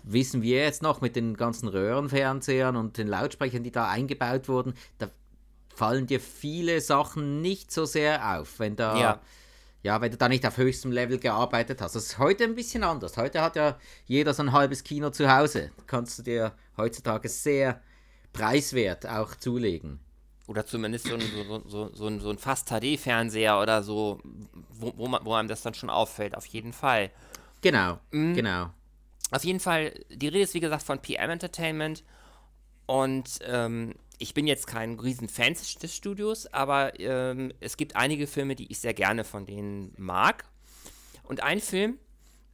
wissen 0.02 0.42
wir 0.42 0.62
jetzt 0.62 0.82
noch 0.82 1.00
mit 1.00 1.16
den 1.16 1.36
ganzen 1.36 1.68
Röhrenfernsehern 1.68 2.76
und 2.76 2.98
den 2.98 3.08
Lautsprechern, 3.08 3.62
die 3.62 3.70
da 3.70 3.88
eingebaut 3.88 4.48
wurden, 4.48 4.74
da 4.98 5.08
fallen 5.74 6.06
dir 6.06 6.20
viele 6.20 6.80
Sachen 6.80 7.40
nicht 7.40 7.70
so 7.70 7.84
sehr 7.84 8.38
auf, 8.38 8.58
wenn 8.58 8.76
da 8.76 8.98
ja. 8.98 9.20
ja 9.82 10.00
wenn 10.00 10.10
du 10.10 10.16
da 10.16 10.28
nicht 10.28 10.46
auf 10.46 10.56
höchstem 10.56 10.90
Level 10.90 11.18
gearbeitet 11.18 11.80
hast. 11.80 11.94
Das 11.94 12.04
ist 12.04 12.18
heute 12.18 12.44
ein 12.44 12.54
bisschen 12.54 12.82
anders. 12.82 13.16
Heute 13.16 13.42
hat 13.42 13.56
ja 13.56 13.78
jeder 14.06 14.34
so 14.34 14.42
ein 14.42 14.52
halbes 14.52 14.82
Kino 14.82 15.10
zu 15.10 15.32
Hause. 15.32 15.70
kannst 15.86 16.18
du 16.18 16.22
dir 16.22 16.52
heutzutage 16.76 17.28
sehr 17.28 17.80
preiswert 18.32 19.06
auch 19.06 19.34
zulegen. 19.34 20.00
Oder 20.48 20.64
zumindest 20.64 21.06
so 21.06 21.14
ein, 21.14 21.20
so, 21.20 21.62
so, 21.66 21.94
so 21.94 22.06
ein, 22.06 22.20
so 22.20 22.30
ein 22.30 22.38
Fast-HD-Fernseher 22.38 23.60
oder 23.60 23.82
so, 23.82 24.18
wo, 24.70 24.94
wo, 24.96 25.06
man, 25.06 25.24
wo 25.24 25.34
einem 25.34 25.46
das 25.46 25.60
dann 25.60 25.74
schon 25.74 25.90
auffällt, 25.90 26.34
auf 26.34 26.46
jeden 26.46 26.72
Fall. 26.72 27.10
Genau, 27.60 27.98
mhm. 28.12 28.34
genau. 28.34 28.70
Auf 29.30 29.44
jeden 29.44 29.60
Fall, 29.60 29.92
die 30.10 30.28
Rede 30.28 30.40
ist 30.40 30.54
wie 30.54 30.60
gesagt 30.60 30.82
von 30.82 31.00
PM 31.00 31.30
Entertainment 31.30 32.04
und 32.86 33.40
ähm, 33.46 33.94
ich 34.18 34.34
bin 34.34 34.46
jetzt 34.46 34.66
kein 34.66 34.98
riesen 34.98 35.28
Fan 35.28 35.54
des 35.54 35.94
Studios, 35.94 36.46
aber 36.46 36.98
ähm, 36.98 37.52
es 37.60 37.76
gibt 37.76 37.96
einige 37.96 38.26
Filme, 38.26 38.56
die 38.56 38.70
ich 38.70 38.80
sehr 38.80 38.94
gerne 38.94 39.24
von 39.24 39.46
denen 39.46 39.94
mag. 39.96 40.44
Und 41.22 41.42
ein 41.42 41.60
Film, 41.60 41.98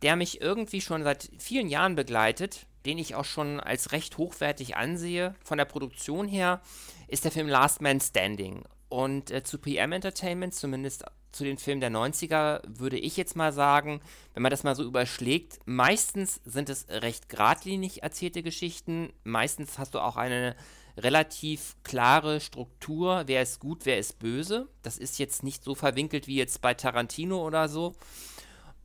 der 0.02 0.16
mich 0.16 0.40
irgendwie 0.40 0.80
schon 0.80 1.04
seit 1.04 1.30
vielen 1.38 1.68
Jahren 1.68 1.94
begleitet, 1.94 2.66
den 2.84 2.98
ich 2.98 3.14
auch 3.14 3.24
schon 3.24 3.60
als 3.60 3.92
recht 3.92 4.18
hochwertig 4.18 4.76
ansehe, 4.76 5.34
von 5.42 5.56
der 5.56 5.64
Produktion 5.64 6.28
her, 6.28 6.60
ist 7.08 7.24
der 7.24 7.32
Film 7.32 7.48
Last 7.48 7.80
Man 7.80 8.00
Standing. 8.00 8.64
Und 8.88 9.30
äh, 9.30 9.42
zu 9.42 9.58
PM 9.58 9.92
Entertainment, 9.92 10.54
zumindest 10.54 11.04
zu 11.34 11.44
den 11.44 11.58
Filmen 11.58 11.80
der 11.80 11.90
90er, 11.90 12.62
würde 12.66 12.98
ich 12.98 13.16
jetzt 13.16 13.36
mal 13.36 13.52
sagen, 13.52 14.00
wenn 14.32 14.42
man 14.42 14.50
das 14.50 14.62
mal 14.62 14.76
so 14.76 14.84
überschlägt, 14.84 15.58
meistens 15.66 16.40
sind 16.44 16.68
es 16.68 16.86
recht 16.88 17.28
geradlinig 17.28 18.02
erzählte 18.02 18.42
Geschichten. 18.42 19.12
Meistens 19.24 19.78
hast 19.78 19.94
du 19.94 19.98
auch 19.98 20.16
eine 20.16 20.54
relativ 20.96 21.76
klare 21.82 22.40
Struktur, 22.40 23.24
wer 23.26 23.42
ist 23.42 23.58
gut, 23.58 23.84
wer 23.84 23.98
ist 23.98 24.18
böse. 24.20 24.68
Das 24.82 24.96
ist 24.96 25.18
jetzt 25.18 25.42
nicht 25.42 25.64
so 25.64 25.74
verwinkelt 25.74 26.28
wie 26.28 26.36
jetzt 26.36 26.60
bei 26.62 26.74
Tarantino 26.74 27.44
oder 27.44 27.68
so. 27.68 27.94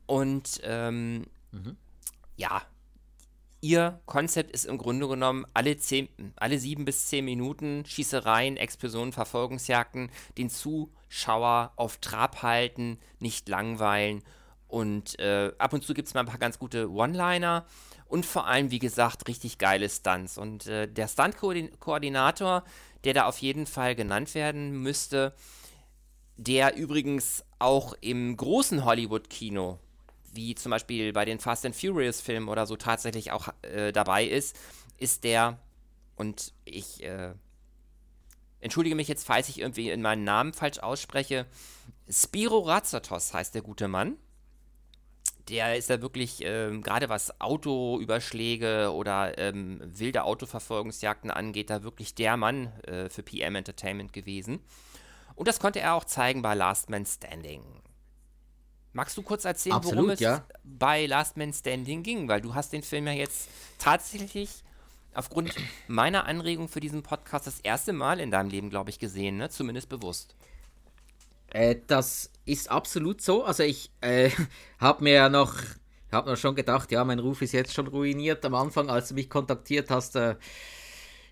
Und 0.06 0.60
ähm, 0.64 1.26
mhm. 1.52 1.76
ja, 2.36 2.62
ihr 3.60 4.00
Konzept 4.06 4.50
ist 4.52 4.64
im 4.64 4.78
Grunde 4.78 5.08
genommen 5.08 5.44
alle, 5.54 5.76
zehn, 5.76 6.08
alle 6.36 6.58
sieben 6.58 6.84
bis 6.84 7.06
zehn 7.06 7.24
Minuten 7.24 7.84
Schießereien, 7.86 8.56
Explosionen, 8.56 9.12
Verfolgungsjagden, 9.12 10.10
den 10.38 10.50
Zuschauer 10.50 11.72
auf 11.76 11.98
Trab 11.98 12.42
halten, 12.42 12.98
nicht 13.18 13.48
langweilen. 13.48 14.22
Und 14.68 15.18
äh, 15.18 15.52
ab 15.58 15.72
und 15.72 15.84
zu 15.84 15.94
gibt 15.94 16.08
es 16.08 16.14
mal 16.14 16.20
ein 16.20 16.26
paar 16.26 16.38
ganz 16.38 16.58
gute 16.58 16.90
One-Liner 16.90 17.66
und 18.06 18.24
vor 18.24 18.46
allem, 18.46 18.70
wie 18.70 18.78
gesagt, 18.78 19.28
richtig 19.28 19.58
geile 19.58 19.88
Stunts. 19.88 20.38
Und 20.38 20.66
äh, 20.66 20.86
der 20.86 21.08
Stunt-Koordinator, 21.08 22.64
der 23.04 23.14
da 23.14 23.26
auf 23.26 23.38
jeden 23.38 23.66
Fall 23.66 23.94
genannt 23.94 24.34
werden 24.34 24.82
müsste, 24.82 25.34
der 26.36 26.76
übrigens 26.76 27.44
auch 27.58 27.94
im 28.00 28.36
großen 28.36 28.84
Hollywood-Kino 28.84 29.78
wie 30.32 30.54
zum 30.54 30.70
Beispiel 30.70 31.12
bei 31.12 31.24
den 31.24 31.38
Fast 31.38 31.66
and 31.66 31.74
Furious 31.74 32.20
Filmen 32.20 32.48
oder 32.48 32.66
so 32.66 32.76
tatsächlich 32.76 33.32
auch 33.32 33.48
äh, 33.62 33.92
dabei 33.92 34.24
ist, 34.24 34.56
ist 34.98 35.24
der, 35.24 35.58
und 36.16 36.52
ich 36.64 37.02
äh, 37.02 37.32
entschuldige 38.60 38.94
mich 38.94 39.08
jetzt, 39.08 39.26
falls 39.26 39.48
ich 39.48 39.60
irgendwie 39.60 39.90
in 39.90 40.02
meinen 40.02 40.24
Namen 40.24 40.52
falsch 40.52 40.78
ausspreche, 40.78 41.46
Spiro 42.08 42.60
Ratzatos 42.60 43.32
heißt 43.34 43.54
der 43.54 43.62
gute 43.62 43.88
Mann. 43.88 44.16
Der 45.48 45.76
ist 45.76 45.90
ja 45.90 46.00
wirklich, 46.00 46.42
ähm, 46.44 46.82
gerade 46.82 47.08
was 47.08 47.40
Autoüberschläge 47.40 48.92
oder 48.92 49.36
ähm, 49.38 49.80
wilde 49.84 50.22
Autoverfolgungsjagden 50.22 51.30
angeht, 51.30 51.70
da 51.70 51.82
wirklich 51.82 52.14
der 52.14 52.36
Mann 52.36 52.66
äh, 52.82 53.08
für 53.08 53.22
PM 53.22 53.56
Entertainment 53.56 54.12
gewesen. 54.12 54.60
Und 55.34 55.48
das 55.48 55.58
konnte 55.58 55.80
er 55.80 55.94
auch 55.94 56.04
zeigen 56.04 56.42
bei 56.42 56.54
Last 56.54 56.90
Man 56.90 57.06
Standing. 57.06 57.62
Magst 58.92 59.16
du 59.16 59.22
kurz 59.22 59.44
erzählen, 59.44 59.76
Absolut, 59.76 59.96
worum 59.96 60.10
es 60.10 60.20
ja. 60.20 60.44
bei 60.64 61.06
Last 61.06 61.36
Man 61.36 61.52
Standing 61.52 62.02
ging? 62.02 62.28
Weil 62.28 62.40
du 62.40 62.54
hast 62.54 62.72
den 62.72 62.82
Film 62.82 63.06
ja 63.06 63.12
jetzt 63.12 63.48
tatsächlich 63.78 64.64
aufgrund 65.14 65.54
meiner 65.86 66.24
Anregung 66.26 66.68
für 66.68 66.80
diesen 66.80 67.02
Podcast 67.02 67.46
das 67.46 67.60
erste 67.60 67.92
Mal 67.92 68.20
in 68.20 68.30
deinem 68.30 68.50
Leben, 68.50 68.70
glaube 68.70 68.90
ich, 68.90 68.98
gesehen, 68.98 69.36
ne? 69.36 69.48
Zumindest 69.48 69.88
bewusst. 69.88 70.34
Äh, 71.50 71.76
das 71.86 72.30
ist 72.44 72.70
absolut 72.70 73.20
so. 73.20 73.44
Also 73.44 73.62
ich 73.62 73.90
äh, 74.00 74.30
habe 74.78 75.04
mir 75.04 75.14
ja 75.14 75.28
noch, 75.28 75.54
habe 76.10 76.30
mir 76.30 76.36
schon 76.36 76.54
gedacht, 76.54 76.90
ja, 76.90 77.04
mein 77.04 77.18
Ruf 77.20 77.42
ist 77.42 77.52
jetzt 77.52 77.74
schon 77.74 77.86
ruiniert 77.86 78.44
am 78.44 78.54
Anfang, 78.54 78.90
als 78.90 79.08
du 79.08 79.14
mich 79.14 79.30
kontaktiert 79.30 79.90
hast. 79.90 80.16
Äh, 80.16 80.36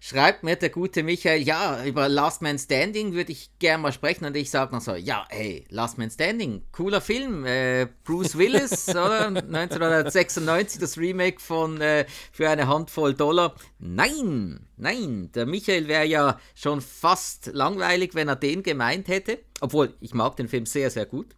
schreibt 0.01 0.43
mir 0.43 0.57
der 0.57 0.71
gute 0.71 1.03
Michael, 1.03 1.43
ja, 1.43 1.85
über 1.85 2.09
Last 2.09 2.43
Man 2.43 2.59
Standing 2.59 3.13
würde 3.13 3.33
ich 3.33 3.51
gerne 3.59 3.83
mal 3.83 3.93
sprechen. 3.93 4.25
Und 4.25 4.37
ich 4.37 4.51
sage 4.51 4.75
noch 4.75 4.81
so, 4.81 4.95
ja, 4.95 5.27
hey, 5.31 5.65
Last 5.71 5.99
Man 5.99 6.11
Standing, 6.11 6.63
cooler 6.73 7.01
Film. 7.01 7.45
Äh, 7.45 7.89
Bruce 8.05 8.37
Willis, 8.37 8.89
oder? 8.91 9.27
1996, 9.27 10.81
das 10.81 10.99
Remake 10.99 11.41
von 11.41 11.81
äh, 11.81 12.07
Für 12.33 12.49
eine 12.51 12.69
Handvoll 12.69 13.15
Dollar. 13.15 13.55
Nein, 13.79 14.61
nein, 14.77 15.31
der 15.35 15.47
Michael 15.47 15.89
wäre 15.89 16.07
ja 16.07 16.41
schon 16.55 16.81
fast 16.81 17.51
langweilig, 17.53 18.15
wenn 18.15 18.29
er 18.29 18.37
den 18.37 18.63
gemeint 18.63 19.09
hätte. 19.09 19.39
Obwohl, 19.61 19.95
ich 20.01 20.15
mag 20.15 20.37
den 20.37 20.49
Film 20.49 20.67
sehr, 20.67 20.91
sehr 20.91 21.07
gut. 21.07 21.35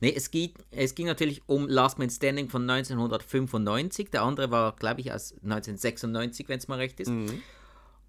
Nee, 0.00 0.12
es, 0.16 0.30
geht, 0.30 0.54
es 0.70 0.94
ging 0.94 1.06
natürlich 1.06 1.42
um 1.46 1.68
Last 1.68 1.98
Man 1.98 2.10
Standing 2.10 2.48
von 2.48 2.68
1995. 2.68 4.10
Der 4.10 4.22
andere 4.22 4.50
war, 4.50 4.76
glaube 4.76 5.00
ich, 5.00 5.12
aus 5.12 5.32
1996, 5.42 6.48
wenn 6.48 6.58
es 6.58 6.68
mal 6.68 6.78
recht 6.78 7.00
ist. 7.00 7.08
Mhm. 7.08 7.42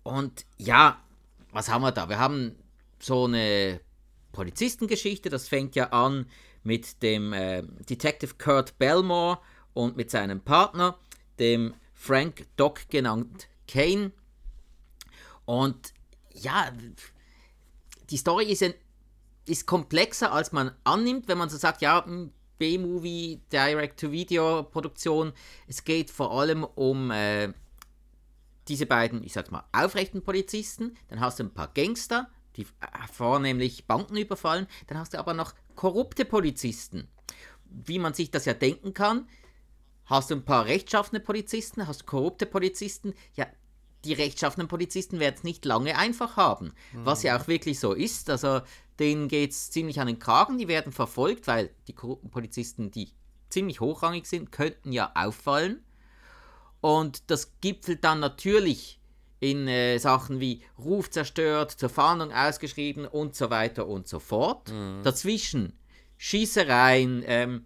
Und 0.06 0.46
ja, 0.58 1.02
was 1.52 1.68
haben 1.68 1.82
wir 1.82 1.92
da? 1.92 2.08
Wir 2.10 2.20
haben 2.20 2.56
so 3.00 3.26
eine 3.26 3.82
Polizistengeschichte, 4.34 5.32
das 5.32 5.48
fängt 5.48 5.76
ja 5.76 5.90
an 5.90 6.28
mit 6.62 7.02
dem 7.02 7.34
äh, 7.34 7.64
Detective 7.90 8.36
Kurt 8.38 8.78
Belmore 8.78 9.40
und 9.74 9.98
mit 9.98 10.12
seinem 10.12 10.42
Partner, 10.42 11.00
dem 11.40 11.74
Frank 11.96 12.46
Doc 12.56 12.88
genannt 12.90 13.48
Kane. 13.68 14.12
Und 15.46 15.92
ja, 16.34 16.72
die 18.12 18.18
Story 18.18 18.46
ist, 18.46 18.62
ein, 18.62 18.76
ist 19.48 19.66
komplexer, 19.66 20.32
als 20.32 20.52
man 20.52 20.72
annimmt, 20.84 21.28
wenn 21.28 21.40
man 21.40 21.50
so 21.50 21.58
sagt, 21.58 21.82
ja, 21.82 22.06
B-Movie, 22.60 23.42
Direct-to-Video-Produktion. 23.52 25.34
Es 25.68 25.84
geht 25.84 26.12
vor 26.12 26.32
allem 26.32 26.64
um 26.64 27.10
äh, 27.10 27.54
diese 28.68 28.86
beiden, 28.86 29.24
ich 29.24 29.34
sag's 29.34 29.52
mal, 29.52 29.64
aufrechten 29.72 30.24
Polizisten. 30.24 30.96
Dann 31.08 31.20
hast 31.20 31.40
du 31.40 31.44
ein 31.44 31.54
paar 31.54 31.72
Gangster, 31.74 32.30
die 32.56 32.64
äh, 32.64 33.08
vornehmlich 33.12 33.86
Banken 33.86 34.18
überfallen. 34.18 34.68
Dann 34.88 34.98
hast 34.98 35.14
du 35.14 35.20
aber 35.20 35.34
noch 35.34 35.54
korrupte 35.76 36.26
Polizisten. 36.26 37.08
Wie 37.66 38.00
man 38.00 38.14
sich 38.14 38.32
das 38.32 38.46
ja 38.46 38.54
denken 38.54 38.94
kann, 38.94 39.28
hast 40.06 40.32
du 40.32 40.36
ein 40.36 40.46
paar 40.46 40.66
rechtschaffene 40.66 41.20
Polizisten, 41.20 41.88
hast 41.88 42.06
korrupte 42.06 42.46
Polizisten. 42.46 43.14
Ja, 43.36 43.48
die 44.06 44.14
rechtschaffenen 44.14 44.68
Polizisten 44.68 45.20
werden 45.20 45.36
es 45.38 45.44
nicht 45.44 45.66
lange 45.66 45.98
einfach 45.98 46.38
haben. 46.38 46.74
Mhm. 46.94 47.06
Was 47.06 47.24
ja 47.24 47.38
auch 47.38 47.48
wirklich 47.48 47.80
so 47.80 47.94
ist. 47.94 48.30
Also 48.30 48.62
denen 49.00 49.28
geht 49.28 49.52
es 49.52 49.72
ziemlich 49.72 50.00
an 50.00 50.08
den 50.08 50.20
Kragen, 50.20 50.58
die 50.58 50.68
werden 50.68 50.94
verfolgt, 50.94 51.48
weil 51.48 51.72
die 51.88 51.94
korrupten 51.94 52.30
Polizisten, 52.30 52.92
die 52.92 53.12
ziemlich 53.50 53.80
hochrangig 53.80 54.26
sind, 54.26 54.52
könnten 54.52 54.92
ja 54.92 55.12
auffallen. 55.16 55.84
Und 56.86 57.32
das 57.32 57.52
gipfelt 57.62 58.04
dann 58.04 58.20
natürlich 58.20 59.00
in 59.40 59.68
äh, 59.68 59.98
Sachen 59.98 60.40
wie 60.40 60.62
Ruf 60.78 61.10
zerstört, 61.10 61.72
zur 61.72 61.90
Fahndung 61.90 62.32
ausgeschrieben 62.32 63.08
und 63.08 63.34
so 63.36 63.50
weiter 63.50 63.88
und 63.88 64.08
so 64.08 64.20
fort. 64.20 64.72
Mhm. 64.72 65.02
Dazwischen 65.02 65.74
Schießereien, 66.18 67.24
ähm, 67.26 67.66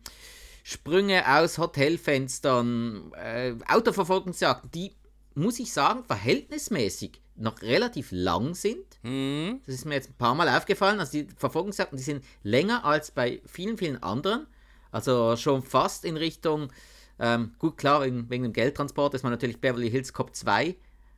Sprünge 0.64 1.28
aus 1.28 1.58
Hotelfenstern, 1.58 3.12
äh, 3.12 3.56
Autoverfolgungsjagden, 3.68 4.72
die, 4.72 4.96
muss 5.36 5.60
ich 5.60 5.74
sagen, 5.74 6.06
verhältnismäßig 6.06 7.22
noch 7.36 7.62
relativ 7.62 8.12
lang 8.12 8.56
sind. 8.56 8.86
Mhm. 9.04 9.60
Das 9.66 9.76
ist 9.76 9.84
mir 9.84 9.96
jetzt 9.96 10.12
ein 10.12 10.18
paar 10.18 10.34
Mal 10.34 10.48
aufgefallen. 10.48 11.02
Also 11.02 11.12
die 11.12 11.28
Verfolgungsjagden, 11.36 11.98
die 11.98 12.04
sind 12.06 12.24
länger 12.44 12.86
als 12.86 13.12
bei 13.12 13.42
vielen, 13.46 13.78
vielen 13.78 14.02
anderen. 14.02 14.48
Also 14.92 15.36
schon 15.36 15.62
fast 15.62 16.06
in 16.06 16.16
Richtung, 16.16 16.72
ähm, 17.20 17.54
gut 17.60 17.78
klar, 17.78 18.02
wegen, 18.02 18.30
wegen 18.30 18.44
dem 18.44 18.54
Geldtransport 18.54 19.14
ist 19.14 19.24
man 19.24 19.32
natürlich 19.32 19.60
Beverly 19.60 19.90
Hills 19.90 20.14
Cop 20.14 20.36
2 20.36 20.76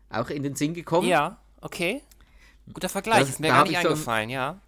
auch 0.10 0.30
in 0.30 0.44
den 0.44 0.56
Sinn 0.56 0.74
gekommen. 0.74 1.08
Ja, 1.08 1.38
okay. 1.62 2.02
Guter 2.74 2.90
Vergleich, 2.90 3.22
das, 3.22 3.30
ist 3.30 3.40
mir 3.40 3.50
gar 3.50 3.66
nicht 3.66 3.78
eingefallen, 3.78 4.30
so, 4.30 4.34
ja. 4.34 4.62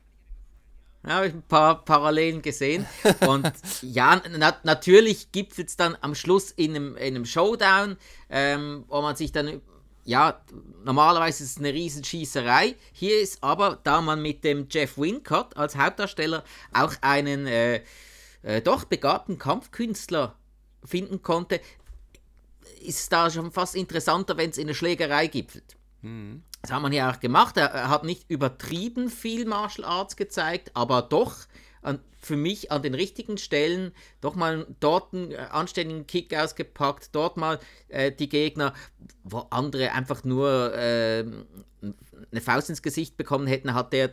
Ja, 1.05 1.15
habe 1.15 1.27
ich 1.27 1.33
ein 1.33 1.41
paar 1.43 1.83
Parallelen 1.83 2.41
gesehen. 2.41 2.85
Und 3.27 3.51
ja, 3.81 4.21
na, 4.37 4.55
natürlich 4.63 5.31
gibt 5.31 5.57
es 5.59 5.75
dann 5.75 5.97
am 6.01 6.15
Schluss 6.15 6.51
in 6.51 6.75
einem, 6.75 6.95
in 6.95 7.15
einem 7.15 7.25
Showdown, 7.25 7.97
ähm, 8.29 8.85
wo 8.87 9.01
man 9.01 9.15
sich 9.15 9.31
dann, 9.31 9.61
ja, 10.05 10.41
normalerweise 10.85 11.43
ist 11.43 11.51
es 11.51 11.57
eine 11.57 11.73
Riesenschießerei. 11.73 12.75
Hier 12.93 13.19
ist 13.19 13.43
aber, 13.43 13.79
da 13.83 14.01
man 14.01 14.21
mit 14.21 14.43
dem 14.43 14.67
Jeff 14.69 14.97
Wincott 14.97 15.57
als 15.57 15.75
Hauptdarsteller 15.75 16.43
auch 16.71 16.93
einen 17.01 17.47
äh, 17.47 17.81
äh, 18.43 18.61
doch 18.61 18.85
begabten 18.85 19.37
Kampfkünstler 19.37 20.35
finden 20.85 21.21
konnte, 21.21 21.61
ist 22.81 22.99
es 22.99 23.09
da 23.09 23.29
schon 23.29 23.51
fast 23.51 23.75
interessanter, 23.75 24.37
wenn 24.37 24.49
es 24.49 24.57
in 24.57 24.65
eine 24.67 24.75
Schlägerei 24.75 25.27
gipfelt. 25.27 25.75
Mhm. 26.01 26.43
Das 26.61 26.71
hat 26.71 26.81
man 26.81 26.91
hier 26.91 27.09
auch 27.09 27.19
gemacht. 27.19 27.57
Er, 27.57 27.89
hat 27.89 28.03
nicht 28.03 28.29
übertrieben 28.29 29.09
viel 29.09 29.45
Martial 29.45 29.85
Arts 29.85 30.15
gezeigt, 30.15 30.71
aber 30.73 31.01
doch 31.01 31.35
an, 31.81 31.99
für 32.17 32.37
mich 32.37 32.71
an 32.71 32.81
den 32.81 32.93
richtigen 32.93 33.37
Stellen 33.37 33.91
doch 34.21 34.35
mal 34.35 34.65
dort 34.79 35.13
einen 35.13 35.31
äh, 35.31 35.37
anständigen 35.51 36.07
Kick 36.07 36.35
ausgepackt, 36.35 37.09
dort 37.13 37.35
mal 37.35 37.59
äh, 37.89 38.11
die 38.11 38.29
Gegner, 38.29 38.73
wo 39.23 39.39
andere 39.49 39.91
einfach 39.91 40.23
nur 40.23 40.73
äh, 40.73 41.25
eine 42.31 42.41
Faust 42.41 42.69
ins 42.69 42.81
Gesicht 42.81 43.17
bekommen 43.17 43.47
hätten, 43.47 43.73
hat 43.73 43.91
der 43.91 44.11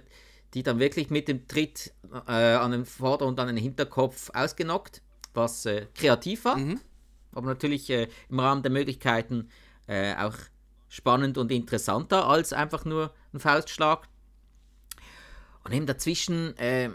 die 0.54 0.62
dann 0.62 0.80
wirklich 0.80 1.10
mit 1.10 1.28
dem 1.28 1.46
Tritt 1.46 1.92
äh, 2.26 2.32
an 2.32 2.72
den 2.72 2.84
Vorder- 2.84 3.26
und 3.26 3.38
an 3.38 3.46
den 3.46 3.56
Hinterkopf 3.56 4.30
ausgenockt, 4.34 5.02
was 5.34 5.66
äh, 5.66 5.86
kreativ 5.94 6.44
war, 6.44 6.56
mhm. 6.56 6.80
aber 7.32 7.46
natürlich 7.46 7.90
äh, 7.90 8.08
im 8.28 8.40
Rahmen 8.40 8.62
der 8.62 8.72
Möglichkeiten 8.72 9.48
auch 10.18 10.34
spannend 10.88 11.36
und 11.36 11.50
interessanter 11.50 12.26
als 12.28 12.52
einfach 12.52 12.84
nur 12.84 13.12
ein 13.32 13.40
Faustschlag. 13.40 14.06
Und 15.64 15.72
eben 15.72 15.86
dazwischen, 15.86 16.56
äh, 16.58 16.90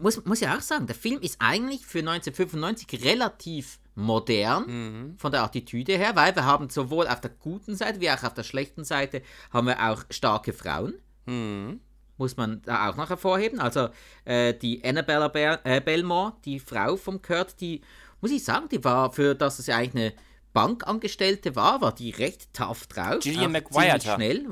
muss, 0.00 0.24
muss 0.24 0.40
ja 0.40 0.56
auch 0.56 0.60
sagen, 0.60 0.86
der 0.86 0.96
Film 0.96 1.20
ist 1.20 1.36
eigentlich 1.40 1.86
für 1.86 2.00
1995 2.00 3.04
relativ 3.04 3.78
modern 3.94 4.64
mhm. 4.66 5.18
von 5.18 5.32
der 5.32 5.42
Attitüde 5.42 5.96
her, 5.96 6.16
weil 6.16 6.34
wir 6.34 6.44
haben 6.44 6.70
sowohl 6.70 7.06
auf 7.06 7.20
der 7.20 7.30
guten 7.30 7.76
Seite 7.76 8.00
wie 8.00 8.10
auch 8.10 8.22
auf 8.22 8.34
der 8.34 8.42
schlechten 8.42 8.84
Seite 8.84 9.22
haben 9.50 9.66
wir 9.66 9.90
auch 9.90 10.04
starke 10.10 10.52
Frauen. 10.52 10.94
Mhm. 11.26 11.80
Muss 12.22 12.36
man 12.36 12.62
da 12.62 12.88
auch 12.88 12.94
noch 12.94 13.10
hervorheben. 13.10 13.58
Also 13.58 13.88
äh, 14.24 14.54
die 14.54 14.84
Annabella 14.84 15.26
Be 15.26 15.58
äh, 15.64 15.80
Belmore, 15.80 16.34
die 16.44 16.60
Frau 16.60 16.96
vom 16.96 17.20
Kurt, 17.20 17.60
die, 17.60 17.80
muss 18.20 18.30
ich 18.30 18.44
sagen, 18.44 18.68
die 18.70 18.84
war 18.84 19.10
für, 19.10 19.34
dass 19.34 19.58
es 19.58 19.66
ja 19.66 19.76
eigentlich 19.76 20.04
eine 20.04 20.14
Bankangestellte 20.52 21.56
war, 21.56 21.80
war 21.80 21.92
die 21.92 22.10
recht 22.10 22.54
tough 22.54 22.86
drauf. 22.86 23.18
Gillian 23.24 23.50
McGuire. 23.50 24.00
schnell. 24.00 24.46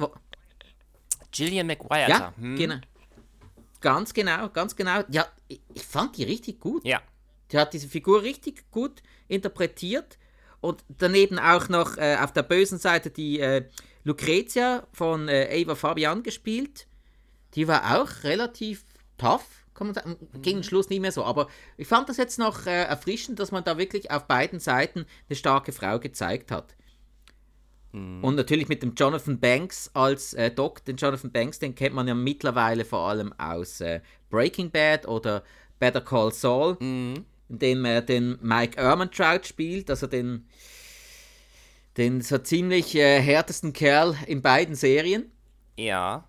Gillian 1.30 1.68
McGuire. 1.68 2.08
Ja, 2.08 2.34
hm. 2.36 2.56
genau. 2.56 2.76
Ganz 3.80 4.14
genau, 4.14 4.48
ganz 4.48 4.74
genau. 4.74 5.04
Ja, 5.08 5.26
ich 5.46 5.84
fand 5.84 6.16
die 6.16 6.24
richtig 6.24 6.58
gut. 6.58 6.84
Ja. 6.84 7.00
Die 7.52 7.56
hat 7.56 7.72
diese 7.72 7.86
Figur 7.86 8.22
richtig 8.22 8.68
gut 8.72 9.00
interpretiert. 9.28 10.18
Und 10.60 10.82
daneben 10.88 11.38
auch 11.38 11.68
noch 11.68 11.98
äh, 11.98 12.16
auf 12.20 12.32
der 12.32 12.42
bösen 12.42 12.80
Seite 12.80 13.10
die 13.10 13.38
äh, 13.38 13.64
Lucrezia 14.02 14.88
von 14.92 15.28
äh, 15.28 15.62
Ava 15.62 15.76
Fabian 15.76 16.24
gespielt. 16.24 16.88
Die 17.54 17.68
war 17.68 18.00
auch 18.00 18.24
relativ 18.24 18.84
tough 19.18 19.60
kann 19.80 19.86
man 19.86 19.94
sagen, 19.94 20.16
gegen 20.42 20.58
den 20.58 20.62
Schluss 20.62 20.90
nicht 20.90 21.00
mehr 21.00 21.10
so. 21.10 21.24
Aber 21.24 21.48
ich 21.78 21.88
fand 21.88 22.08
das 22.10 22.18
jetzt 22.18 22.38
noch 22.38 22.66
äh, 22.66 22.82
erfrischend, 22.82 23.38
dass 23.38 23.50
man 23.50 23.64
da 23.64 23.78
wirklich 23.78 24.10
auf 24.10 24.26
beiden 24.26 24.60
Seiten 24.60 25.06
eine 25.26 25.36
starke 25.36 25.72
Frau 25.72 25.98
gezeigt 25.98 26.50
hat. 26.50 26.76
Mhm. 27.92 28.22
Und 28.22 28.34
natürlich 28.34 28.68
mit 28.68 28.82
dem 28.82 28.94
Jonathan 28.94 29.40
Banks 29.40 29.90
als 29.94 30.34
äh, 30.34 30.50
Doc. 30.50 30.84
Den 30.84 30.96
Jonathan 30.96 31.32
Banks, 31.32 31.60
den 31.60 31.74
kennt 31.74 31.94
man 31.94 32.06
ja 32.06 32.14
mittlerweile 32.14 32.84
vor 32.84 33.08
allem 33.08 33.32
aus 33.38 33.80
äh, 33.80 34.02
Breaking 34.28 34.70
Bad 34.70 35.08
oder 35.08 35.42
Better 35.78 36.02
Call 36.02 36.30
Saul, 36.30 36.76
mhm. 36.78 37.24
in 37.48 37.58
dem 37.58 37.84
er 37.86 38.02
den 38.02 38.38
Mike 38.42 38.78
Ehrmantraut 38.78 39.46
spielt, 39.46 39.88
also 39.88 40.06
den, 40.06 40.46
den 41.96 42.20
so 42.20 42.36
ziemlich 42.36 42.94
äh, 42.96 43.18
härtesten 43.18 43.72
Kerl 43.72 44.14
in 44.26 44.42
beiden 44.42 44.74
Serien. 44.74 45.32
Ja. 45.78 46.28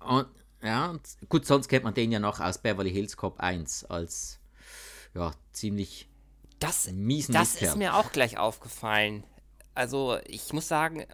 Und 0.00 0.26
ja, 0.62 0.90
und 0.90 1.00
gut, 1.28 1.46
sonst 1.46 1.68
kennt 1.68 1.84
man 1.84 1.94
den 1.94 2.10
ja 2.12 2.18
noch 2.18 2.40
aus 2.40 2.58
Beverly 2.58 2.90
Hills 2.90 3.16
Cop 3.16 3.40
1 3.40 3.84
als 3.84 4.40
ja, 5.14 5.32
ziemlich 5.52 6.08
das, 6.58 6.90
miesen 6.90 7.32
Das 7.32 7.52
Lichtkerl. 7.52 7.68
ist 7.68 7.76
mir 7.76 7.94
auch 7.94 8.12
gleich 8.12 8.38
aufgefallen. 8.38 9.24
Also, 9.74 10.18
ich 10.26 10.52
muss 10.52 10.66
sagen, 10.68 11.04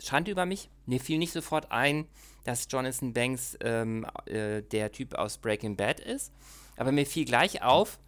Schande 0.00 0.30
über 0.30 0.46
mich, 0.46 0.70
mir 0.86 1.00
fiel 1.00 1.18
nicht 1.18 1.32
sofort 1.32 1.70
ein, 1.70 2.06
dass 2.44 2.66
Jonathan 2.70 3.12
Banks 3.12 3.56
ähm, 3.60 4.06
äh, 4.26 4.62
der 4.62 4.90
Typ 4.92 5.14
aus 5.14 5.36
Breaking 5.38 5.76
Bad 5.76 6.00
ist. 6.00 6.32
Aber 6.76 6.92
mir 6.92 7.04
fiel 7.04 7.26
gleich 7.26 7.62
auf, 7.62 7.98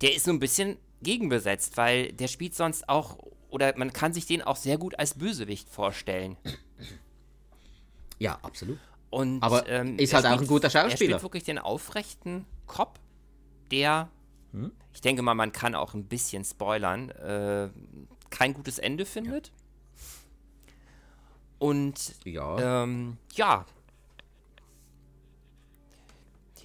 der 0.00 0.14
ist 0.14 0.24
so 0.24 0.32
ein 0.32 0.40
bisschen 0.40 0.78
gegenbesetzt, 1.02 1.76
weil 1.76 2.12
der 2.12 2.26
spielt 2.26 2.56
sonst 2.56 2.88
auch, 2.88 3.18
oder 3.50 3.76
man 3.76 3.92
kann 3.92 4.12
sich 4.12 4.26
den 4.26 4.42
auch 4.42 4.56
sehr 4.56 4.78
gut 4.78 4.98
als 4.98 5.14
Bösewicht 5.14 5.68
vorstellen. 5.68 6.36
Ja, 8.18 8.38
absolut. 8.42 8.78
Und, 9.10 9.42
Aber 9.42 9.66
ähm, 9.68 9.98
ist 9.98 10.12
halt 10.12 10.24
spielt, 10.24 10.38
auch 10.38 10.42
ein 10.42 10.46
guter 10.46 10.70
Schauspieler. 10.70 10.90
Er 10.90 10.96
spielt 10.96 11.22
wirklich 11.22 11.44
den 11.44 11.58
aufrechten 11.58 12.44
Cop, 12.66 12.98
der, 13.70 14.10
hm? 14.52 14.72
ich 14.92 15.00
denke 15.00 15.22
mal, 15.22 15.34
man 15.34 15.52
kann 15.52 15.74
auch 15.74 15.94
ein 15.94 16.04
bisschen 16.04 16.44
spoilern, 16.44 17.10
äh, 17.10 17.70
kein 18.30 18.52
gutes 18.52 18.78
Ende 18.78 19.06
findet. 19.06 19.48
Ja. 19.48 19.52
Und 21.58 22.14
ja, 22.24 22.82
ähm, 22.82 23.16
ja. 23.34 23.64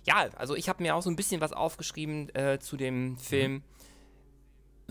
Ja, 0.05 0.27
also 0.35 0.55
ich 0.55 0.67
habe 0.67 0.83
mir 0.83 0.95
auch 0.95 1.01
so 1.01 1.09
ein 1.09 1.15
bisschen 1.15 1.39
was 1.39 1.53
aufgeschrieben 1.53 2.27
äh, 2.35 2.59
zu 2.59 2.75
dem 2.75 3.17
Film. 3.17 3.53
Mhm 3.53 3.63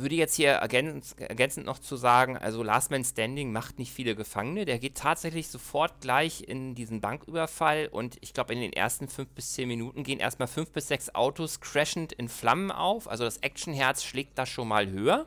würde 0.03 0.15
jetzt 0.15 0.35
hier 0.35 0.51
ergänz, 0.51 1.15
ergänzend 1.19 1.67
noch 1.67 1.79
zu 1.79 1.97
sagen, 1.97 2.37
also 2.37 2.63
Last 2.63 2.91
Man 2.91 3.05
Standing 3.05 3.53
macht 3.53 3.79
nicht 3.79 3.93
viele 3.93 4.15
Gefangene. 4.15 4.65
Der 4.65 4.79
geht 4.79 4.97
tatsächlich 4.97 5.49
sofort 5.49 6.01
gleich 6.01 6.43
in 6.47 6.75
diesen 6.75 7.01
Banküberfall 7.01 7.89
und 7.91 8.17
ich 8.21 8.35
glaube, 8.35 8.53
in 8.53 8.61
den 8.61 8.73
ersten 8.73 9.09
fünf 9.09 9.31
bis 9.31 9.53
zehn 9.53 9.69
Minuten 9.69 10.05
gehen 10.05 10.19
erstmal 10.19 10.49
fünf 10.49 10.71
bis 10.71 10.89
sechs 10.89 11.15
Autos 11.15 11.61
crashend 11.61 12.13
in 12.13 12.29
Flammen 12.29 12.71
auf. 12.71 13.09
Also 13.09 13.25
das 13.25 13.39
Actionherz 13.39 14.05
schlägt 14.05 14.39
da 14.39 14.47
schon 14.47 14.69
mal 14.69 14.91
höher. 14.91 15.27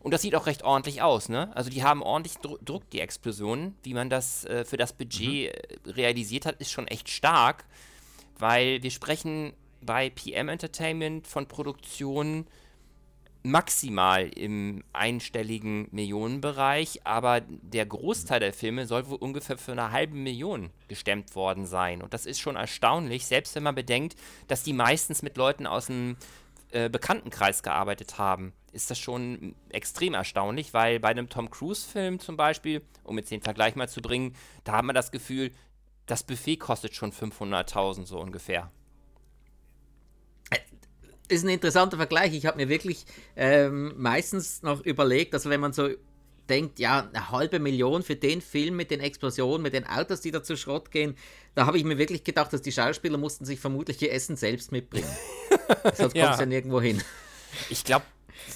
Und 0.00 0.12
das 0.12 0.22
sieht 0.22 0.34
auch 0.34 0.46
recht 0.46 0.62
ordentlich 0.62 1.02
aus, 1.02 1.28
ne? 1.28 1.54
Also 1.56 1.70
die 1.70 1.82
haben 1.82 2.02
ordentlich 2.02 2.38
Dru 2.38 2.56
Druck, 2.64 2.88
die 2.90 3.00
Explosionen. 3.00 3.76
Wie 3.82 3.94
man 3.94 4.08
das 4.08 4.44
äh, 4.44 4.64
für 4.64 4.76
das 4.76 4.92
Budget 4.92 5.52
mhm. 5.84 5.90
realisiert 5.90 6.46
hat, 6.46 6.60
ist 6.60 6.70
schon 6.70 6.86
echt 6.86 7.08
stark. 7.08 7.64
Weil 8.38 8.82
wir 8.82 8.90
sprechen 8.90 9.52
bei 9.80 10.10
PM 10.10 10.48
Entertainment 10.48 11.26
von 11.26 11.46
Produktionen 11.46 12.46
maximal 13.50 14.28
im 14.28 14.84
einstelligen 14.92 15.88
Millionenbereich, 15.90 17.00
aber 17.04 17.40
der 17.40 17.86
Großteil 17.86 18.40
der 18.40 18.52
Filme 18.52 18.86
soll 18.86 19.08
wohl 19.08 19.18
ungefähr 19.18 19.58
für 19.58 19.72
eine 19.72 19.90
halbe 19.90 20.16
Million 20.16 20.70
gestemmt 20.88 21.34
worden 21.34 21.66
sein. 21.66 22.02
Und 22.02 22.14
das 22.14 22.26
ist 22.26 22.40
schon 22.40 22.56
erstaunlich, 22.56 23.26
selbst 23.26 23.54
wenn 23.54 23.62
man 23.62 23.74
bedenkt, 23.74 24.16
dass 24.46 24.62
die 24.62 24.72
meistens 24.72 25.22
mit 25.22 25.36
Leuten 25.36 25.66
aus 25.66 25.86
dem 25.86 26.16
äh, 26.70 26.88
Bekanntenkreis 26.88 27.62
gearbeitet 27.62 28.18
haben. 28.18 28.52
Ist 28.72 28.90
das 28.90 28.98
schon 28.98 29.54
extrem 29.70 30.14
erstaunlich, 30.14 30.74
weil 30.74 31.00
bei 31.00 31.08
einem 31.08 31.28
Tom 31.28 31.50
Cruise-Film 31.50 32.20
zum 32.20 32.36
Beispiel, 32.36 32.82
um 33.04 33.16
jetzt 33.18 33.30
den 33.30 33.42
Vergleich 33.42 33.74
mal 33.74 33.88
zu 33.88 34.02
bringen, 34.02 34.34
da 34.64 34.72
hat 34.72 34.84
man 34.84 34.94
das 34.94 35.10
Gefühl, 35.10 35.50
das 36.06 36.22
Buffet 36.22 36.56
kostet 36.56 36.94
schon 36.94 37.12
500.000 37.12 38.06
so 38.06 38.20
ungefähr 38.20 38.70
ist 41.28 41.44
ein 41.44 41.50
interessanter 41.50 41.96
Vergleich. 41.96 42.34
Ich 42.34 42.46
habe 42.46 42.56
mir 42.56 42.68
wirklich 42.68 43.04
ähm, 43.36 43.92
meistens 43.96 44.62
noch 44.62 44.80
überlegt, 44.84 45.34
dass 45.34 45.48
wenn 45.48 45.60
man 45.60 45.72
so 45.72 45.90
denkt, 46.48 46.78
ja, 46.78 47.08
eine 47.12 47.30
halbe 47.30 47.58
Million 47.58 48.02
für 48.02 48.16
den 48.16 48.40
Film 48.40 48.76
mit 48.76 48.90
den 48.90 49.00
Explosionen, 49.00 49.62
mit 49.62 49.74
den 49.74 49.86
Autos, 49.86 50.22
die 50.22 50.30
da 50.30 50.42
zu 50.42 50.56
Schrott 50.56 50.90
gehen, 50.90 51.14
da 51.54 51.66
habe 51.66 51.76
ich 51.76 51.84
mir 51.84 51.98
wirklich 51.98 52.24
gedacht, 52.24 52.52
dass 52.52 52.62
die 52.62 52.72
Schauspieler 52.72 53.18
mussten 53.18 53.44
sich 53.44 53.60
vermutlich 53.60 54.00
ihr 54.00 54.12
Essen 54.12 54.36
selbst 54.36 54.72
mitbringen. 54.72 55.10
Sonst 55.94 56.16
ja. 56.16 56.26
kommst 56.26 56.40
du 56.40 56.44
ja 56.44 56.46
nirgendwo 56.46 56.80
hin. 56.80 57.02
Ich 57.68 57.84
glaube, 57.84 58.06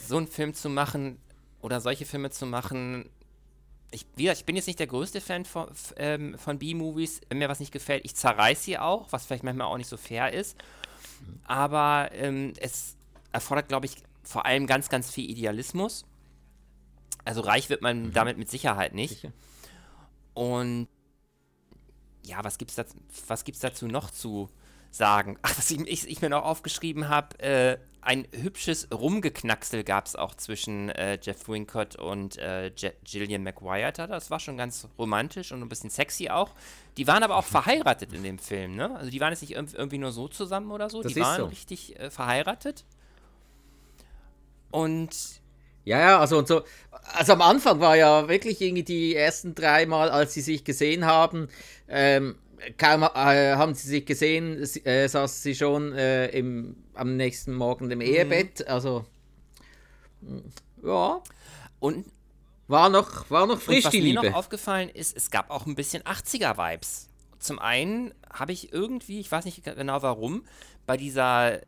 so 0.06 0.16
einen 0.16 0.28
Film 0.28 0.54
zu 0.54 0.70
machen 0.70 1.18
oder 1.60 1.80
solche 1.80 2.06
Filme 2.06 2.30
zu 2.30 2.46
machen, 2.46 3.10
ich, 3.90 4.06
wieder, 4.16 4.32
ich 4.32 4.46
bin 4.46 4.56
jetzt 4.56 4.66
nicht 4.66 4.78
der 4.78 4.86
größte 4.86 5.20
Fan 5.20 5.44
von, 5.44 5.68
ähm, 5.96 6.38
von 6.38 6.58
B-Movies. 6.58 7.20
Wenn 7.28 7.38
mir 7.38 7.50
was 7.50 7.60
nicht 7.60 7.72
gefällt, 7.72 8.06
ich 8.06 8.14
zerreiß 8.14 8.64
sie 8.64 8.78
auch, 8.78 9.12
was 9.12 9.26
vielleicht 9.26 9.44
manchmal 9.44 9.66
auch 9.66 9.76
nicht 9.76 9.90
so 9.90 9.98
fair 9.98 10.32
ist 10.32 10.56
aber 11.44 12.10
ähm, 12.12 12.52
es 12.58 12.96
erfordert, 13.32 13.68
glaube 13.68 13.86
ich, 13.86 13.96
vor 14.22 14.46
allem 14.46 14.66
ganz, 14.66 14.88
ganz 14.88 15.10
viel 15.10 15.28
Idealismus. 15.30 16.04
Also 17.24 17.40
reich 17.40 17.70
wird 17.70 17.82
man 17.82 18.06
mhm. 18.06 18.12
damit 18.12 18.38
mit 18.38 18.50
Sicherheit 18.50 18.94
nicht. 18.94 19.16
Sicher. 19.16 19.32
Und 20.34 20.88
ja, 22.24 22.42
was 22.44 22.58
gibt's 22.58 22.74
dazu, 22.74 22.96
was 23.26 23.44
gibt's 23.44 23.60
dazu 23.60 23.86
noch 23.86 24.10
zu 24.10 24.48
sagen? 24.90 25.38
Ach, 25.42 25.56
was 25.56 25.70
ich, 25.70 25.80
ich, 25.80 26.08
ich 26.08 26.22
mir 26.22 26.30
noch 26.30 26.44
aufgeschrieben 26.44 27.08
habe, 27.08 27.38
äh, 27.40 27.78
ein 28.02 28.26
hübsches 28.32 28.88
Rumgeknacksel 28.92 29.84
gab 29.84 30.06
es 30.06 30.16
auch 30.16 30.34
zwischen 30.34 30.90
äh, 30.90 31.18
Jeff 31.22 31.48
Wincott 31.48 31.94
und 31.96 32.36
äh, 32.36 32.72
Gillian 33.04 33.44
McGuire. 33.44 33.92
Das 33.92 34.28
war 34.28 34.40
schon 34.40 34.56
ganz 34.56 34.88
romantisch 34.98 35.52
und 35.52 35.62
ein 35.62 35.68
bisschen 35.68 35.88
sexy 35.88 36.28
auch. 36.28 36.50
Die 36.96 37.06
waren 37.06 37.22
aber 37.22 37.36
auch 37.36 37.44
verheiratet 37.44 38.12
in 38.12 38.24
dem 38.24 38.38
Film, 38.38 38.74
ne? 38.74 38.94
Also 38.96 39.10
die 39.10 39.20
waren 39.20 39.32
jetzt 39.32 39.42
nicht 39.42 39.52
irgendwie 39.52 39.98
nur 39.98 40.10
so 40.10 40.26
zusammen 40.26 40.72
oder 40.72 40.90
so. 40.90 41.00
Das 41.00 41.14
die 41.14 41.20
waren 41.20 41.42
so. 41.42 41.46
richtig 41.46 41.98
äh, 41.98 42.10
verheiratet. 42.10 42.84
Und 44.72 45.40
ja, 45.84 46.00
ja, 46.00 46.18
also 46.18 46.38
und 46.38 46.48
so, 46.48 46.62
also 47.14 47.32
am 47.34 47.42
Anfang 47.42 47.78
war 47.78 47.96
ja 47.96 48.28
wirklich 48.28 48.60
irgendwie 48.60 48.84
die 48.84 49.14
ersten 49.14 49.54
drei 49.54 49.86
Mal, 49.86 50.10
als 50.10 50.34
sie 50.34 50.40
sich 50.40 50.64
gesehen 50.64 51.04
haben, 51.04 51.48
ähm, 51.88 52.36
kaum 52.78 53.02
äh, 53.02 53.54
haben 53.54 53.74
sie 53.74 53.88
sich 53.88 54.06
gesehen, 54.06 54.60
äh, 54.84 55.08
saß 55.08 55.42
sie 55.42 55.54
schon 55.54 55.92
äh, 55.92 56.28
im, 56.28 56.76
am 56.94 57.16
nächsten 57.16 57.54
Morgen 57.54 57.90
im 57.90 58.00
Ehebett. 58.00 58.60
Mhm. 58.60 58.66
Also, 58.68 59.04
mm, 60.20 60.38
ja. 60.84 61.22
Und 61.78 62.06
war 62.68 62.88
noch, 62.88 63.30
war 63.30 63.46
noch 63.46 63.60
frisch, 63.60 63.84
was 63.84 63.90
die 63.92 64.00
Liebe. 64.00 64.22
mir 64.22 64.30
noch 64.30 64.36
aufgefallen 64.36 64.88
ist, 64.88 65.16
es 65.16 65.30
gab 65.30 65.50
auch 65.50 65.66
ein 65.66 65.74
bisschen 65.74 66.02
80er-Vibes. 66.04 67.08
Zum 67.38 67.58
einen 67.58 68.14
habe 68.32 68.52
ich 68.52 68.72
irgendwie, 68.72 69.20
ich 69.20 69.30
weiß 69.30 69.44
nicht 69.44 69.64
genau 69.64 70.00
warum, 70.02 70.44
bei 70.86 70.96
dieser 70.96 71.60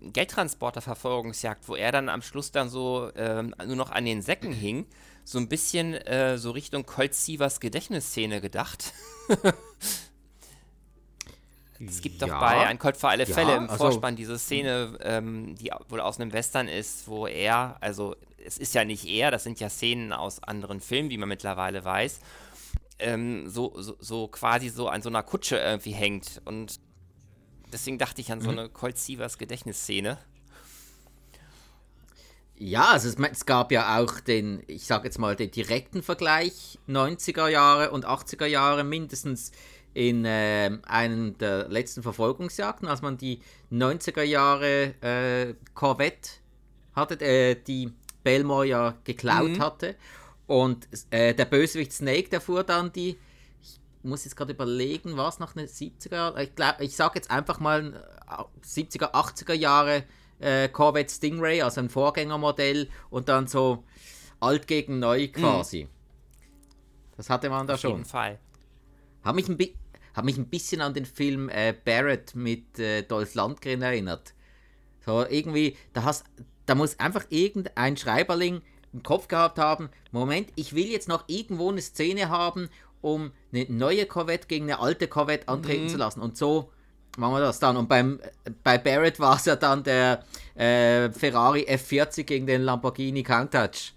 Geldtransporter-Verfolgungsjagd, 0.00 1.68
wo 1.68 1.74
er 1.74 1.90
dann 1.90 2.08
am 2.08 2.22
Schluss 2.22 2.52
dann 2.52 2.68
so 2.68 3.10
ähm, 3.16 3.54
nur 3.66 3.76
noch 3.76 3.90
an 3.90 4.04
den 4.04 4.22
Säcken 4.22 4.52
hing, 4.52 4.86
so 5.24 5.38
ein 5.38 5.48
bisschen 5.48 5.94
äh, 5.94 6.38
so 6.38 6.50
Richtung 6.50 6.86
Colt 6.86 7.14
Sievers 7.14 7.60
Gedächtnisszene 7.60 8.40
gedacht. 8.40 8.92
Es 11.84 12.00
gibt 12.00 12.20
ja. 12.20 12.26
doch 12.26 12.40
bei 12.40 12.66
Ein 12.66 12.78
Colt 12.78 12.96
für 12.96 13.08
alle 13.08 13.26
Fälle 13.26 13.50
ja, 13.50 13.56
im 13.56 13.64
also, 13.64 13.76
Vorspann 13.76 14.16
diese 14.16 14.38
Szene, 14.38 14.98
ähm, 15.02 15.54
die 15.56 15.70
wohl 15.88 16.00
aus 16.00 16.18
einem 16.18 16.32
Western 16.32 16.68
ist, 16.68 17.08
wo 17.08 17.26
er, 17.26 17.76
also 17.80 18.16
es 18.44 18.58
ist 18.58 18.74
ja 18.74 18.84
nicht 18.84 19.04
er, 19.06 19.30
das 19.30 19.44
sind 19.44 19.60
ja 19.60 19.68
Szenen 19.68 20.12
aus 20.12 20.42
anderen 20.42 20.80
Filmen, 20.80 21.10
wie 21.10 21.18
man 21.18 21.28
mittlerweile 21.28 21.84
weiß, 21.84 22.20
ähm, 22.98 23.48
so, 23.48 23.74
so, 23.80 23.96
so, 24.00 24.28
quasi 24.28 24.68
so 24.68 24.88
an 24.88 25.02
so 25.02 25.08
einer 25.08 25.22
Kutsche 25.22 25.58
irgendwie 25.58 25.92
hängt. 25.92 26.40
Und 26.44 26.80
deswegen 27.72 27.98
dachte 27.98 28.20
ich 28.20 28.32
an 28.32 28.40
so 28.40 28.50
mhm. 28.50 28.58
eine 28.58 28.68
Colt 28.68 28.98
Sievers 28.98 29.38
Gedächtnisszene. 29.38 30.18
Ja, 32.58 32.92
also 32.92 33.08
es, 33.08 33.16
es, 33.16 33.44
gab 33.44 33.70
ja 33.70 33.98
auch 33.98 34.18
den, 34.20 34.62
ich 34.66 34.86
sag 34.86 35.04
jetzt 35.04 35.18
mal, 35.18 35.36
den 35.36 35.50
direkten 35.50 36.02
Vergleich 36.02 36.78
90er 36.88 37.48
Jahre 37.48 37.90
und 37.90 38.06
80er 38.06 38.46
Jahre 38.46 38.82
mindestens 38.82 39.52
in 39.96 40.26
äh, 40.26 40.70
einem 40.86 41.38
der 41.38 41.68
letzten 41.68 42.02
Verfolgungsjagden, 42.02 42.86
als 42.86 43.00
man 43.00 43.16
die 43.16 43.40
90er 43.72 44.22
Jahre 44.22 44.94
äh, 45.00 45.54
Corvette 45.72 46.32
hatte, 46.94 47.18
äh, 47.24 47.54
die 47.54 47.90
Belmore 48.22 48.66
ja 48.66 48.94
geklaut 49.04 49.52
mhm. 49.52 49.58
hatte. 49.58 49.96
Und 50.46 50.86
äh, 51.08 51.34
der 51.34 51.46
Bösewicht 51.46 51.94
Snake, 51.94 52.28
der 52.28 52.42
fuhr 52.42 52.62
dann 52.62 52.92
die, 52.92 53.16
ich 53.62 53.80
muss 54.02 54.26
jetzt 54.26 54.36
gerade 54.36 54.52
überlegen, 54.52 55.16
war 55.16 55.30
es 55.30 55.38
noch 55.38 55.56
eine 55.56 55.66
70er, 55.66 56.36
ich, 56.40 56.50
ich 56.84 56.94
sag 56.94 57.14
jetzt 57.14 57.30
einfach 57.30 57.58
mal 57.58 58.04
70er, 58.62 59.14
80er 59.14 59.54
Jahre 59.54 60.04
äh, 60.40 60.68
Corvette 60.68 61.10
Stingray, 61.10 61.62
also 61.62 61.80
ein 61.80 61.88
Vorgängermodell 61.88 62.90
und 63.08 63.30
dann 63.30 63.46
so 63.46 63.82
alt 64.40 64.66
gegen 64.66 64.98
neu 64.98 65.28
quasi. 65.28 65.84
Mhm. 65.84 65.88
Das 67.16 67.30
hatte 67.30 67.48
man 67.48 67.66
da 67.66 67.74
Auf 67.74 67.80
schon. 67.80 67.92
Auf 67.92 67.96
jeden 67.96 68.10
Fall. 68.10 68.38
Hat 69.26 69.34
mich 69.34 69.48
ein, 69.48 69.58
hat 70.16 70.24
mich 70.24 70.38
ein 70.38 70.48
bisschen 70.48 70.80
an 70.80 70.94
den 70.94 71.04
Film 71.04 71.50
äh, 71.50 71.74
Barrett 71.84 72.34
mit 72.34 72.78
äh, 72.78 73.02
Dolph 73.02 73.34
Lundgren 73.34 73.82
erinnert. 73.82 74.32
So 75.04 75.24
irgendwie, 75.24 75.76
da, 75.92 76.04
hast, 76.04 76.24
da 76.64 76.74
muss 76.74 76.98
einfach 76.98 77.24
irgendein 77.28 77.96
Schreiberling 77.96 78.62
im 78.92 79.02
Kopf 79.02 79.28
gehabt 79.28 79.58
haben, 79.58 79.90
Moment, 80.10 80.48
ich 80.56 80.74
will 80.74 80.86
jetzt 80.86 81.08
noch 81.08 81.24
irgendwo 81.26 81.70
eine 81.70 81.82
Szene 81.82 82.30
haben, 82.30 82.70
um 83.02 83.30
eine 83.52 83.66
neue 83.68 84.06
Corvette 84.06 84.48
gegen 84.48 84.64
eine 84.64 84.80
alte 84.80 85.06
Corvette 85.06 85.48
antreten 85.48 85.84
mhm. 85.84 85.88
zu 85.90 85.96
lassen. 85.98 86.20
Und 86.20 86.38
so 86.38 86.72
machen 87.18 87.34
wir 87.34 87.40
das 87.40 87.58
dann. 87.58 87.76
Und 87.76 87.88
beim, 87.88 88.18
bei 88.64 88.78
Barrett 88.78 89.20
war 89.20 89.36
es 89.36 89.44
ja 89.44 89.56
dann 89.56 89.84
der 89.84 90.24
äh, 90.54 91.10
Ferrari 91.10 91.66
F40 91.68 92.24
gegen 92.24 92.46
den 92.46 92.62
Lamborghini 92.62 93.22
Countach. 93.22 93.92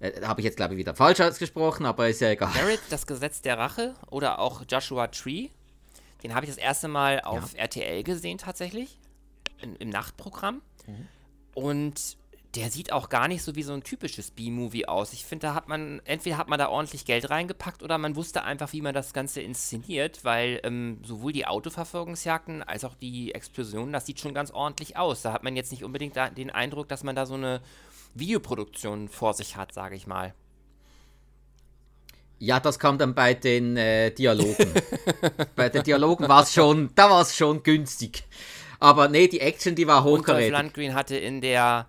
Äh, 0.00 0.22
Habe 0.22 0.40
ich 0.40 0.44
jetzt, 0.44 0.56
glaube 0.56 0.74
ich, 0.74 0.78
wieder 0.78 0.94
falsch 0.94 1.20
ausgesprochen, 1.20 1.86
aber 1.86 2.08
ist 2.08 2.20
ja 2.20 2.30
egal. 2.30 2.52
Barrett, 2.52 2.80
das 2.90 3.06
Gesetz 3.06 3.42
der 3.42 3.58
Rache 3.58 3.94
oder 4.10 4.38
auch 4.38 4.62
Joshua 4.68 5.08
Tree, 5.08 5.48
den 6.22 6.34
habe 6.34 6.46
ich 6.46 6.50
das 6.50 6.58
erste 6.58 6.88
Mal 6.88 7.20
auf 7.20 7.54
ja. 7.54 7.60
RTL 7.60 8.02
gesehen 8.02 8.38
tatsächlich, 8.38 8.98
in, 9.60 9.76
im 9.76 9.88
Nachtprogramm. 9.88 10.62
Mhm. 10.86 11.08
Und 11.54 12.16
der 12.56 12.70
sieht 12.70 12.90
auch 12.90 13.08
gar 13.10 13.28
nicht 13.28 13.42
so 13.42 13.54
wie 13.54 13.62
so 13.62 13.74
ein 13.74 13.82
typisches 13.82 14.30
B-Movie 14.30 14.86
aus. 14.86 15.12
Ich 15.12 15.24
finde, 15.24 15.48
da 15.48 15.54
hat 15.54 15.68
man, 15.68 16.00
entweder 16.04 16.38
hat 16.38 16.48
man 16.48 16.58
da 16.58 16.68
ordentlich 16.68 17.04
Geld 17.04 17.28
reingepackt 17.28 17.82
oder 17.82 17.98
man 17.98 18.16
wusste 18.16 18.44
einfach, 18.44 18.72
wie 18.72 18.80
man 18.80 18.94
das 18.94 19.12
Ganze 19.12 19.42
inszeniert, 19.42 20.24
weil 20.24 20.60
ähm, 20.64 21.00
sowohl 21.04 21.32
die 21.32 21.46
Autoverfolgungsjagden 21.46 22.62
als 22.62 22.84
auch 22.84 22.94
die 22.94 23.34
Explosionen, 23.34 23.92
das 23.92 24.06
sieht 24.06 24.20
schon 24.20 24.32
ganz 24.32 24.50
ordentlich 24.50 24.96
aus. 24.96 25.22
Da 25.22 25.32
hat 25.32 25.42
man 25.42 25.54
jetzt 25.54 25.70
nicht 25.70 25.84
unbedingt 25.84 26.16
den 26.16 26.50
Eindruck, 26.50 26.88
dass 26.88 27.04
man 27.04 27.14
da 27.14 27.26
so 27.26 27.34
eine 27.34 27.60
Videoproduktion 28.18 29.08
vor 29.08 29.34
sich 29.34 29.56
hat, 29.56 29.72
sage 29.72 29.96
ich 29.96 30.06
mal. 30.06 30.34
Ja, 32.38 32.60
das 32.60 32.78
kam 32.78 32.98
dann 32.98 33.14
bei 33.14 33.34
den 33.34 33.76
äh, 33.76 34.10
Dialogen. 34.10 34.72
bei 35.56 35.70
den 35.70 35.82
Dialogen 35.82 36.28
war 36.28 36.42
es 36.42 36.52
schon, 36.52 36.90
da 36.94 37.10
war 37.10 37.22
es 37.22 37.34
schon 37.34 37.62
günstig. 37.62 38.24
Aber 38.78 39.08
nee, 39.08 39.26
die 39.26 39.40
Action, 39.40 39.74
die 39.74 39.86
war 39.86 40.04
hochkarätig. 40.04 40.48
Und 40.48 40.52
Landgreen 40.52 40.94
hatte 40.94 41.16
in 41.16 41.40
der 41.40 41.86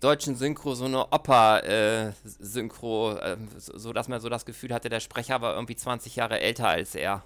deutschen 0.00 0.36
Synchro 0.36 0.74
so 0.74 0.86
eine 0.86 1.12
Oper-Synchro, 1.12 3.16
äh, 3.16 3.32
äh, 3.32 3.36
so 3.56 3.92
dass 3.92 4.08
man 4.08 4.20
so 4.20 4.30
das 4.30 4.46
Gefühl 4.46 4.72
hatte, 4.72 4.88
der 4.88 5.00
Sprecher 5.00 5.42
war 5.42 5.54
irgendwie 5.54 5.76
20 5.76 6.16
Jahre 6.16 6.40
älter 6.40 6.68
als 6.68 6.94
er. 6.94 7.22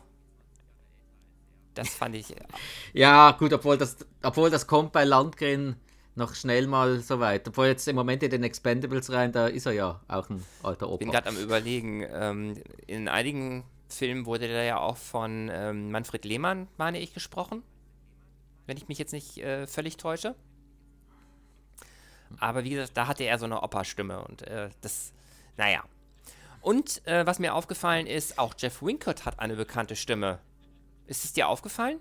Das 1.74 1.90
fand 1.90 2.16
ich. 2.16 2.34
ja, 2.92 3.30
gut, 3.32 3.52
obwohl 3.52 3.76
das, 3.78 3.96
obwohl 4.22 4.50
das 4.50 4.66
kommt 4.66 4.92
bei 4.92 5.04
Landgren 5.04 5.76
noch 6.20 6.34
schnell 6.34 6.68
mal 6.68 7.00
so 7.00 7.18
weit. 7.18 7.48
Obwohl 7.48 7.66
jetzt 7.66 7.88
im 7.88 7.96
Moment 7.96 8.22
in 8.22 8.30
den 8.30 8.44
Expendables 8.44 9.10
rein, 9.10 9.32
da 9.32 9.48
ist 9.48 9.66
er 9.66 9.72
ja 9.72 10.00
auch 10.06 10.30
ein 10.30 10.44
alter 10.62 10.86
Opa. 10.86 10.94
Ich 10.94 10.98
bin 11.00 11.10
gerade 11.10 11.28
am 11.28 11.36
überlegen, 11.36 12.06
ähm, 12.12 12.62
in 12.86 13.08
einigen 13.08 13.64
Filmen 13.88 14.26
wurde 14.26 14.46
der 14.46 14.64
ja 14.64 14.78
auch 14.78 14.96
von 14.96 15.50
ähm, 15.52 15.90
Manfred 15.90 16.24
Lehmann, 16.24 16.68
meine 16.76 17.00
ich, 17.00 17.12
gesprochen. 17.12 17.62
Wenn 18.66 18.76
ich 18.76 18.86
mich 18.86 18.98
jetzt 18.98 19.12
nicht 19.12 19.38
äh, 19.38 19.66
völlig 19.66 19.96
täusche. 19.96 20.36
Aber 22.38 22.62
wie 22.62 22.70
gesagt, 22.70 22.92
da 22.94 23.08
hatte 23.08 23.24
er 23.24 23.38
so 23.38 23.46
eine 23.46 23.62
Opa-Stimme 23.62 24.22
und 24.24 24.42
äh, 24.42 24.70
das, 24.82 25.12
naja. 25.56 25.82
Und 26.60 27.04
äh, 27.06 27.26
was 27.26 27.38
mir 27.38 27.54
aufgefallen 27.54 28.06
ist, 28.06 28.38
auch 28.38 28.54
Jeff 28.56 28.82
Wincott 28.82 29.24
hat 29.24 29.40
eine 29.40 29.56
bekannte 29.56 29.96
Stimme. 29.96 30.38
Ist 31.06 31.24
es 31.24 31.32
dir 31.32 31.48
aufgefallen? 31.48 31.98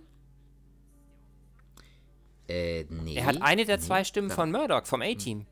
Äh, 2.50 2.86
nee. 2.89 3.16
Er 3.16 3.28
hat 3.28 3.41
eine 3.41 3.66
der 3.66 3.78
nee, 3.78 3.84
zwei 3.84 4.04
Stimmen 4.04 4.32
von 4.32 4.52
Murdoch, 4.52 4.86
vom 4.86 5.02
A-Team. 5.02 5.45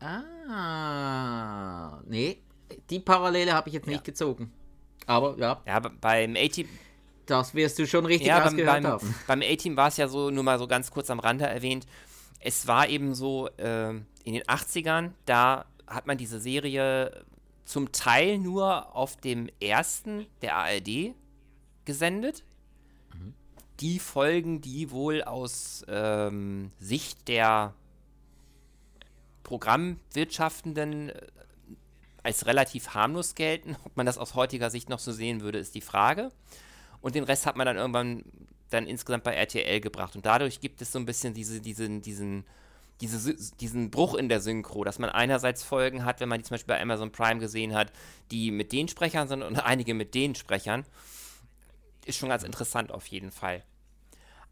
Ah, 0.00 2.00
nee, 2.06 2.38
die 2.90 3.00
Parallele 3.00 3.52
habe 3.52 3.68
ich 3.68 3.74
jetzt 3.74 3.86
nicht 3.86 3.98
ja. 3.98 4.02
gezogen. 4.02 4.52
Aber 5.06 5.36
ja. 5.38 5.60
Ja, 5.66 5.78
beim 5.78 6.36
A-Team. 6.36 6.68
Das 7.26 7.54
wirst 7.54 7.78
du 7.78 7.86
schon 7.86 8.06
richtig 8.06 8.28
ja, 8.28 8.38
rausgehört 8.38 8.82
beim, 8.82 8.86
haben. 8.86 9.14
Beim 9.26 9.42
A-Team 9.42 9.76
war 9.76 9.88
es 9.88 9.96
ja 9.96 10.08
so, 10.08 10.30
nur 10.30 10.42
mal 10.42 10.58
so 10.58 10.66
ganz 10.66 10.90
kurz 10.90 11.10
am 11.10 11.20
Rande 11.20 11.46
erwähnt, 11.46 11.86
es 12.40 12.66
war 12.66 12.88
eben 12.88 13.14
so 13.14 13.48
äh, 13.56 13.90
in 13.90 14.32
den 14.32 14.42
80ern, 14.42 15.12
da 15.24 15.64
hat 15.86 16.06
man 16.06 16.18
diese 16.18 16.40
Serie 16.40 17.24
zum 17.64 17.92
Teil 17.92 18.38
nur 18.38 18.94
auf 18.94 19.16
dem 19.16 19.48
ersten 19.60 20.26
der 20.42 20.56
ARD 20.56 21.14
gesendet. 21.84 22.44
Die 23.80 23.98
Folgen, 23.98 24.60
die 24.60 24.90
wohl 24.90 25.22
aus 25.22 25.84
ähm, 25.88 26.70
Sicht 26.78 27.28
der 27.28 27.74
Programmwirtschaftenden 29.42 31.10
äh, 31.10 31.20
als 32.22 32.46
relativ 32.46 32.94
harmlos 32.94 33.34
gelten. 33.34 33.76
Ob 33.84 33.96
man 33.96 34.06
das 34.06 34.18
aus 34.18 34.34
heutiger 34.34 34.70
Sicht 34.70 34.88
noch 34.88 34.98
so 34.98 35.12
sehen 35.12 35.40
würde, 35.40 35.58
ist 35.58 35.74
die 35.74 35.80
Frage. 35.80 36.30
Und 37.00 37.14
den 37.14 37.24
Rest 37.24 37.46
hat 37.46 37.56
man 37.56 37.66
dann 37.66 37.76
irgendwann 37.76 38.24
dann 38.70 38.86
insgesamt 38.86 39.24
bei 39.24 39.34
RTL 39.34 39.80
gebracht. 39.80 40.16
Und 40.16 40.26
dadurch 40.26 40.60
gibt 40.60 40.82
es 40.82 40.92
so 40.92 40.98
ein 40.98 41.06
bisschen 41.06 41.34
diese, 41.34 41.60
diesen, 41.60 42.02
diesen, 42.02 42.44
diese, 43.00 43.34
diesen 43.60 43.90
Bruch 43.90 44.14
in 44.14 44.28
der 44.28 44.40
Synchro, 44.40 44.84
dass 44.84 44.98
man 44.98 45.10
einerseits 45.10 45.62
Folgen 45.62 46.04
hat, 46.04 46.20
wenn 46.20 46.28
man 46.28 46.38
die 46.40 46.44
zum 46.44 46.54
Beispiel 46.54 46.74
bei 46.74 46.80
Amazon 46.80 47.12
Prime 47.12 47.40
gesehen 47.40 47.74
hat, 47.74 47.92
die 48.30 48.50
mit 48.50 48.72
den 48.72 48.88
Sprechern 48.88 49.28
sind 49.28 49.42
und 49.42 49.58
einige 49.58 49.94
mit 49.94 50.14
den 50.14 50.34
Sprechern. 50.34 50.84
Ist 52.06 52.18
schon 52.18 52.28
ganz 52.28 52.42
interessant 52.42 52.92
auf 52.92 53.06
jeden 53.06 53.30
Fall. 53.30 53.62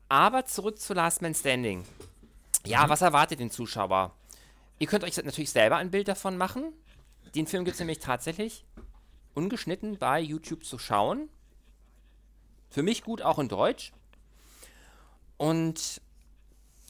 Aber 0.09 0.47
zurück 0.47 0.79
zu 0.79 0.95
Last 0.95 1.23
Man 1.23 1.35
Standing. 1.35 1.85
Ja, 2.65 2.85
mhm. 2.85 2.91
was 2.91 3.03
erwartet 3.03 3.41
den 3.41 3.51
Zuschauer? 3.51 4.15
Ihr 4.79 4.87
könnt 4.87 5.05
euch 5.05 5.17
natürlich 5.17 5.51
selber 5.51 5.77
ein 5.77 5.91
Bild 5.91 6.09
davon 6.09 6.37
machen. 6.37 6.73
Den 7.35 7.47
Film 7.47 7.65
gibt 7.65 7.75
es 7.75 7.81
nämlich 7.81 7.99
tatsächlich 7.99 8.65
ungeschnitten 9.35 9.99
bei 9.99 10.21
YouTube 10.21 10.65
zu 10.65 10.79
schauen. 10.79 11.29
Für 12.71 12.83
mich 12.83 13.03
gut 13.03 13.23
auch 13.23 13.39
in 13.39 13.49
Deutsch. 13.49 13.93
Und. 15.37 16.01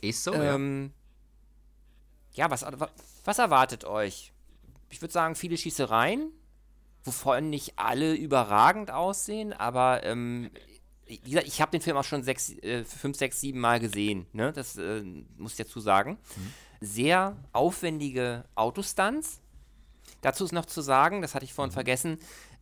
Ist 0.01 0.25
so, 0.25 0.33
ähm, 0.33 0.93
ja. 2.33 2.47
ja. 2.47 2.51
was, 2.51 2.67
was 3.25 3.39
erwartet 3.39 3.85
euch? 3.85 4.33
Ich 4.91 5.01
würde 5.01 5.13
sagen, 5.13 5.37
viele 5.37 5.57
Schießereien, 5.57 6.33
wovon 7.05 7.51
nicht 7.51 7.75
alle 7.77 8.15
überragend 8.15 8.91
aussehen, 8.91 9.53
aber 9.53 10.05
ähm, 10.05 10.51
wie 11.07 11.19
gesagt, 11.31 11.47
ich 11.47 11.61
habe 11.61 11.71
den 11.71 11.81
Film 11.81 11.97
auch 11.97 12.05
schon 12.05 12.23
sechs, 12.23 12.51
äh, 12.59 12.85
fünf, 12.85 13.17
sechs, 13.17 13.41
sieben 13.41 13.61
Mal 13.61 13.81
gesehen. 13.81 14.27
Ne? 14.33 14.53
Das 14.53 14.77
äh, 14.77 15.03
muss 15.37 15.53
ich 15.53 15.59
dazu 15.59 15.81
sagen. 15.81 16.19
Mhm. 16.37 16.53
Sehr 16.81 17.37
aufwendige 17.53 18.45
Autostunts. 18.55 19.41
Dazu 20.21 20.45
ist 20.45 20.53
noch 20.53 20.67
zu 20.67 20.81
sagen, 20.81 21.23
das 21.23 21.35
hatte 21.35 21.45
ich 21.45 21.53
vorhin 21.53 21.71
mhm. 21.71 21.75
vergessen, 21.75 22.19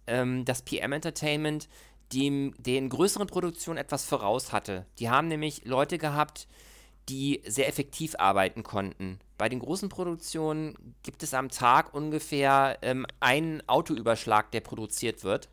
ähm, 0.07 0.45
dass 0.45 0.63
PM 0.63 0.93
Entertainment 0.93 1.69
dem, 2.13 2.55
den 2.59 2.89
größeren 2.89 3.29
Produktionen 3.29 3.79
etwas 3.79 4.05
voraus 4.05 4.53
hatte. 4.53 4.87
Die 4.99 5.11
haben 5.11 5.29
nämlich 5.29 5.65
Leute 5.65 5.99
gehabt, 5.99 6.49
die 7.09 7.43
sehr 7.47 7.69
effektiv 7.69 8.17
arbeiten 8.19 8.63
konnten. 8.63 9.21
Bei 9.41 9.49
den 9.49 9.61
großen 9.61 9.89
Produktionen 9.89 10.75
gibt 11.03 11.23
es 11.23 11.33
am 11.33 11.49
Tag 11.49 11.95
ungefähr 11.95 12.77
ähm, 12.83 13.07
einen 13.21 13.67
Autoüberschlag, 13.71 14.51
der 14.51 14.61
produziert 14.61 15.25
wird. 15.25 15.49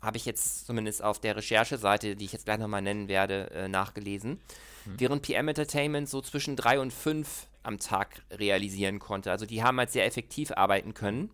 Habe 0.00 0.16
ich 0.16 0.24
jetzt 0.24 0.66
zumindest 0.66 1.04
auf 1.04 1.20
der 1.20 1.36
Rechercheseite, 1.36 2.16
die 2.16 2.24
ich 2.24 2.32
jetzt 2.32 2.46
gleich 2.46 2.58
nochmal 2.58 2.80
nennen 2.80 3.06
werde, 3.06 3.50
äh, 3.50 3.68
nachgelesen. 3.68 4.40
Hm. 4.84 4.94
Während 4.98 5.22
PM 5.24 5.48
Entertainment 5.48 6.08
so 6.08 6.22
zwischen 6.22 6.56
drei 6.56 6.80
und 6.80 6.90
fünf 6.90 7.48
am 7.64 7.78
Tag 7.78 8.22
realisieren 8.30 8.98
konnte. 8.98 9.30
Also 9.30 9.44
die 9.44 9.62
haben 9.62 9.76
halt 9.76 9.90
sehr 9.90 10.06
effektiv 10.06 10.50
arbeiten 10.52 10.94
können 10.94 11.28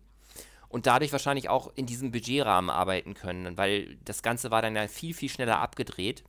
und 0.67 0.85
dadurch 0.85 1.13
wahrscheinlich 1.13 1.47
auch 1.47 1.71
in 1.75 1.85
diesem 1.85 2.11
Budgetrahmen 2.11 2.69
arbeiten 2.69 3.13
können, 3.13 3.57
weil 3.57 3.95
das 4.03 4.21
Ganze 4.21 4.51
war 4.51 4.61
dann 4.61 4.75
ja 4.75 4.89
viel, 4.89 5.13
viel 5.13 5.29
schneller 5.29 5.59
abgedreht. 5.59 6.25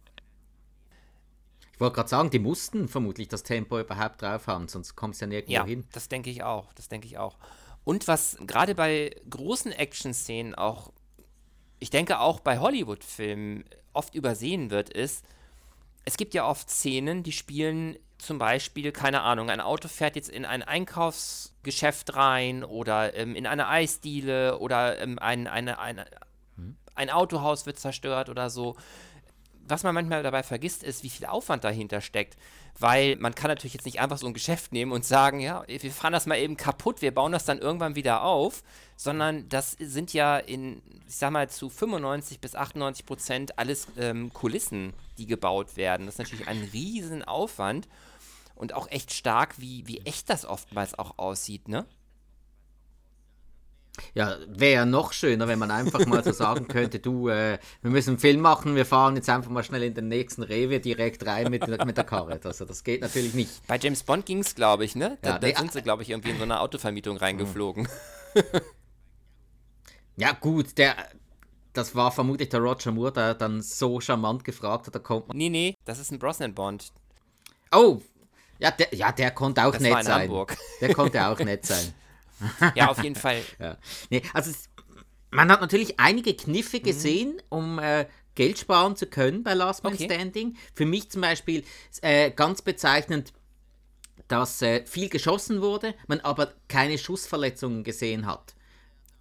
Ich 1.77 1.81
wollte 1.81 1.97
gerade 1.97 2.09
sagen, 2.09 2.31
die 2.31 2.39
mussten 2.39 2.89
vermutlich 2.89 3.29
das 3.29 3.43
Tempo 3.43 3.79
überhaupt 3.79 4.23
drauf 4.23 4.47
haben, 4.47 4.67
sonst 4.67 4.97
kommt 4.97 5.15
es 5.15 5.21
ja 5.21 5.27
nirgendwo 5.27 5.53
ja, 5.53 5.65
hin. 5.67 5.87
Das 5.93 6.09
denke 6.09 6.31
ich 6.31 6.43
auch, 6.43 6.73
das 6.73 6.89
denke 6.89 7.07
ich 7.07 7.19
auch. 7.19 7.37
Und 7.85 8.09
was 8.09 8.39
gerade 8.47 8.75
bei 8.75 9.15
großen 9.29 9.73
Action-Szenen 9.73 10.55
auch, 10.55 10.91
ich 11.79 11.91
denke 11.91 12.19
auch 12.21 12.41
bei 12.41 12.61
Hollywood-Filmen 12.61 13.65
oft 13.93 14.15
übersehen 14.15 14.71
wird, 14.71 14.89
ist, 14.89 15.23
es 16.07 16.17
gibt 16.17 16.33
ja 16.33 16.49
oft 16.49 16.71
Szenen, 16.71 17.23
die 17.23 17.33
spielen 17.33 17.99
zum 18.17 18.39
Beispiel, 18.39 18.91
keine 18.91 19.21
Ahnung, 19.21 19.51
ein 19.51 19.61
Auto 19.61 19.89
fährt 19.89 20.17
jetzt 20.17 20.31
in 20.31 20.47
ein 20.47 20.63
Einkaufsgeschäft 20.63 22.17
rein 22.17 22.65
oder 22.65 23.15
ähm, 23.15 23.35
in 23.35 23.47
eine 23.47 23.69
Eisdiele 23.69 24.59
oder 24.61 24.99
ähm, 24.99 25.19
ein, 25.19 25.47
eine, 25.47 25.79
eine, 25.79 26.07
hm. 26.57 26.79
ein 26.95 27.11
Autohaus 27.11 27.67
wird 27.67 27.79
zerstört 27.79 28.31
oder 28.31 28.49
so. 28.49 28.77
Was 29.69 29.83
man 29.83 29.95
manchmal 29.95 30.23
dabei 30.23 30.43
vergisst, 30.43 30.83
ist, 30.83 31.03
wie 31.03 31.11
viel 31.11 31.27
Aufwand 31.27 31.65
dahinter 31.65 32.01
steckt. 32.01 32.37
Weil 32.79 33.17
man 33.17 33.35
kann 33.35 33.49
natürlich 33.49 33.75
jetzt 33.75 33.87
nicht 33.87 34.01
einfach 34.01 34.19
so 34.19 34.27
ein 34.27 34.35
Geschäft 34.35 34.73
nehmen 34.73 34.93
und 34.93 35.05
sagen, 35.05 35.41
ja, 35.41 35.65
wir 35.67 35.91
fahren 35.91 36.13
das 36.13 36.27
mal 36.27 36.39
eben 36.39 36.57
kaputt, 36.57 37.01
wir 37.01 37.13
bauen 37.13 37.33
das 37.33 37.47
dann 37.47 37.59
irgendwann 37.59 37.95
wieder 37.95 38.23
auf, 38.23 38.63
sondern 38.97 39.49
das 39.49 39.73
sind 39.73 40.13
ja 40.13 40.37
in, 40.37 40.83
ich 41.09 41.17
sag 41.17 41.31
mal, 41.31 41.49
zu 41.49 41.71
95 41.71 42.39
bis 42.39 42.55
98 42.55 43.07
Prozent 43.07 43.59
alles 43.59 43.89
ähm, 43.99 44.33
Kulissen, 44.33 44.93
die 45.17 45.27
gebaut 45.27 45.77
werden. 45.77 46.07
Das 46.07 46.17
ist 46.17 46.19
natürlich 46.19 46.49
ein 46.49 46.69
riesen 46.73 47.25
Aufwand 47.25 47.89
und 48.57 48.75
auch 48.75 48.91
echt 48.91 49.13
stark, 49.13 49.59
wie, 49.59 49.87
wie 49.87 50.01
echt 50.01 50.29
das 50.29 50.45
oftmals 50.45 50.99
auch 50.99 51.19
aussieht, 51.19 51.69
ne? 51.69 51.87
Ja, 54.15 54.37
wäre 54.49 54.75
ja 54.75 54.87
noch 54.87 55.13
schöner, 55.13 55.49
wenn 55.49 55.59
man 55.59 55.71
einfach 55.71 56.05
mal 56.07 56.23
so 56.23 56.33
sagen 56.33 56.69
könnte, 56.69 56.99
du, 56.99 57.29
äh, 57.29 57.59
wir 57.83 57.91
müssen 57.91 58.11
einen 58.11 58.19
Film 58.19 58.41
machen, 58.41 58.75
wir 58.75 58.87
fahren 58.87 59.17
jetzt 59.17 59.29
einfach 59.29 59.51
mal 59.51 59.65
schnell 59.65 59.83
in 59.83 59.95
den 59.95 60.09
nächsten 60.09 60.43
Rewe 60.43 60.81
direkt 60.81 61.27
rein 61.27 61.51
mit, 61.51 61.67
mit 61.67 61.97
der 61.97 62.05
Karre. 62.05 62.41
Also 62.43 62.65
das 62.65 62.85
geht 62.85 63.01
natürlich 63.01 63.35
nicht. 63.35 63.67
Bei 63.67 63.79
James 63.79 64.03
Bond 64.03 64.27
ging 64.27 64.41
es, 64.41 64.55
glaube 64.55 64.85
ich, 64.85 64.97
ne? 64.97 65.19
Da, 65.23 65.31
ja, 65.31 65.39
da 65.39 65.47
nee, 65.47 65.55
sind 65.55 65.73
sie, 65.73 65.83
glaube 65.83 66.03
ich, 66.03 66.11
irgendwie 66.11 66.31
in 66.31 66.39
so 66.39 66.45
eine 66.45 66.61
Autovermietung 66.61 67.17
reingeflogen. 67.17 67.89
ja, 70.17 70.33
gut, 70.33 70.79
der, 70.79 70.97
das 71.73 71.95
war 71.95 72.11
vermutlich 72.11 72.49
der 72.49 72.61
Roger 72.61 72.93
Moore, 72.93 73.13
der 73.13 73.35
dann 73.35 73.63
so 73.63 74.01
charmant 74.01 74.45
gefragt 74.45 74.87
hat, 74.87 74.95
da 74.95 74.99
kommt 74.99 75.29
man. 75.29 75.37
Nee, 75.37 75.51
nee, 75.51 75.75
das 75.85 75.99
ist 75.99 76.11
ein 76.11 76.19
Brosnan-Bond. 76.19 76.93
Oh, 77.73 78.01
ja, 78.59 78.71
der, 78.71 78.95
ja, 78.95 79.13
der 79.13 79.31
konnte 79.33 79.65
auch 79.65 79.73
das 79.73 79.83
nett 79.83 80.05
sein. 80.05 80.31
Der 80.81 80.95
konnte 80.95 81.27
auch 81.27 81.39
nett 81.39 81.67
sein. 81.67 81.95
ja, 82.75 82.89
auf 82.89 83.03
jeden 83.03 83.17
Fall. 83.17 83.43
Ja. 83.59 83.79
Nee, 84.11 84.23
also 84.33 84.51
es, 84.51 84.69
man 85.31 85.51
hat 85.51 85.61
natürlich 85.61 85.99
einige 85.99 86.35
Kniffe 86.35 86.79
mhm. 86.79 86.83
gesehen, 86.83 87.33
mhm. 87.33 87.41
um 87.49 87.79
äh, 87.79 88.07
Geld 88.35 88.59
sparen 88.59 88.97
zu 88.97 89.07
können 89.07 89.43
bei 89.43 89.55
Last 89.55 89.83
Man 89.83 89.95
okay. 89.95 90.05
Standing. 90.05 90.57
Für 90.75 90.87
mich 90.87 91.11
zum 91.11 91.23
Beispiel 91.23 91.65
äh, 92.03 92.31
ganz 92.31 92.63
bezeichnend, 92.63 93.33
dass 94.29 94.61
äh, 94.63 94.85
viel 94.85 95.09
geschossen 95.09 95.63
wurde, 95.63 95.95
man 96.07 96.21
aber 96.21 96.53
keine 96.69 96.99
Schussverletzungen 96.99 97.85
gesehen 97.85 98.27
hat. 98.27 98.56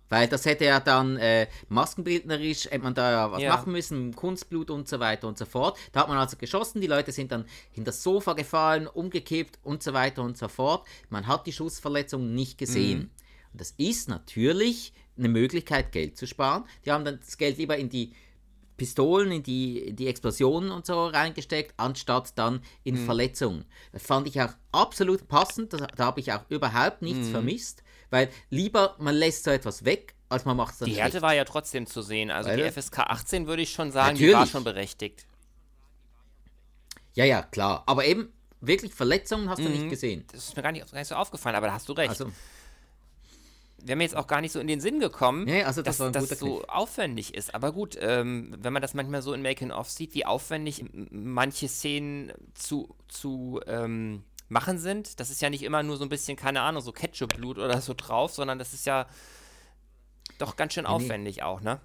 Weil 0.10 0.28
das 0.28 0.46
hätte 0.46 0.66
ja 0.66 0.80
dann 0.80 1.18
äh, 1.18 1.48
maskenbildnerisch, 1.70 2.66
hätte 2.66 2.84
man 2.84 2.94
da 2.94 3.12
ja 3.12 3.32
was 3.32 3.42
ja. 3.42 3.56
machen 3.56 3.72
müssen, 3.72 4.16
Kunstblut 4.16 4.70
und 4.70 4.88
so 4.88 5.00
weiter 5.00 5.28
und 5.28 5.38
so 5.38 5.46
fort. 5.46 5.78
Da 5.92 6.02
hat 6.02 6.10
man 6.10 6.18
also 6.18 6.38
geschossen, 6.38 6.82
die 6.82 6.88
Leute 6.88 7.12
sind 7.12 7.32
dann 7.32 7.46
hinter 7.72 7.90
das 7.90 8.04
Sofa 8.04 8.34
gefallen, 8.34 8.88
umgekippt 8.88 9.60
und 9.64 9.82
so 9.82 9.94
weiter 9.94 10.22
und 10.22 10.38
so 10.38 10.48
fort. 10.48 10.88
Man 11.10 11.28
hat 11.28 11.48
die 11.48 11.54
Schussverletzung 11.54 12.34
nicht 12.34 12.58
gesehen. 12.58 13.00
Mhm. 13.00 13.10
Und 13.54 13.62
das 13.62 13.74
ist 13.78 14.10
natürlich 14.10 14.94
eine 15.18 15.30
Möglichkeit, 15.30 15.92
Geld 15.92 16.18
zu 16.18 16.28
sparen. 16.28 16.66
Die 16.86 16.92
haben 16.92 17.06
dann 17.06 17.20
das 17.20 17.38
Geld 17.38 17.58
lieber 17.58 17.78
in 17.78 17.90
die 17.90 18.14
Pistolen, 18.78 19.32
in 19.32 19.44
die, 19.44 19.80
in 19.80 19.96
die 19.96 20.08
Explosionen 20.08 20.72
und 20.72 20.86
so 20.86 21.08
reingesteckt, 21.08 21.74
anstatt 21.78 22.38
dann 22.38 22.62
in 22.84 22.96
mhm. 22.96 23.06
Verletzungen. 23.06 23.66
Das 23.94 24.04
fand 24.04 24.28
ich 24.28 24.42
auch 24.42 24.52
absolut 24.72 25.28
passend, 25.28 25.74
da, 25.74 25.88
da 25.88 26.06
habe 26.06 26.20
ich 26.20 26.34
auch 26.34 26.44
überhaupt 26.50 27.02
nichts 27.02 27.28
mhm. 27.28 27.32
vermisst. 27.32 27.84
Weil 28.10 28.30
lieber 28.50 28.96
man 29.00 29.16
lässt 29.16 29.44
so 29.44 29.52
etwas 29.52 29.86
weg, 29.86 30.16
als 30.30 30.46
man 30.46 30.58
macht 30.58 30.74
es 30.74 30.80
dann 30.80 30.90
Die 30.90 30.96
Härte 30.96 31.22
war 31.22 31.34
ja 31.34 31.46
trotzdem 31.46 31.86
zu 31.88 32.02
sehen. 32.02 32.32
Also 32.32 32.50
Weil, 32.50 32.58
die 32.58 32.72
FSK 32.72 33.00
18 33.00 33.48
würde 33.48 33.62
ich 33.62 33.72
schon 33.72 33.92
sagen, 33.92 34.14
natürlich. 34.14 34.34
die 34.34 34.38
war 34.38 34.48
schon 34.48 34.64
berechtigt. 34.64 35.26
Ja, 37.14 37.26
ja, 37.26 37.44
klar. 37.44 37.84
Aber 37.86 38.06
eben, 38.06 38.34
wirklich 38.62 38.94
Verletzungen 38.94 39.50
hast 39.50 39.60
mhm. 39.60 39.64
du 39.64 39.70
nicht 39.70 39.86
mhm. 39.86 39.90
gesehen. 39.90 40.26
Das 40.32 40.46
ist 40.46 40.56
mir 40.56 40.64
gar 40.64 40.72
nicht, 40.72 40.90
gar 40.92 41.00
nicht 41.00 41.08
so 41.08 41.16
aufgefallen, 41.16 41.56
aber 41.56 41.68
da 41.68 41.74
hast 41.74 41.88
du 41.88 41.94
recht. 41.94 42.10
Also, 42.10 42.32
wäre 43.78 43.96
mir 43.96 44.04
jetzt 44.04 44.16
auch 44.16 44.28
gar 44.28 44.42
nicht 44.42 44.52
so 44.52 44.60
in 44.60 44.68
den 44.68 44.82
Sinn 44.82 45.00
gekommen, 45.00 45.46
nee, 45.46 45.64
also 45.64 45.82
das 45.82 45.98
dass 45.98 46.12
das 46.12 46.40
so 46.40 46.58
Kniff. 46.58 46.70
aufwendig 46.70 47.36
ist. 47.36 47.54
Aber 47.54 47.72
gut, 47.72 47.98
ähm, 48.00 48.56
wenn 48.60 48.74
man 48.74 48.82
das 48.82 48.94
manchmal 48.94 49.22
so 49.22 49.34
in 49.34 49.42
Making-of 49.42 49.90
sieht, 49.90 50.14
wie 50.16 50.26
aufwendig 50.26 50.86
manche 51.12 51.68
Szenen 51.68 52.32
zu, 52.56 52.96
zu 53.08 53.62
ähm, 53.68 54.24
machen 54.50 54.78
sind. 54.78 55.20
Das 55.20 55.30
ist 55.30 55.42
ja 55.42 55.50
nicht 55.50 55.64
immer 55.64 55.84
nur 55.84 55.98
so 55.98 56.04
ein 56.04 56.10
bisschen, 56.10 56.38
keine 56.38 56.62
Ahnung, 56.62 56.82
so 56.82 56.92
Ketchup-Blut 56.92 57.58
oder 57.58 57.82
so 57.82 57.94
drauf, 57.94 58.34
sondern 58.34 58.60
das 58.60 58.74
ist 58.74 58.86
ja 58.86 59.08
doch 60.38 60.56
ganz 60.56 60.74
schön 60.74 60.86
aufwendig 60.86 61.38
nee. 61.38 61.44
auch, 61.44 61.62
ne? 61.62 61.80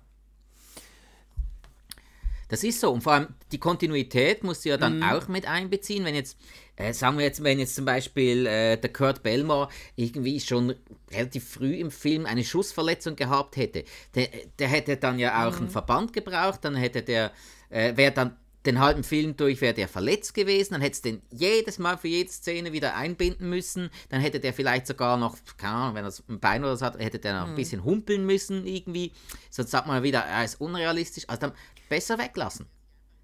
Das 2.50 2.64
ist 2.64 2.80
so. 2.80 2.90
Und 2.90 3.02
vor 3.02 3.12
allem 3.12 3.28
die 3.52 3.58
Kontinuität 3.58 4.42
musst 4.42 4.64
du 4.64 4.70
ja 4.70 4.76
dann 4.76 4.98
mm. 4.98 5.02
auch 5.04 5.28
mit 5.28 5.46
einbeziehen. 5.46 6.04
Wenn 6.04 6.16
jetzt, 6.16 6.36
äh, 6.74 6.92
sagen 6.92 7.16
wir 7.16 7.24
jetzt, 7.24 7.44
wenn 7.44 7.60
jetzt 7.60 7.76
zum 7.76 7.84
Beispiel 7.84 8.44
äh, 8.44 8.76
der 8.76 8.92
Kurt 8.92 9.22
Belmore 9.22 9.68
irgendwie 9.94 10.40
schon 10.40 10.74
relativ 11.12 11.48
früh 11.48 11.74
im 11.74 11.92
Film 11.92 12.26
eine 12.26 12.44
Schussverletzung 12.44 13.14
gehabt 13.14 13.56
hätte, 13.56 13.84
der, 14.16 14.28
der 14.58 14.66
hätte 14.66 14.96
dann 14.96 15.20
ja 15.20 15.46
auch 15.46 15.54
mm. 15.54 15.58
einen 15.58 15.70
Verband 15.70 16.12
gebraucht, 16.12 16.64
dann 16.64 16.74
hätte 16.74 17.02
der, 17.02 17.30
äh, 17.68 17.96
wäre 17.96 18.12
dann 18.12 18.36
den 18.66 18.78
halben 18.78 19.04
Film 19.04 19.36
durch 19.36 19.60
wäre 19.60 19.74
der 19.74 19.88
verletzt 19.88 20.34
gewesen, 20.34 20.74
dann 20.74 20.82
hätte 20.82 20.94
es 20.94 21.02
den 21.02 21.22
jedes 21.30 21.78
Mal 21.78 21.96
für 21.96 22.08
jede 22.08 22.30
Szene 22.30 22.72
wieder 22.72 22.94
einbinden 22.94 23.48
müssen, 23.48 23.90
dann 24.10 24.20
hätte 24.20 24.40
der 24.40 24.52
vielleicht 24.52 24.86
sogar 24.86 25.16
noch, 25.16 25.36
keine 25.56 25.74
Ahnung, 25.74 25.94
wenn 25.94 26.04
er 26.04 26.12
ein 26.28 26.40
Bein 26.40 26.62
oder 26.62 26.76
so 26.76 26.84
hat, 26.84 26.98
hätte 26.98 27.18
der 27.18 27.40
noch 27.40 27.46
mhm. 27.46 27.52
ein 27.52 27.56
bisschen 27.56 27.84
humpeln 27.84 28.26
müssen 28.26 28.66
irgendwie, 28.66 29.12
sonst 29.50 29.70
sagt 29.70 29.86
man 29.86 30.02
wieder, 30.02 30.20
er 30.20 30.44
ist 30.44 30.60
unrealistisch, 30.60 31.24
also 31.28 31.40
dann 31.40 31.52
besser 31.88 32.18
weglassen. 32.18 32.66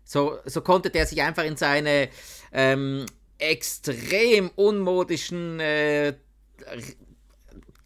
So, 0.05 0.39
so 0.45 0.61
konnte 0.61 0.89
der 0.89 1.05
sich 1.05 1.21
einfach 1.21 1.45
in 1.45 1.57
seine 1.57 2.09
ähm, 2.53 3.05
extrem 3.39 4.51
unmodischen 4.55 5.61
äh, 5.61 6.15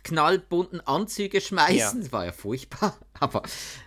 knallbunten 0.02 0.80
Anzüge 0.86 1.40
schmeißen. 1.40 1.98
Ja. 1.98 2.02
Das 2.02 2.12
war 2.12 2.24
ja 2.24 2.32
furchtbar. 2.32 2.96
Aber 3.20 3.42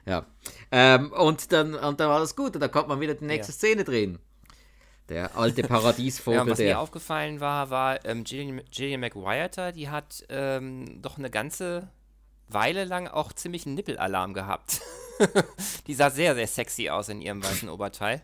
ja. 0.05 0.25
Ähm, 0.71 1.11
und, 1.11 1.51
dann, 1.51 1.75
und 1.75 1.99
dann 1.99 2.09
war 2.09 2.19
das 2.19 2.35
gut. 2.35 2.55
Und 2.55 2.61
dann 2.61 2.71
konnte 2.71 2.89
man 2.89 2.99
wieder 2.99 3.15
die 3.15 3.25
nächste 3.25 3.51
ja. 3.51 3.57
Szene 3.57 3.83
drehen. 3.83 4.19
Der 5.09 5.35
alte 5.37 5.63
Paradiesvogel. 5.63 6.39
ja, 6.45 6.47
was 6.47 6.57
der. 6.57 6.75
mir 6.75 6.79
aufgefallen 6.79 7.39
war, 7.39 7.69
war 7.69 8.05
ähm, 8.05 8.23
Gillian, 8.23 8.61
Gillian 8.71 9.01
McWhirter, 9.01 9.71
die 9.71 9.89
hat 9.89 10.25
ähm, 10.29 11.01
doch 11.01 11.17
eine 11.17 11.29
ganze 11.29 11.89
Weile 12.47 12.85
lang 12.85 13.07
auch 13.07 13.33
ziemlich 13.33 13.65
einen 13.65 13.75
Nippelalarm 13.75 14.33
gehabt. 14.33 14.81
die 15.87 15.93
sah 15.93 16.09
sehr, 16.09 16.35
sehr 16.35 16.47
sexy 16.47 16.89
aus 16.89 17.09
in 17.09 17.21
ihrem 17.21 17.43
weißen 17.43 17.69
Oberteil. 17.69 18.21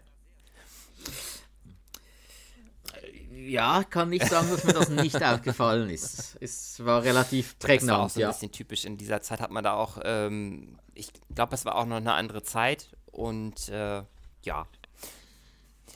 Ja, 3.50 3.84
kann 3.84 4.10
nicht 4.10 4.28
sagen, 4.28 4.50
dass 4.50 4.64
mir 4.64 4.74
das 4.74 4.90
nicht 4.90 5.22
aufgefallen 5.24 5.90
ist. 5.90 6.38
Es 6.40 6.84
war 6.86 7.04
relativ 7.04 7.58
prägnant. 7.60 7.90
Das 7.90 7.98
war 7.98 8.06
auch 8.06 8.10
so 8.10 8.20
ein 8.20 8.22
ja. 8.22 8.28
bisschen 8.30 8.52
typisch. 8.52 8.86
In 8.86 8.98
dieser 8.98 9.22
Zeit 9.22 9.42
hat 9.42 9.52
man 9.52 9.64
da 9.64 9.74
auch, 9.74 10.00
ähm, 10.04 10.80
ich 10.94 11.12
glaube, 11.34 11.56
es 11.56 11.66
war 11.66 11.76
auch 11.76 11.86
noch 11.86 11.98
eine 11.98 12.14
andere 12.14 12.44
Zeit. 12.44 12.90
Und 13.12 13.70
äh, 13.70 14.04
ja. 14.44 14.68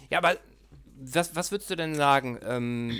Ja, 0.10 0.18
aber 0.18 0.38
was, 0.97 1.36
was 1.36 1.51
würdest 1.51 1.70
du 1.70 1.76
denn 1.76 1.95
sagen? 1.95 2.39
Ähm, 2.43 2.91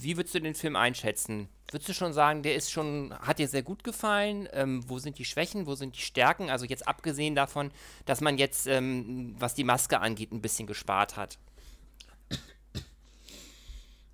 wie 0.00 0.16
würdest 0.16 0.34
du 0.34 0.40
den 0.40 0.54
Film 0.54 0.76
einschätzen? 0.76 1.48
Würdest 1.70 1.88
du 1.88 1.94
schon 1.94 2.12
sagen, 2.12 2.42
der 2.42 2.56
ist 2.56 2.72
schon, 2.72 3.14
hat 3.20 3.38
dir 3.38 3.46
sehr 3.46 3.62
gut 3.62 3.84
gefallen? 3.84 4.48
Ähm, 4.52 4.82
wo 4.88 4.98
sind 4.98 5.18
die 5.18 5.24
Schwächen, 5.24 5.66
wo 5.66 5.74
sind 5.74 5.96
die 5.96 6.00
Stärken? 6.00 6.50
Also 6.50 6.64
jetzt 6.64 6.88
abgesehen 6.88 7.34
davon, 7.34 7.70
dass 8.06 8.20
man 8.20 8.38
jetzt, 8.38 8.66
ähm, 8.66 9.36
was 9.38 9.54
die 9.54 9.62
Maske 9.62 10.00
angeht, 10.00 10.32
ein 10.32 10.42
bisschen 10.42 10.66
gespart 10.66 11.16
hat. 11.16 11.38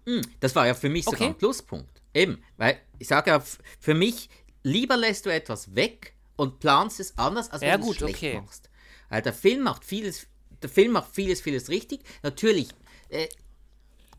Hm, 0.07 0.23
das 0.41 0.55
war 0.55 0.67
ja 0.67 0.75
für 0.75 0.89
mich 0.89 1.05
sogar 1.05 1.21
okay. 1.21 1.31
ein 1.31 1.39
Pluspunkt. 1.39 2.01
Eben, 2.15 2.43
weil 2.57 2.81
ich 2.99 3.09
sage 3.09 3.31
ja, 3.31 3.43
für 3.81 3.95
mich, 3.95 4.31
lieber 4.63 4.97
lässt 4.97 5.27
du 5.27 5.31
etwas 5.31 5.75
weg 5.75 6.15
und 6.37 6.61
planst 6.61 7.01
es 7.01 7.19
anders, 7.19 7.51
als 7.51 7.61
wenn 7.61 7.69
ja, 7.69 7.79
du 7.79 7.91
es 7.91 7.97
schlecht 7.97 8.17
okay. 8.17 8.41
machst. 8.41 8.71
Weil 9.09 9.23
der 9.23 9.33
Film 9.33 9.63
macht 9.63 9.85
vieles, 9.85 10.27
der 10.63 10.71
Film 10.71 10.93
macht 10.93 11.15
vieles, 11.15 11.41
vieles 11.41 11.69
richtig. 11.69 12.01
Natürlich, 12.23 12.69
äh, 13.09 13.29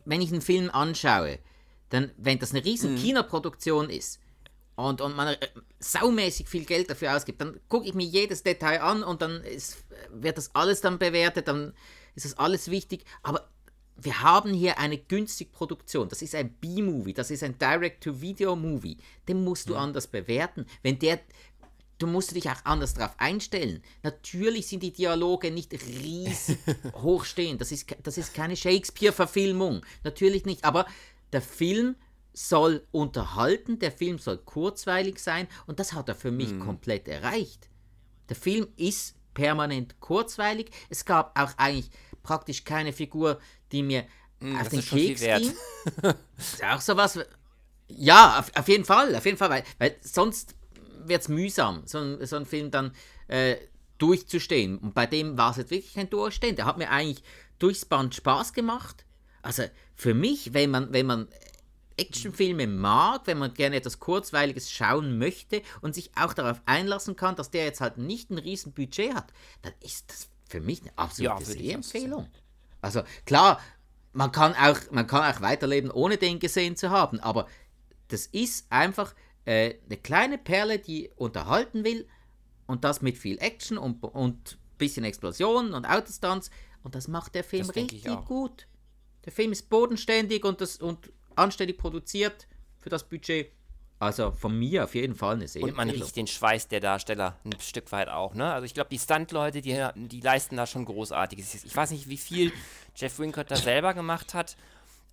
wenn 0.06 0.22
ich 0.22 0.32
einen 0.32 0.42
Film 0.42 0.70
anschaue, 0.70 1.40
dann, 1.90 2.12
wenn 2.18 2.40
das 2.40 2.52
eine 2.52 2.64
riesen 2.64 2.94
mhm. 2.94 2.98
Kinoproduktion 2.98 3.90
ist 3.90 4.20
und, 4.76 5.02
und 5.02 5.16
man 5.16 5.30
äh, 5.30 5.48
saumäßig 5.80 6.48
viel 6.48 6.66
Geld 6.66 6.90
dafür 6.90 7.16
ausgibt, 7.16 7.42
dann 7.42 7.60
gucke 7.70 7.88
ich 7.88 7.94
mir 7.94 8.06
jedes 8.06 8.44
Detail 8.44 8.82
an 8.82 9.04
und 9.04 9.22
dann 9.22 9.42
ist, 9.42 9.86
wird 10.12 10.38
das 10.38 10.54
alles 10.54 10.82
dann 10.82 11.00
bewertet, 11.00 11.48
dann 11.48 11.74
ist 12.16 12.26
das 12.26 12.38
alles 12.38 12.70
wichtig. 12.70 13.06
Aber 13.24 13.50
wir 14.00 14.22
haben 14.22 14.54
hier 14.54 14.78
eine 14.78 14.98
günstige 14.98 15.52
Produktion. 15.52 16.08
Das 16.10 16.22
ist 16.22 16.36
ein 16.36 16.54
B-Movie, 16.54 17.14
das 17.14 17.32
ist 17.32 17.44
ein 17.44 17.58
Direct-to-Video-Movie. 17.58 18.98
Den 19.28 19.44
musst 19.44 19.70
du 19.70 19.74
ja. 19.74 19.80
anders 19.80 20.08
bewerten. 20.08 20.66
Wenn 20.84 21.00
der, 21.00 21.20
du 21.98 22.08
musst 22.08 22.36
dich 22.36 22.50
auch 22.50 22.64
anders 22.64 22.94
darauf 22.94 23.16
einstellen. 23.18 23.84
Natürlich 24.04 24.68
sind 24.68 24.84
die 24.84 24.94
Dialoge 24.94 25.52
nicht 25.52 25.74
riesig 25.74 26.58
hochstehend. 26.94 27.60
Das 27.60 27.72
ist, 27.72 27.88
das 28.04 28.18
ist 28.18 28.34
keine 28.34 28.56
Shakespeare-Verfilmung. 28.56 29.84
Natürlich 30.04 30.46
nicht. 30.46 30.64
Aber 30.64 30.86
der 31.34 31.42
Film 31.42 31.96
soll 32.34 32.86
unterhalten, 32.92 33.80
der 33.80 33.92
Film 33.92 34.20
soll 34.20 34.38
kurzweilig 34.38 35.18
sein 35.18 35.48
und 35.66 35.80
das 35.80 35.94
hat 35.94 36.08
er 36.08 36.14
für 36.14 36.30
mich 36.32 36.52
mhm. 36.52 36.60
komplett 36.60 37.08
erreicht. 37.08 37.68
Der 38.30 38.36
Film 38.36 38.68
ist 38.76 39.16
permanent 39.34 40.00
kurzweilig. 40.00 40.70
Es 40.90 41.06
gab 41.06 41.40
auch 41.40 41.52
eigentlich 41.58 41.90
praktisch 42.22 42.64
keine 42.64 42.94
Figur, 42.94 43.40
die 43.72 43.84
mir 43.84 44.06
mm, 44.40 44.56
auf 44.58 44.70
den 44.70 44.84
Keks 44.84 45.22
ging. 45.22 45.54
ist 46.38 46.64
auch 46.64 46.82
sowas. 46.82 47.20
Ja, 47.88 48.40
auf, 48.40 48.52
auf, 48.56 48.68
jeden 48.68 48.86
Fall, 48.86 49.16
auf 49.16 49.26
jeden 49.26 49.38
Fall, 49.38 49.50
weil, 49.50 49.64
weil 49.80 49.96
sonst 50.02 50.56
wird 51.06 51.22
es 51.22 51.30
mühsam, 51.30 51.84
so, 51.86 52.24
so 52.26 52.36
einen 52.36 52.46
Film 52.46 52.70
dann 52.72 52.92
äh, 53.28 53.56
durchzustehen. 53.98 54.78
Und 54.78 54.94
bei 54.94 55.06
dem 55.06 55.38
war 55.38 55.52
es 55.52 55.58
jetzt 55.58 55.72
wirklich 55.72 55.94
kein 55.94 56.10
Durchstehen. 56.10 56.56
Der 56.56 56.66
hat 56.66 56.78
mir 56.78 56.90
eigentlich 56.90 57.24
durchs 57.60 57.86
Band 57.86 58.14
Spaß 58.14 58.54
gemacht. 58.54 59.06
Also 59.42 59.64
für 59.96 60.14
mich, 60.14 60.54
wenn 60.54 60.72
man, 60.72 60.92
wenn 60.92 61.06
man 61.06 61.28
Actionfilme 61.98 62.68
mag, 62.68 63.22
wenn 63.26 63.40
man 63.40 63.54
gerne 63.54 63.78
etwas 63.78 64.00
Kurzweiliges 64.00 64.72
schauen 64.72 65.18
möchte 65.18 65.62
und 65.82 65.96
sich 65.96 66.12
auch 66.16 66.34
darauf 66.34 66.62
einlassen 66.66 67.16
kann, 67.16 67.36
dass 67.36 67.50
der 67.50 67.66
jetzt 67.66 67.82
halt 67.82 67.98
nicht 67.98 68.30
ein 68.30 68.38
riesen 68.38 68.74
Budget 68.74 69.16
hat, 69.16 69.34
dann 69.64 69.74
ist 69.82 70.12
das 70.12 70.30
für 70.48 70.62
mich 70.62 70.82
eine 70.82 70.92
absolute 70.96 71.44
ja, 71.44 71.46
Sehempfehlung. 71.46 72.28
Also 72.88 73.04
klar, 73.26 73.60
man 74.14 74.32
kann, 74.32 74.54
auch, 74.56 74.80
man 74.92 75.06
kann 75.06 75.32
auch 75.32 75.42
weiterleben, 75.42 75.92
ohne 75.92 76.18
den 76.18 76.40
gesehen 76.40 76.76
zu 76.76 76.90
haben, 76.90 77.20
aber 77.20 77.48
das 78.08 78.26
ist 78.28 78.66
einfach 78.72 79.14
äh, 79.46 79.76
eine 79.86 79.98
kleine 79.98 80.38
Perle, 80.38 80.80
die 80.80 81.12
unterhalten 81.18 81.84
will 81.84 82.08
und 82.66 82.84
das 82.84 83.02
mit 83.02 83.18
viel 83.18 83.38
Action 83.40 83.78
und, 83.78 84.02
und 84.04 84.58
bisschen 84.78 85.04
Explosionen 85.04 85.74
und 85.74 85.86
Autostunts 85.86 86.50
und 86.84 86.96
das 86.96 87.08
macht 87.08 87.36
der 87.36 87.44
Film 87.44 87.70
richtig 87.70 88.06
gut. 88.26 88.68
Der 89.26 89.34
Film 89.34 89.52
ist 89.52 89.70
bodenständig 89.70 90.46
und, 90.46 90.62
das, 90.62 90.78
und 90.78 91.12
anständig 91.36 91.78
produziert 91.78 92.48
für 92.80 92.90
das 92.90 93.04
Budget. 93.04 93.52
Also 94.00 94.32
von 94.32 94.58
mir 94.58 94.84
auf 94.84 94.94
jeden 94.94 95.16
Fall 95.16 95.36
eine 95.36 95.48
Serie. 95.48 95.70
Und 95.70 95.76
man 95.76 95.90
riecht 95.90 96.16
den 96.16 96.28
Schweiß 96.28 96.68
der 96.68 96.80
Darsteller 96.80 97.36
ein 97.44 97.60
Stück 97.60 97.92
weit 97.92 98.10
auch, 98.10 98.36
ne? 98.36 98.54
Also 98.54 98.66
ich 98.66 98.76
glaube, 98.76 98.90
die 98.92 99.00
Stunt-Leute, 99.00 99.62
die, 99.62 99.84
die 99.96 100.22
leisten 100.22 100.56
da 100.56 100.68
schon 100.68 100.86
Großartiges. 100.86 101.66
Ich 101.66 101.76
weiß 101.76 101.90
nicht, 101.92 102.08
wie 102.08 102.18
viel 102.18 102.54
Jeff 102.96 103.18
Wincott 103.18 103.50
da 103.50 103.56
selber 103.56 103.96
gemacht 103.96 104.36
hat, 104.36 104.56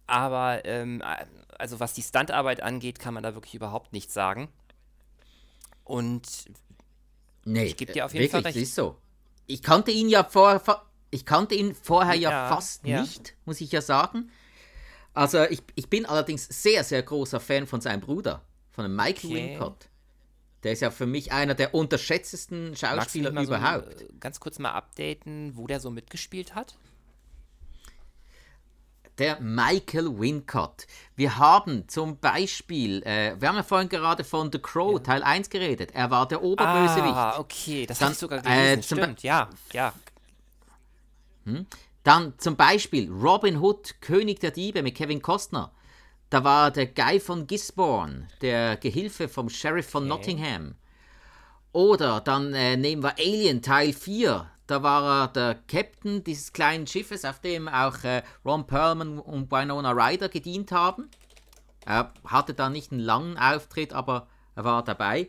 aber 0.07 0.67
ähm, 0.67 1.03
also 1.59 1.81
was 1.81 1.95
die 1.95 2.03
Stuntarbeit 2.03 2.63
angeht, 2.63 2.99
kann 2.99 3.15
man 3.15 3.23
da 3.23 3.35
wirklich 3.35 3.55
überhaupt 3.55 3.95
nichts 3.95 4.13
sagen. 4.13 4.49
Und 5.85 6.27
nee, 7.45 7.65
ich 7.65 7.77
gebe 7.79 7.93
dir 7.93 8.05
auf 8.05 8.13
jeden 8.13 8.25
wirklich, 8.25 8.33
Fall 8.33 8.53
recht. 8.53 8.57
ist 8.59 8.75
so. 8.75 8.99
Ich 9.47 9.63
kannte 9.63 9.93
ihn 9.93 10.11
ja 10.11 10.25
vor, 10.25 10.61
ich 11.11 11.25
kannte 11.25 11.55
ihn 11.55 11.75
vorher 11.75 12.15
ja, 12.17 12.31
ja 12.31 12.49
fast 12.49 12.87
ja. 12.87 13.01
nicht, 13.01 13.35
muss 13.47 13.63
ich 13.63 13.73
ja 13.73 13.81
sagen. 13.81 14.31
Also 15.15 15.43
ich, 15.45 15.63
ich 15.75 15.89
bin 15.89 16.05
allerdings 16.05 16.47
sehr, 16.51 16.85
sehr 16.85 17.03
großer 17.03 17.41
Fan 17.41 17.67
von 17.67 17.81
seinem 17.81 18.01
Bruder 18.01 18.43
von 18.75 18.85
einem 18.85 18.97
Michael 18.97 19.31
okay. 19.31 19.51
Wincott. 19.53 19.89
Der 20.65 20.73
ist 20.73 20.81
ja 20.81 20.91
für 20.91 21.07
mich 21.07 21.31
einer 21.31 21.55
der 21.55 21.75
unterschätztesten 21.75 22.75
Schauspieler 22.75 23.31
überhaupt. 23.31 23.99
So, 23.99 24.05
äh, 24.05 24.09
ganz 24.19 24.41
kurz 24.41 24.59
mal 24.59 24.73
updaten, 24.73 25.57
wo 25.57 25.67
der 25.67 25.79
so 25.79 25.91
mitgespielt 25.91 26.55
hat. 26.55 26.75
Der 29.19 29.39
Michael 29.41 30.19
Wincott. 30.19 30.87
Wir 31.15 31.39
haben 31.39 31.87
zum 31.89 32.19
Beispiel, 32.19 33.03
äh, 33.05 33.37
wir 33.39 33.49
haben 33.49 33.57
ja 33.57 33.63
vorhin 33.63 33.89
gerade 33.89 34.25
von 34.25 34.51
The 34.51 34.59
Crow 34.59 34.95
ja. 34.95 34.99
Teil 35.01 35.23
1 35.23 35.51
geredet. 35.51 35.91
Er 35.93 36.11
war 36.11 36.27
der 36.27 36.43
Oberbösewicht. 36.43 37.15
Ah, 37.15 37.39
okay, 37.39 37.87
das 37.87 38.01
habe 38.01 38.13
ich 38.13 38.19
sogar 38.19 38.41
gelesen. 38.41 38.81
Äh, 38.81 38.83
Stimmt, 38.83 39.23
ja, 39.23 39.51
ja. 39.73 39.93
Hm? 41.45 41.67
Dann 42.03 42.39
zum 42.39 42.57
Beispiel 42.57 43.11
Robin 43.11 43.61
Hood, 43.61 44.01
König 44.01 44.41
der 44.41 44.51
Diebe 44.51 44.83
mit 44.83 44.97
Kevin 44.97 45.23
Costner. 45.23 45.71
Da 46.31 46.43
war 46.43 46.71
der 46.71 46.87
Guy 46.87 47.21
von 47.21 47.47
Gisborne, 47.47 48.29
der 48.41 48.77
Gehilfe 48.77 49.29
vom 49.29 49.49
Sheriff 49.49 49.89
von 49.89 50.11
okay. 50.11 50.33
Nottingham. 50.33 50.75
Oder 51.73 52.21
dann 52.21 52.55
äh, 52.55 52.77
nehmen 52.77 53.03
wir 53.03 53.19
Alien 53.19 53.63
Teil 53.63 53.93
4. 53.93 54.51
Da 54.67 54.83
war 54.83 55.25
er 55.25 55.29
der 55.29 55.55
Captain 55.67 56.25
dieses 56.25 56.53
kleinen 56.53 56.87
Schiffes, 56.87 57.25
auf 57.25 57.41
dem 57.41 57.69
auch 57.69 58.03
äh, 58.05 58.23
Ron 58.45 58.67
Perlman 58.67 59.19
und 59.19 59.51
Winona 59.51 59.91
Ryder 59.91 60.29
gedient 60.29 60.73
haben. 60.73 61.11
Er 61.85 62.15
hatte 62.25 62.55
da 62.55 62.71
nicht 62.71 62.93
einen 62.93 63.01
langen 63.01 63.37
Auftritt, 63.37 63.93
aber 63.93 64.29
er 64.55 64.65
war 64.65 64.83
dabei. 64.85 65.29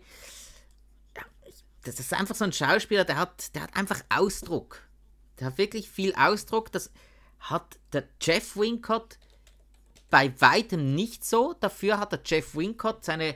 Das 1.84 2.00
ist 2.00 2.14
einfach 2.14 2.36
so 2.36 2.46
ein 2.46 2.54
Schauspieler, 2.54 3.04
der 3.04 3.18
hat, 3.18 3.54
der 3.56 3.64
hat 3.64 3.76
einfach 3.76 4.02
Ausdruck. 4.10 4.82
Der 5.40 5.48
hat 5.48 5.58
wirklich 5.58 5.90
viel 5.90 6.16
Ausdruck. 6.16 6.72
Das 6.72 6.92
hat 7.40 7.78
der 7.94 8.08
Jeff 8.22 8.56
Wincott 8.56 9.18
bei 10.10 10.34
weitem 10.40 10.96
nicht 10.96 11.26
so. 11.26 11.56
Dafür 11.60 12.00
hat 12.00 12.12
der 12.12 12.22
Jeff 12.26 12.56
Wincott 12.56 13.04
seine 13.06 13.36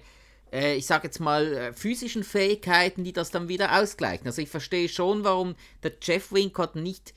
äh, 0.52 0.76
ich 0.76 0.86
sage 0.86 1.08
jetzt 1.08 1.20
mal, 1.20 1.54
äh, 1.54 1.74
physischen 1.74 2.24
Fähigkeiten, 2.24 3.04
die 3.04 3.14
das 3.14 3.32
dann 3.32 3.48
wieder 3.48 3.80
ausgleichen. 3.80 4.28
Also 4.28 4.42
ich 4.42 4.50
verstehe 4.50 4.90
schon, 4.90 5.24
warum 5.24 5.56
der 5.84 5.94
Jeff 6.02 6.32
Wincott 6.32 6.76
nicht 6.76 7.14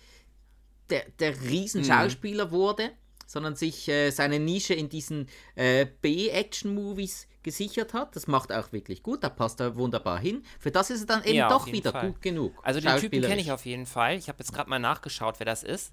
der, 0.91 1.05
der 1.19 1.41
Riesenschauspieler 1.41 2.47
mhm. 2.47 2.51
wurde, 2.51 2.91
sondern 3.27 3.57
sich 3.57 3.89
äh, 3.89 4.11
seine 4.11 4.39
Nische 4.39 4.75
in 4.75 4.89
diesen 4.89 5.29
äh, 5.55 5.87
B-Action-Movies 6.03 7.27
gesichert 7.43 7.95
hat. 7.95 8.15
Das 8.15 8.27
macht 8.27 8.53
auch 8.53 8.73
wirklich 8.73 9.03
gut, 9.03 9.25
da 9.25 9.29
passt 9.29 9.61
er 9.61 9.77
wunderbar 9.77 10.21
hin. 10.21 10.45
Für 10.61 10.71
das 10.71 10.91
ist 10.91 11.01
er 11.01 11.07
dann 11.07 11.25
eben 11.25 11.37
ja, 11.37 11.49
doch 11.49 11.67
wieder 11.67 11.93
Fall. 11.93 12.09
gut 12.09 12.23
genug. 12.23 12.53
Also 12.63 12.81
den 12.81 12.97
Typen 12.99 13.23
kenne 13.23 13.41
ich 13.41 13.51
auf 13.51 13.65
jeden 13.65 13.87
Fall. 13.87 14.17
Ich 14.17 14.29
habe 14.29 14.39
jetzt 14.41 14.53
gerade 14.53 14.69
mal 14.69 14.79
nachgeschaut, 14.79 15.37
wer 15.39 15.47
das 15.47 15.63
ist. 15.63 15.93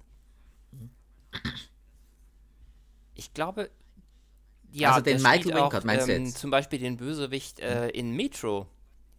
Ich 3.20 3.34
glaube, 3.34 3.70
ja, 4.72 4.92
also 4.92 5.02
den 5.02 5.20
Michael 5.20 5.54
Wincott 5.54 5.84
meinst 5.84 6.08
du 6.08 6.12
ähm, 6.12 6.24
jetzt? 6.24 6.38
Zum 6.38 6.50
Beispiel 6.50 6.78
den 6.78 6.96
Bösewicht 6.96 7.60
äh, 7.60 7.90
in 7.90 8.16
Metro. 8.16 8.66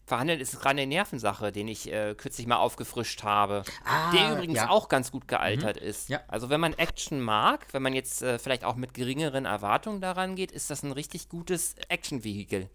Verhandelt 0.08 0.42
ist 0.42 0.54
gerade 0.54 0.70
eine 0.72 0.88
Nervensache, 0.88 1.52
den 1.52 1.68
ich 1.68 1.92
äh, 1.92 2.16
kürzlich 2.16 2.48
mal 2.48 2.58
aufgefrischt 2.58 3.22
habe. 3.22 3.64
Ah, 3.86 4.12
der 4.12 4.34
übrigens 4.34 4.58
ja. 4.58 4.70
auch 4.70 4.90
ganz 4.90 5.12
gut 5.12 5.28
gealtert 5.28 5.80
mhm. 5.80 5.88
ist. 5.88 6.10
Ja. 6.10 6.22
Also 6.28 6.50
wenn 6.50 6.60
man 6.60 6.74
Action 6.74 7.22
mag, 7.22 7.68
wenn 7.74 7.84
man 7.84 7.94
jetzt 7.94 8.24
äh, 8.24 8.40
vielleicht 8.40 8.64
auch 8.64 8.76
mit 8.76 8.96
geringeren 8.96 9.46
Erwartungen 9.46 10.02
daran 10.02 10.36
geht, 10.36 10.52
ist 10.52 10.72
das 10.72 10.82
ein 10.82 10.94
richtig 10.94 11.30
gutes 11.30 11.76
Action-Vehikel. 11.90 12.70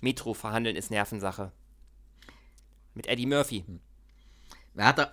Metro 0.00 0.34
verhandeln 0.34 0.76
ist 0.76 0.92
Nervensache. 0.92 1.50
Mit 2.94 3.08
Eddie 3.08 3.26
Murphy. 3.26 3.64
Warte, 4.74 5.12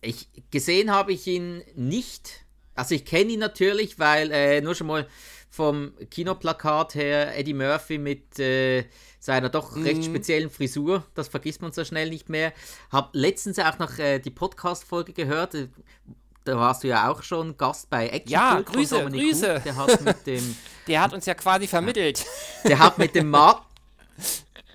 ich 0.00 0.28
gesehen 0.52 0.92
habe 0.92 1.12
ich 1.12 1.26
ihn 1.26 1.64
nicht. 1.74 2.43
Also 2.74 2.94
ich 2.94 3.04
kenne 3.04 3.32
ihn 3.32 3.40
natürlich, 3.40 3.98
weil 3.98 4.30
äh, 4.32 4.60
nur 4.60 4.74
schon 4.74 4.88
mal 4.88 5.06
vom 5.48 5.92
Kinoplakat 6.10 6.96
her 6.96 7.38
Eddie 7.38 7.54
Murphy 7.54 7.98
mit 7.98 8.38
äh, 8.40 8.84
seiner 9.20 9.48
doch 9.48 9.76
mhm. 9.76 9.84
recht 9.84 10.04
speziellen 10.04 10.50
Frisur, 10.50 11.04
das 11.14 11.28
vergisst 11.28 11.62
man 11.62 11.72
so 11.72 11.84
schnell 11.84 12.10
nicht 12.10 12.28
mehr. 12.28 12.52
Hab 12.90 13.10
letztens 13.14 13.58
auch 13.58 13.78
noch 13.78 13.98
äh, 13.98 14.18
die 14.18 14.30
Podcast-Folge 14.30 15.12
gehört, 15.12 15.56
da 16.44 16.58
warst 16.58 16.84
du 16.84 16.88
ja 16.88 17.10
auch 17.10 17.22
schon 17.22 17.56
Gast 17.56 17.88
bei 17.88 18.08
Action 18.08 18.32
Ja, 18.32 18.60
Grüße, 18.60 19.06
Grüße. 19.06 19.62
der 19.64 19.76
hat 19.76 20.00
mit 20.02 20.26
dem... 20.26 20.56
der 20.88 21.00
hat 21.00 21.14
uns 21.14 21.24
ja 21.24 21.34
quasi 21.34 21.66
vermittelt. 21.66 22.24
Der 22.64 22.78
hat 22.78 22.98
mit 22.98 23.14
dem 23.14 23.30
Mark... 23.30 23.62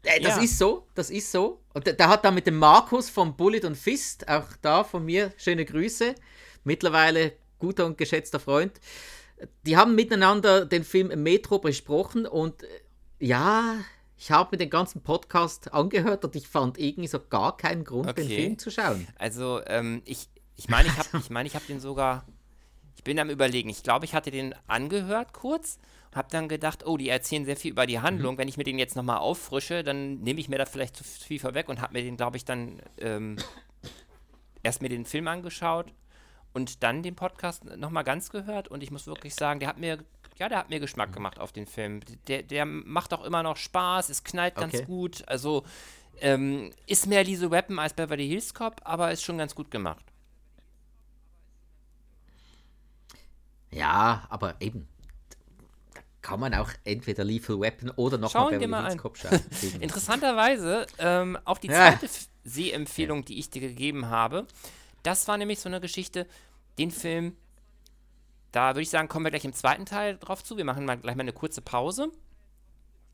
Äh, 0.04 0.22
das 0.22 0.38
ja. 0.38 0.44
ist 0.44 0.58
so, 0.58 0.88
das 0.96 1.10
ist 1.10 1.32
so. 1.32 1.62
Und 1.74 1.86
der, 1.86 1.94
der, 1.94 2.08
hat 2.08 2.24
da 2.26 2.32
mit 2.32 2.48
dem 2.48 2.58
Markus 2.58 3.10
von 3.10 3.36
Bullet 3.36 3.66
und 3.66 3.76
Fist, 3.76 4.28
auch 4.28 4.48
da 4.62 4.84
von 4.84 5.06
mir, 5.06 5.34
schöne 5.38 5.66
Grüße. 5.66 6.16
Mittlerweile 6.64 7.34
guter 7.60 7.86
und 7.86 7.98
geschätzter 7.98 8.40
Freund 8.40 8.80
die 9.66 9.78
haben 9.78 9.96
miteinander 9.96 10.66
den 10.66 10.84
Film 10.84 11.08
Metro 11.22 11.60
besprochen 11.60 12.26
und 12.26 12.64
äh, 12.64 12.68
ja, 13.20 13.76
ich 14.18 14.32
habe 14.32 14.50
mir 14.52 14.58
den 14.58 14.70
ganzen 14.70 15.02
Podcast 15.02 15.74
angehört 15.74 16.26
und 16.26 16.36
ich 16.36 16.48
fand 16.48 16.78
irgendwie 16.78 17.08
so 17.08 17.20
gar 17.20 17.56
keinen 17.56 17.84
Grund, 17.84 18.10
okay. 18.10 18.28
den 18.28 18.30
Film 18.30 18.58
zu 18.58 18.70
schauen. 18.70 19.08
Also, 19.18 19.62
ähm, 19.68 20.02
ich, 20.06 20.30
ich 20.56 20.68
meine, 20.68 20.90
ich 20.90 20.98
habe 20.98 21.18
ich 21.18 21.30
mein, 21.30 21.46
ich 21.46 21.56
hab 21.56 21.66
den 21.68 21.80
sogar, 21.80 22.26
ich 22.96 23.04
bin 23.04 23.20
am 23.20 23.30
überlegen, 23.30 23.70
ich 23.70 23.84
glaube, 23.84 24.06
ich 24.06 24.14
hatte 24.14 24.32
den 24.32 24.54
angehört 24.68 25.34
kurz 25.34 25.80
und 26.12 26.18
habe 26.18 26.28
dann 26.32 26.50
gedacht, 26.50 26.86
oh, 26.86 26.98
die 26.98 27.08
erzählen 27.08 27.46
sehr 27.46 27.56
viel 27.56 27.72
über 27.72 27.86
die 27.86 28.00
Handlung. 28.00 28.36
Mhm. 28.36 28.40
Wenn 28.40 28.48
ich 28.50 28.58
mir 28.58 28.64
den 28.66 28.80
jetzt 28.80 28.96
nochmal 28.96 29.20
auffrische, 29.20 29.84
dann 29.84 30.20
nehme 30.20 30.40
ich 30.40 30.50
mir 30.50 30.58
da 30.58 30.66
vielleicht 30.66 30.98
zu 30.98 31.04
viel 31.04 31.40
vorweg 31.40 31.70
und 31.70 31.82
habe 31.82 31.94
mir 31.94 32.04
den, 32.04 32.18
glaube 32.18 32.36
ich, 32.36 32.44
dann 32.44 32.82
ähm, 32.98 33.38
erst 34.64 34.82
mir 34.82 34.90
den 34.90 35.06
Film 35.06 35.28
angeschaut 35.30 35.94
und 36.54 36.84
dann 36.84 37.04
den 37.04 37.16
Podcast 37.16 37.66
nochmal 37.66 38.04
ganz 38.04 38.30
gehört 38.30 38.68
und 38.68 38.84
ich 38.84 38.92
muss 38.92 39.08
wirklich 39.08 39.36
sagen, 39.36 39.60
der 39.60 39.70
hat 39.70 39.78
mir, 39.78 40.00
ja, 40.38 40.50
der 40.50 40.58
hat 40.58 40.70
mir 40.70 40.80
Geschmack 40.80 41.14
gemacht 41.14 41.40
auf 41.40 41.52
den 41.52 41.68
Film. 41.68 42.02
Der, 42.28 42.44
der 42.44 42.66
macht 42.66 43.14
auch 43.14 43.24
immer 43.24 43.44
noch 43.44 43.58
Spaß, 43.58 44.10
es 44.10 44.24
knallt 44.24 44.56
ganz 44.56 44.74
okay. 44.74 44.86
gut. 44.86 45.28
Also 45.28 45.64
ähm, 46.22 46.72
ist 46.88 47.08
mehr 47.08 47.24
diese 47.24 47.52
Weapon 47.52 47.80
als 47.80 47.94
Beverly 47.94 48.28
Hills 48.28 48.54
Cop, 48.54 48.82
aber 48.84 49.12
ist 49.12 49.24
schon 49.24 49.38
ganz 49.38 49.56
gut 49.56 49.72
gemacht. 49.72 50.04
Ja, 53.72 54.26
aber 54.30 54.56
eben, 54.60 54.88
da 55.94 56.02
kann 56.22 56.40
man 56.40 56.56
auch 56.56 56.72
entweder 56.84 57.24
Lethal 57.24 57.60
Weapon 57.60 57.92
oder 57.92 58.18
noch 58.18 58.32
Schauen 58.32 58.54
mal 58.54 58.60
Beverly 58.60 58.88
Hills 58.88 59.02
Cop 59.02 59.18
schauen. 59.18 59.40
Interessanterweise, 59.80 60.88
ähm, 60.98 61.38
auch 61.46 61.60
die 61.60 61.68
zweite 61.68 62.08
ja. 62.08 62.12
Sehempfehlung, 62.44 63.26
die 63.26 63.38
ich 63.38 63.52
dir 63.52 63.62
gegeben 63.62 64.08
habe, 64.08 64.48
das 65.04 65.28
war 65.28 65.38
nämlich 65.38 65.60
so 65.60 65.70
eine 65.70 65.82
Geschichte, 65.82 66.28
den 66.78 66.92
Film, 66.92 67.36
da 68.52 68.70
würde 68.70 68.82
ich 68.82 68.90
sagen, 68.90 69.08
kommen 69.08 69.26
wir 69.26 69.32
gleich 69.32 69.46
im 69.46 69.54
zweiten 69.54 69.86
Teil 69.86 70.18
drauf 70.18 70.44
zu. 70.44 70.58
Wir 70.58 70.66
machen 70.66 70.86
mal 70.86 70.98
gleich 70.98 71.16
mal 71.16 71.22
eine 71.22 71.34
kurze 71.34 71.62
Pause. 71.62 72.12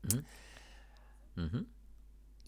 Mhm. 0.02 0.24
Mhm. 1.34 1.66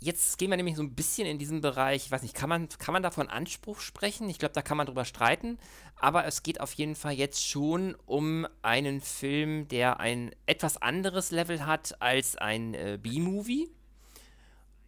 Jetzt 0.00 0.38
gehen 0.38 0.50
wir 0.50 0.56
nämlich 0.56 0.76
so 0.76 0.82
ein 0.82 0.94
bisschen 0.94 1.26
in 1.26 1.38
diesen 1.38 1.60
Bereich, 1.60 2.06
ich 2.06 2.10
weiß 2.12 2.22
nicht, 2.22 2.34
kann 2.34 2.48
man, 2.48 2.68
kann 2.68 2.92
man 2.92 3.02
da 3.02 3.10
von 3.10 3.28
Anspruch 3.28 3.80
sprechen? 3.80 4.30
Ich 4.30 4.38
glaube, 4.38 4.54
da 4.54 4.62
kann 4.62 4.76
man 4.76 4.86
drüber 4.86 5.04
streiten. 5.04 5.58
Aber 5.96 6.24
es 6.24 6.44
geht 6.44 6.60
auf 6.60 6.72
jeden 6.74 6.94
Fall 6.94 7.14
jetzt 7.14 7.44
schon 7.44 7.96
um 8.06 8.46
einen 8.62 9.00
Film, 9.00 9.66
der 9.66 9.98
ein 9.98 10.30
etwas 10.46 10.80
anderes 10.80 11.32
Level 11.32 11.66
hat 11.66 12.00
als 12.00 12.36
ein 12.36 12.74
äh, 12.74 12.98
B-Movie. 13.02 13.68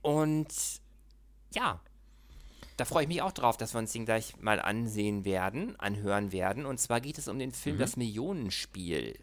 Und 0.00 0.54
ja, 1.52 1.80
da 2.80 2.86
freue 2.86 3.02
ich 3.02 3.08
mich 3.08 3.20
auch 3.20 3.32
drauf, 3.32 3.58
dass 3.58 3.74
wir 3.74 3.78
uns 3.78 3.92
den 3.92 4.06
gleich 4.06 4.38
mal 4.38 4.58
ansehen 4.58 5.26
werden, 5.26 5.78
anhören 5.78 6.32
werden. 6.32 6.64
Und 6.64 6.80
zwar 6.80 7.02
geht 7.02 7.18
es 7.18 7.28
um 7.28 7.38
den 7.38 7.52
Film 7.52 7.76
mhm. 7.76 7.80
Das 7.80 7.96
Millionenspiel 7.98 9.18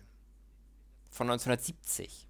von 1.10 1.28
1970. 1.32 2.28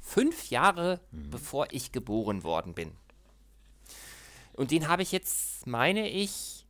Fünf 0.00 0.48
Jahre 0.48 1.00
mhm. 1.10 1.30
bevor 1.30 1.66
ich 1.72 1.90
geboren 1.90 2.44
worden 2.44 2.72
bin. 2.72 2.92
Und 4.52 4.70
den 4.70 4.86
habe 4.86 5.02
ich 5.02 5.10
jetzt, 5.10 5.66
meine 5.66 6.08
ich, 6.08 6.64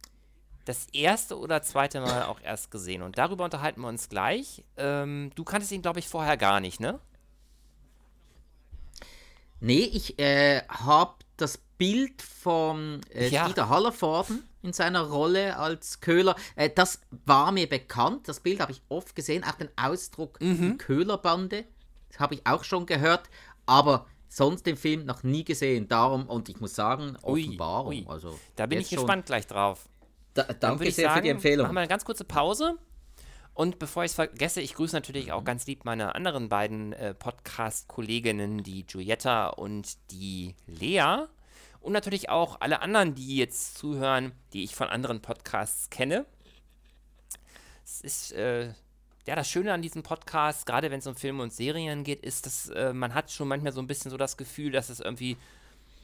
das 0.65 0.87
erste 0.95 1.39
oder 1.39 1.61
zweite 1.61 2.01
Mal 2.01 2.23
auch 2.23 2.41
erst 2.41 2.71
gesehen. 2.71 3.03
Und 3.03 3.19
darüber 3.19 3.45
unterhalten 3.45 3.83
wir 3.83 3.89
uns 3.89 4.09
gleich. 4.09 4.65
Ähm, 4.79 5.31
du 5.35 5.45
kanntest 5.45 5.73
ihn, 5.73 5.83
glaube 5.83 5.99
ich, 5.99 6.09
vorher 6.09 6.39
gar 6.39 6.61
nicht, 6.61 6.81
ne? 6.81 7.01
Nee, 9.61 9.85
ich 9.85 10.19
äh, 10.19 10.63
habe 10.69 11.17
das 11.37 11.59
Bild 11.79 12.23
von 12.23 13.01
äh, 13.13 13.29
ja. 13.29 13.47
Dieter 13.47 13.69
Hallervorden 13.69 14.49
in 14.63 14.73
seiner 14.73 15.03
Rolle 15.03 15.57
als 15.57 16.01
Köhler, 16.01 16.37
äh, 16.55 16.71
das 16.71 17.01
war 17.25 17.53
mir 17.53 17.69
bekannt. 17.69 18.29
Das 18.29 18.41
Bild 18.41 18.61
habe 18.61 18.73
ich 18.73 18.83
oft 18.89 19.15
gesehen, 19.15 19.45
auch 19.45 19.55
den 19.55 19.69
Ausdruck 19.77 20.41
mhm. 20.41 20.79
Köhlerbande, 20.79 21.65
habe 22.19 22.35
ich 22.35 22.47
auch 22.47 22.65
schon 22.65 22.87
gehört, 22.87 23.29
aber 23.67 24.07
sonst 24.29 24.67
den 24.67 24.77
Film 24.77 25.05
noch 25.05 25.23
nie 25.23 25.45
gesehen. 25.45 25.89
Darum, 25.89 26.27
und 26.27 26.49
ich 26.49 26.61
muss 26.61 26.75
sagen, 26.75 27.17
Offenbarung. 27.23 27.89
Ui, 27.89 28.01
ui. 28.03 28.07
Also 28.09 28.39
da 28.57 28.67
bin 28.67 28.81
ich 28.81 28.91
gespannt 28.91 29.27
gleich 29.27 29.47
drauf. 29.47 29.89
Da, 30.35 30.45
danke 30.45 30.91
sehr 30.91 31.09
sagen, 31.09 31.17
für 31.17 31.23
die 31.23 31.29
Empfehlung. 31.31 31.67
Machen 31.67 31.75
wir 31.75 31.81
eine 31.81 31.89
ganz 31.89 32.05
kurze 32.05 32.25
Pause. 32.25 32.77
Und 33.57 33.79
bevor 33.79 34.05
ich 34.05 34.11
es 34.11 34.15
vergesse, 34.15 34.61
ich 34.61 34.75
grüße 34.75 34.95
natürlich 34.95 35.33
auch 35.33 35.41
mhm. 35.41 35.47
ganz 35.47 35.67
lieb 35.67 35.87
meine 35.87 36.15
anderen 36.15 36.51
beiden 36.51 36.93
äh, 36.93 37.15
Podcast-Kolleginnen, 37.15 38.63
die 38.63 38.85
Giulietta 38.87 39.49
und 39.49 39.97
die 40.11 40.55
Lea. 40.67 41.25
Und 41.81 41.95
natürlich 41.95 42.29
auch 42.29 42.61
alle 42.61 42.83
anderen, 42.83 43.15
die 43.15 43.39
jetzt 43.39 43.79
zuhören, 43.79 44.33
die 44.53 44.63
ich 44.63 44.75
von 44.75 44.89
anderen 44.89 45.23
Podcasts 45.23 45.89
kenne. 45.89 46.27
Es 47.83 48.03
ist, 48.03 48.33
äh, 48.33 48.75
ja, 49.27 49.35
das 49.35 49.49
Schöne 49.49 49.73
an 49.73 49.81
diesem 49.81 50.03
Podcast, 50.03 50.67
gerade 50.67 50.91
wenn 50.91 50.99
es 50.99 51.07
um 51.07 51.17
Filme 51.17 51.43
und 51.43 51.51
Serien 51.55 52.05
geht, 52.05 52.21
ist, 52.21 52.45
dass 52.45 52.69
äh, 52.69 52.93
man 52.93 53.15
hat 53.15 53.31
schon 53.31 53.49
manchmal 53.49 53.73
so 53.73 53.81
ein 53.81 53.87
bisschen 53.87 54.11
so 54.11 54.19
das 54.19 54.37
Gefühl, 54.37 54.71
dass 54.71 54.91
es 54.91 55.01
irgendwie 55.01 55.39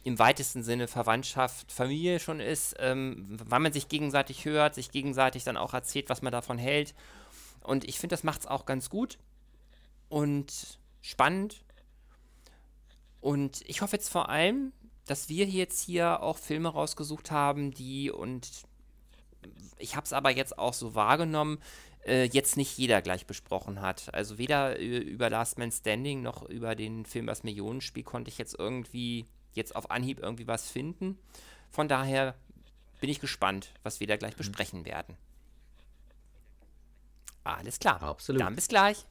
im 0.05 0.19
weitesten 0.19 0.63
Sinne 0.63 0.89
Verwandtschaft, 0.89 1.71
Familie 1.71 2.19
schon 2.19 2.41
ist, 2.41 2.77
ähm, 2.79 3.27
weil 3.45 3.61
man 3.61 3.75
sich 3.75 3.89
gegenseitig 3.89 4.47
hört, 4.47 4.75
sich 4.75 4.91
gegenseitig 4.91 5.45
dann 5.45 5.59
auch 5.59 5.75
erzählt, 5.75 6.09
was 6.09 6.23
man 6.23 6.33
davon 6.33 6.57
hält. 6.57 6.95
Und 7.65 7.85
ich 7.85 7.99
finde, 7.99 8.15
das 8.15 8.25
macht 8.25 8.41
es 8.41 8.47
auch 8.47 8.67
ganz 8.67 8.91
gut 8.91 9.19
und 10.09 10.79
spannend. 11.01 11.65
Und 13.21 13.63
ich 13.67 13.83
hoffe 13.83 13.97
jetzt 13.97 14.09
vor 14.09 14.29
allem, 14.29 14.73
dass 15.07 15.29
wir 15.29 15.47
jetzt 15.47 15.83
hier 15.83 16.23
auch 16.23 16.39
Filme 16.39 16.69
rausgesucht 16.69 17.31
haben, 17.31 17.73
die 17.73 18.11
und 18.11 18.65
ich 19.79 19.97
habe 19.97 20.05
es 20.05 20.13
aber 20.13 20.31
jetzt 20.31 20.59
auch 20.59 20.75
so 20.75 20.95
wahrgenommen, 20.95 21.59
äh, 22.05 22.25
jetzt 22.25 22.57
nicht 22.57 22.77
jeder 22.79 23.03
gleich 23.03 23.27
besprochen 23.27 23.81
hat. 23.81 24.13
Also 24.15 24.39
weder 24.39 24.79
über 24.79 25.31
Last 25.31 25.59
Man 25.59 25.73
Standing 25.73 26.23
noch 26.23 26.43
über 26.43 26.75
den 26.75 27.05
Film 27.05 27.27
Das 27.27 27.43
Millionenspiel 27.43 28.03
konnte 28.03 28.29
ich 28.29 28.39
jetzt 28.39 28.59
irgendwie 28.59 29.27
jetzt 29.55 29.75
auf 29.77 29.91
Anhieb 29.91 30.21
irgendwie 30.21 30.47
was 30.47 30.69
finden. 30.69 31.19
Von 31.71 31.89
daher 31.89 32.35
bin 33.01 33.11
ich 33.11 33.21
gespannt, 33.21 33.73
was 33.83 34.01
wir 34.01 34.07
da 34.07 34.17
gleich 34.17 34.35
mhm. 34.35 34.39
besprechen 34.39 34.85
werden. 34.85 35.17
Alles 37.45 37.79
klar. 37.79 38.03
Absolut. 38.03 38.41
Dann 38.41 38.55
bis 38.55 38.69
gleich. 38.69 39.05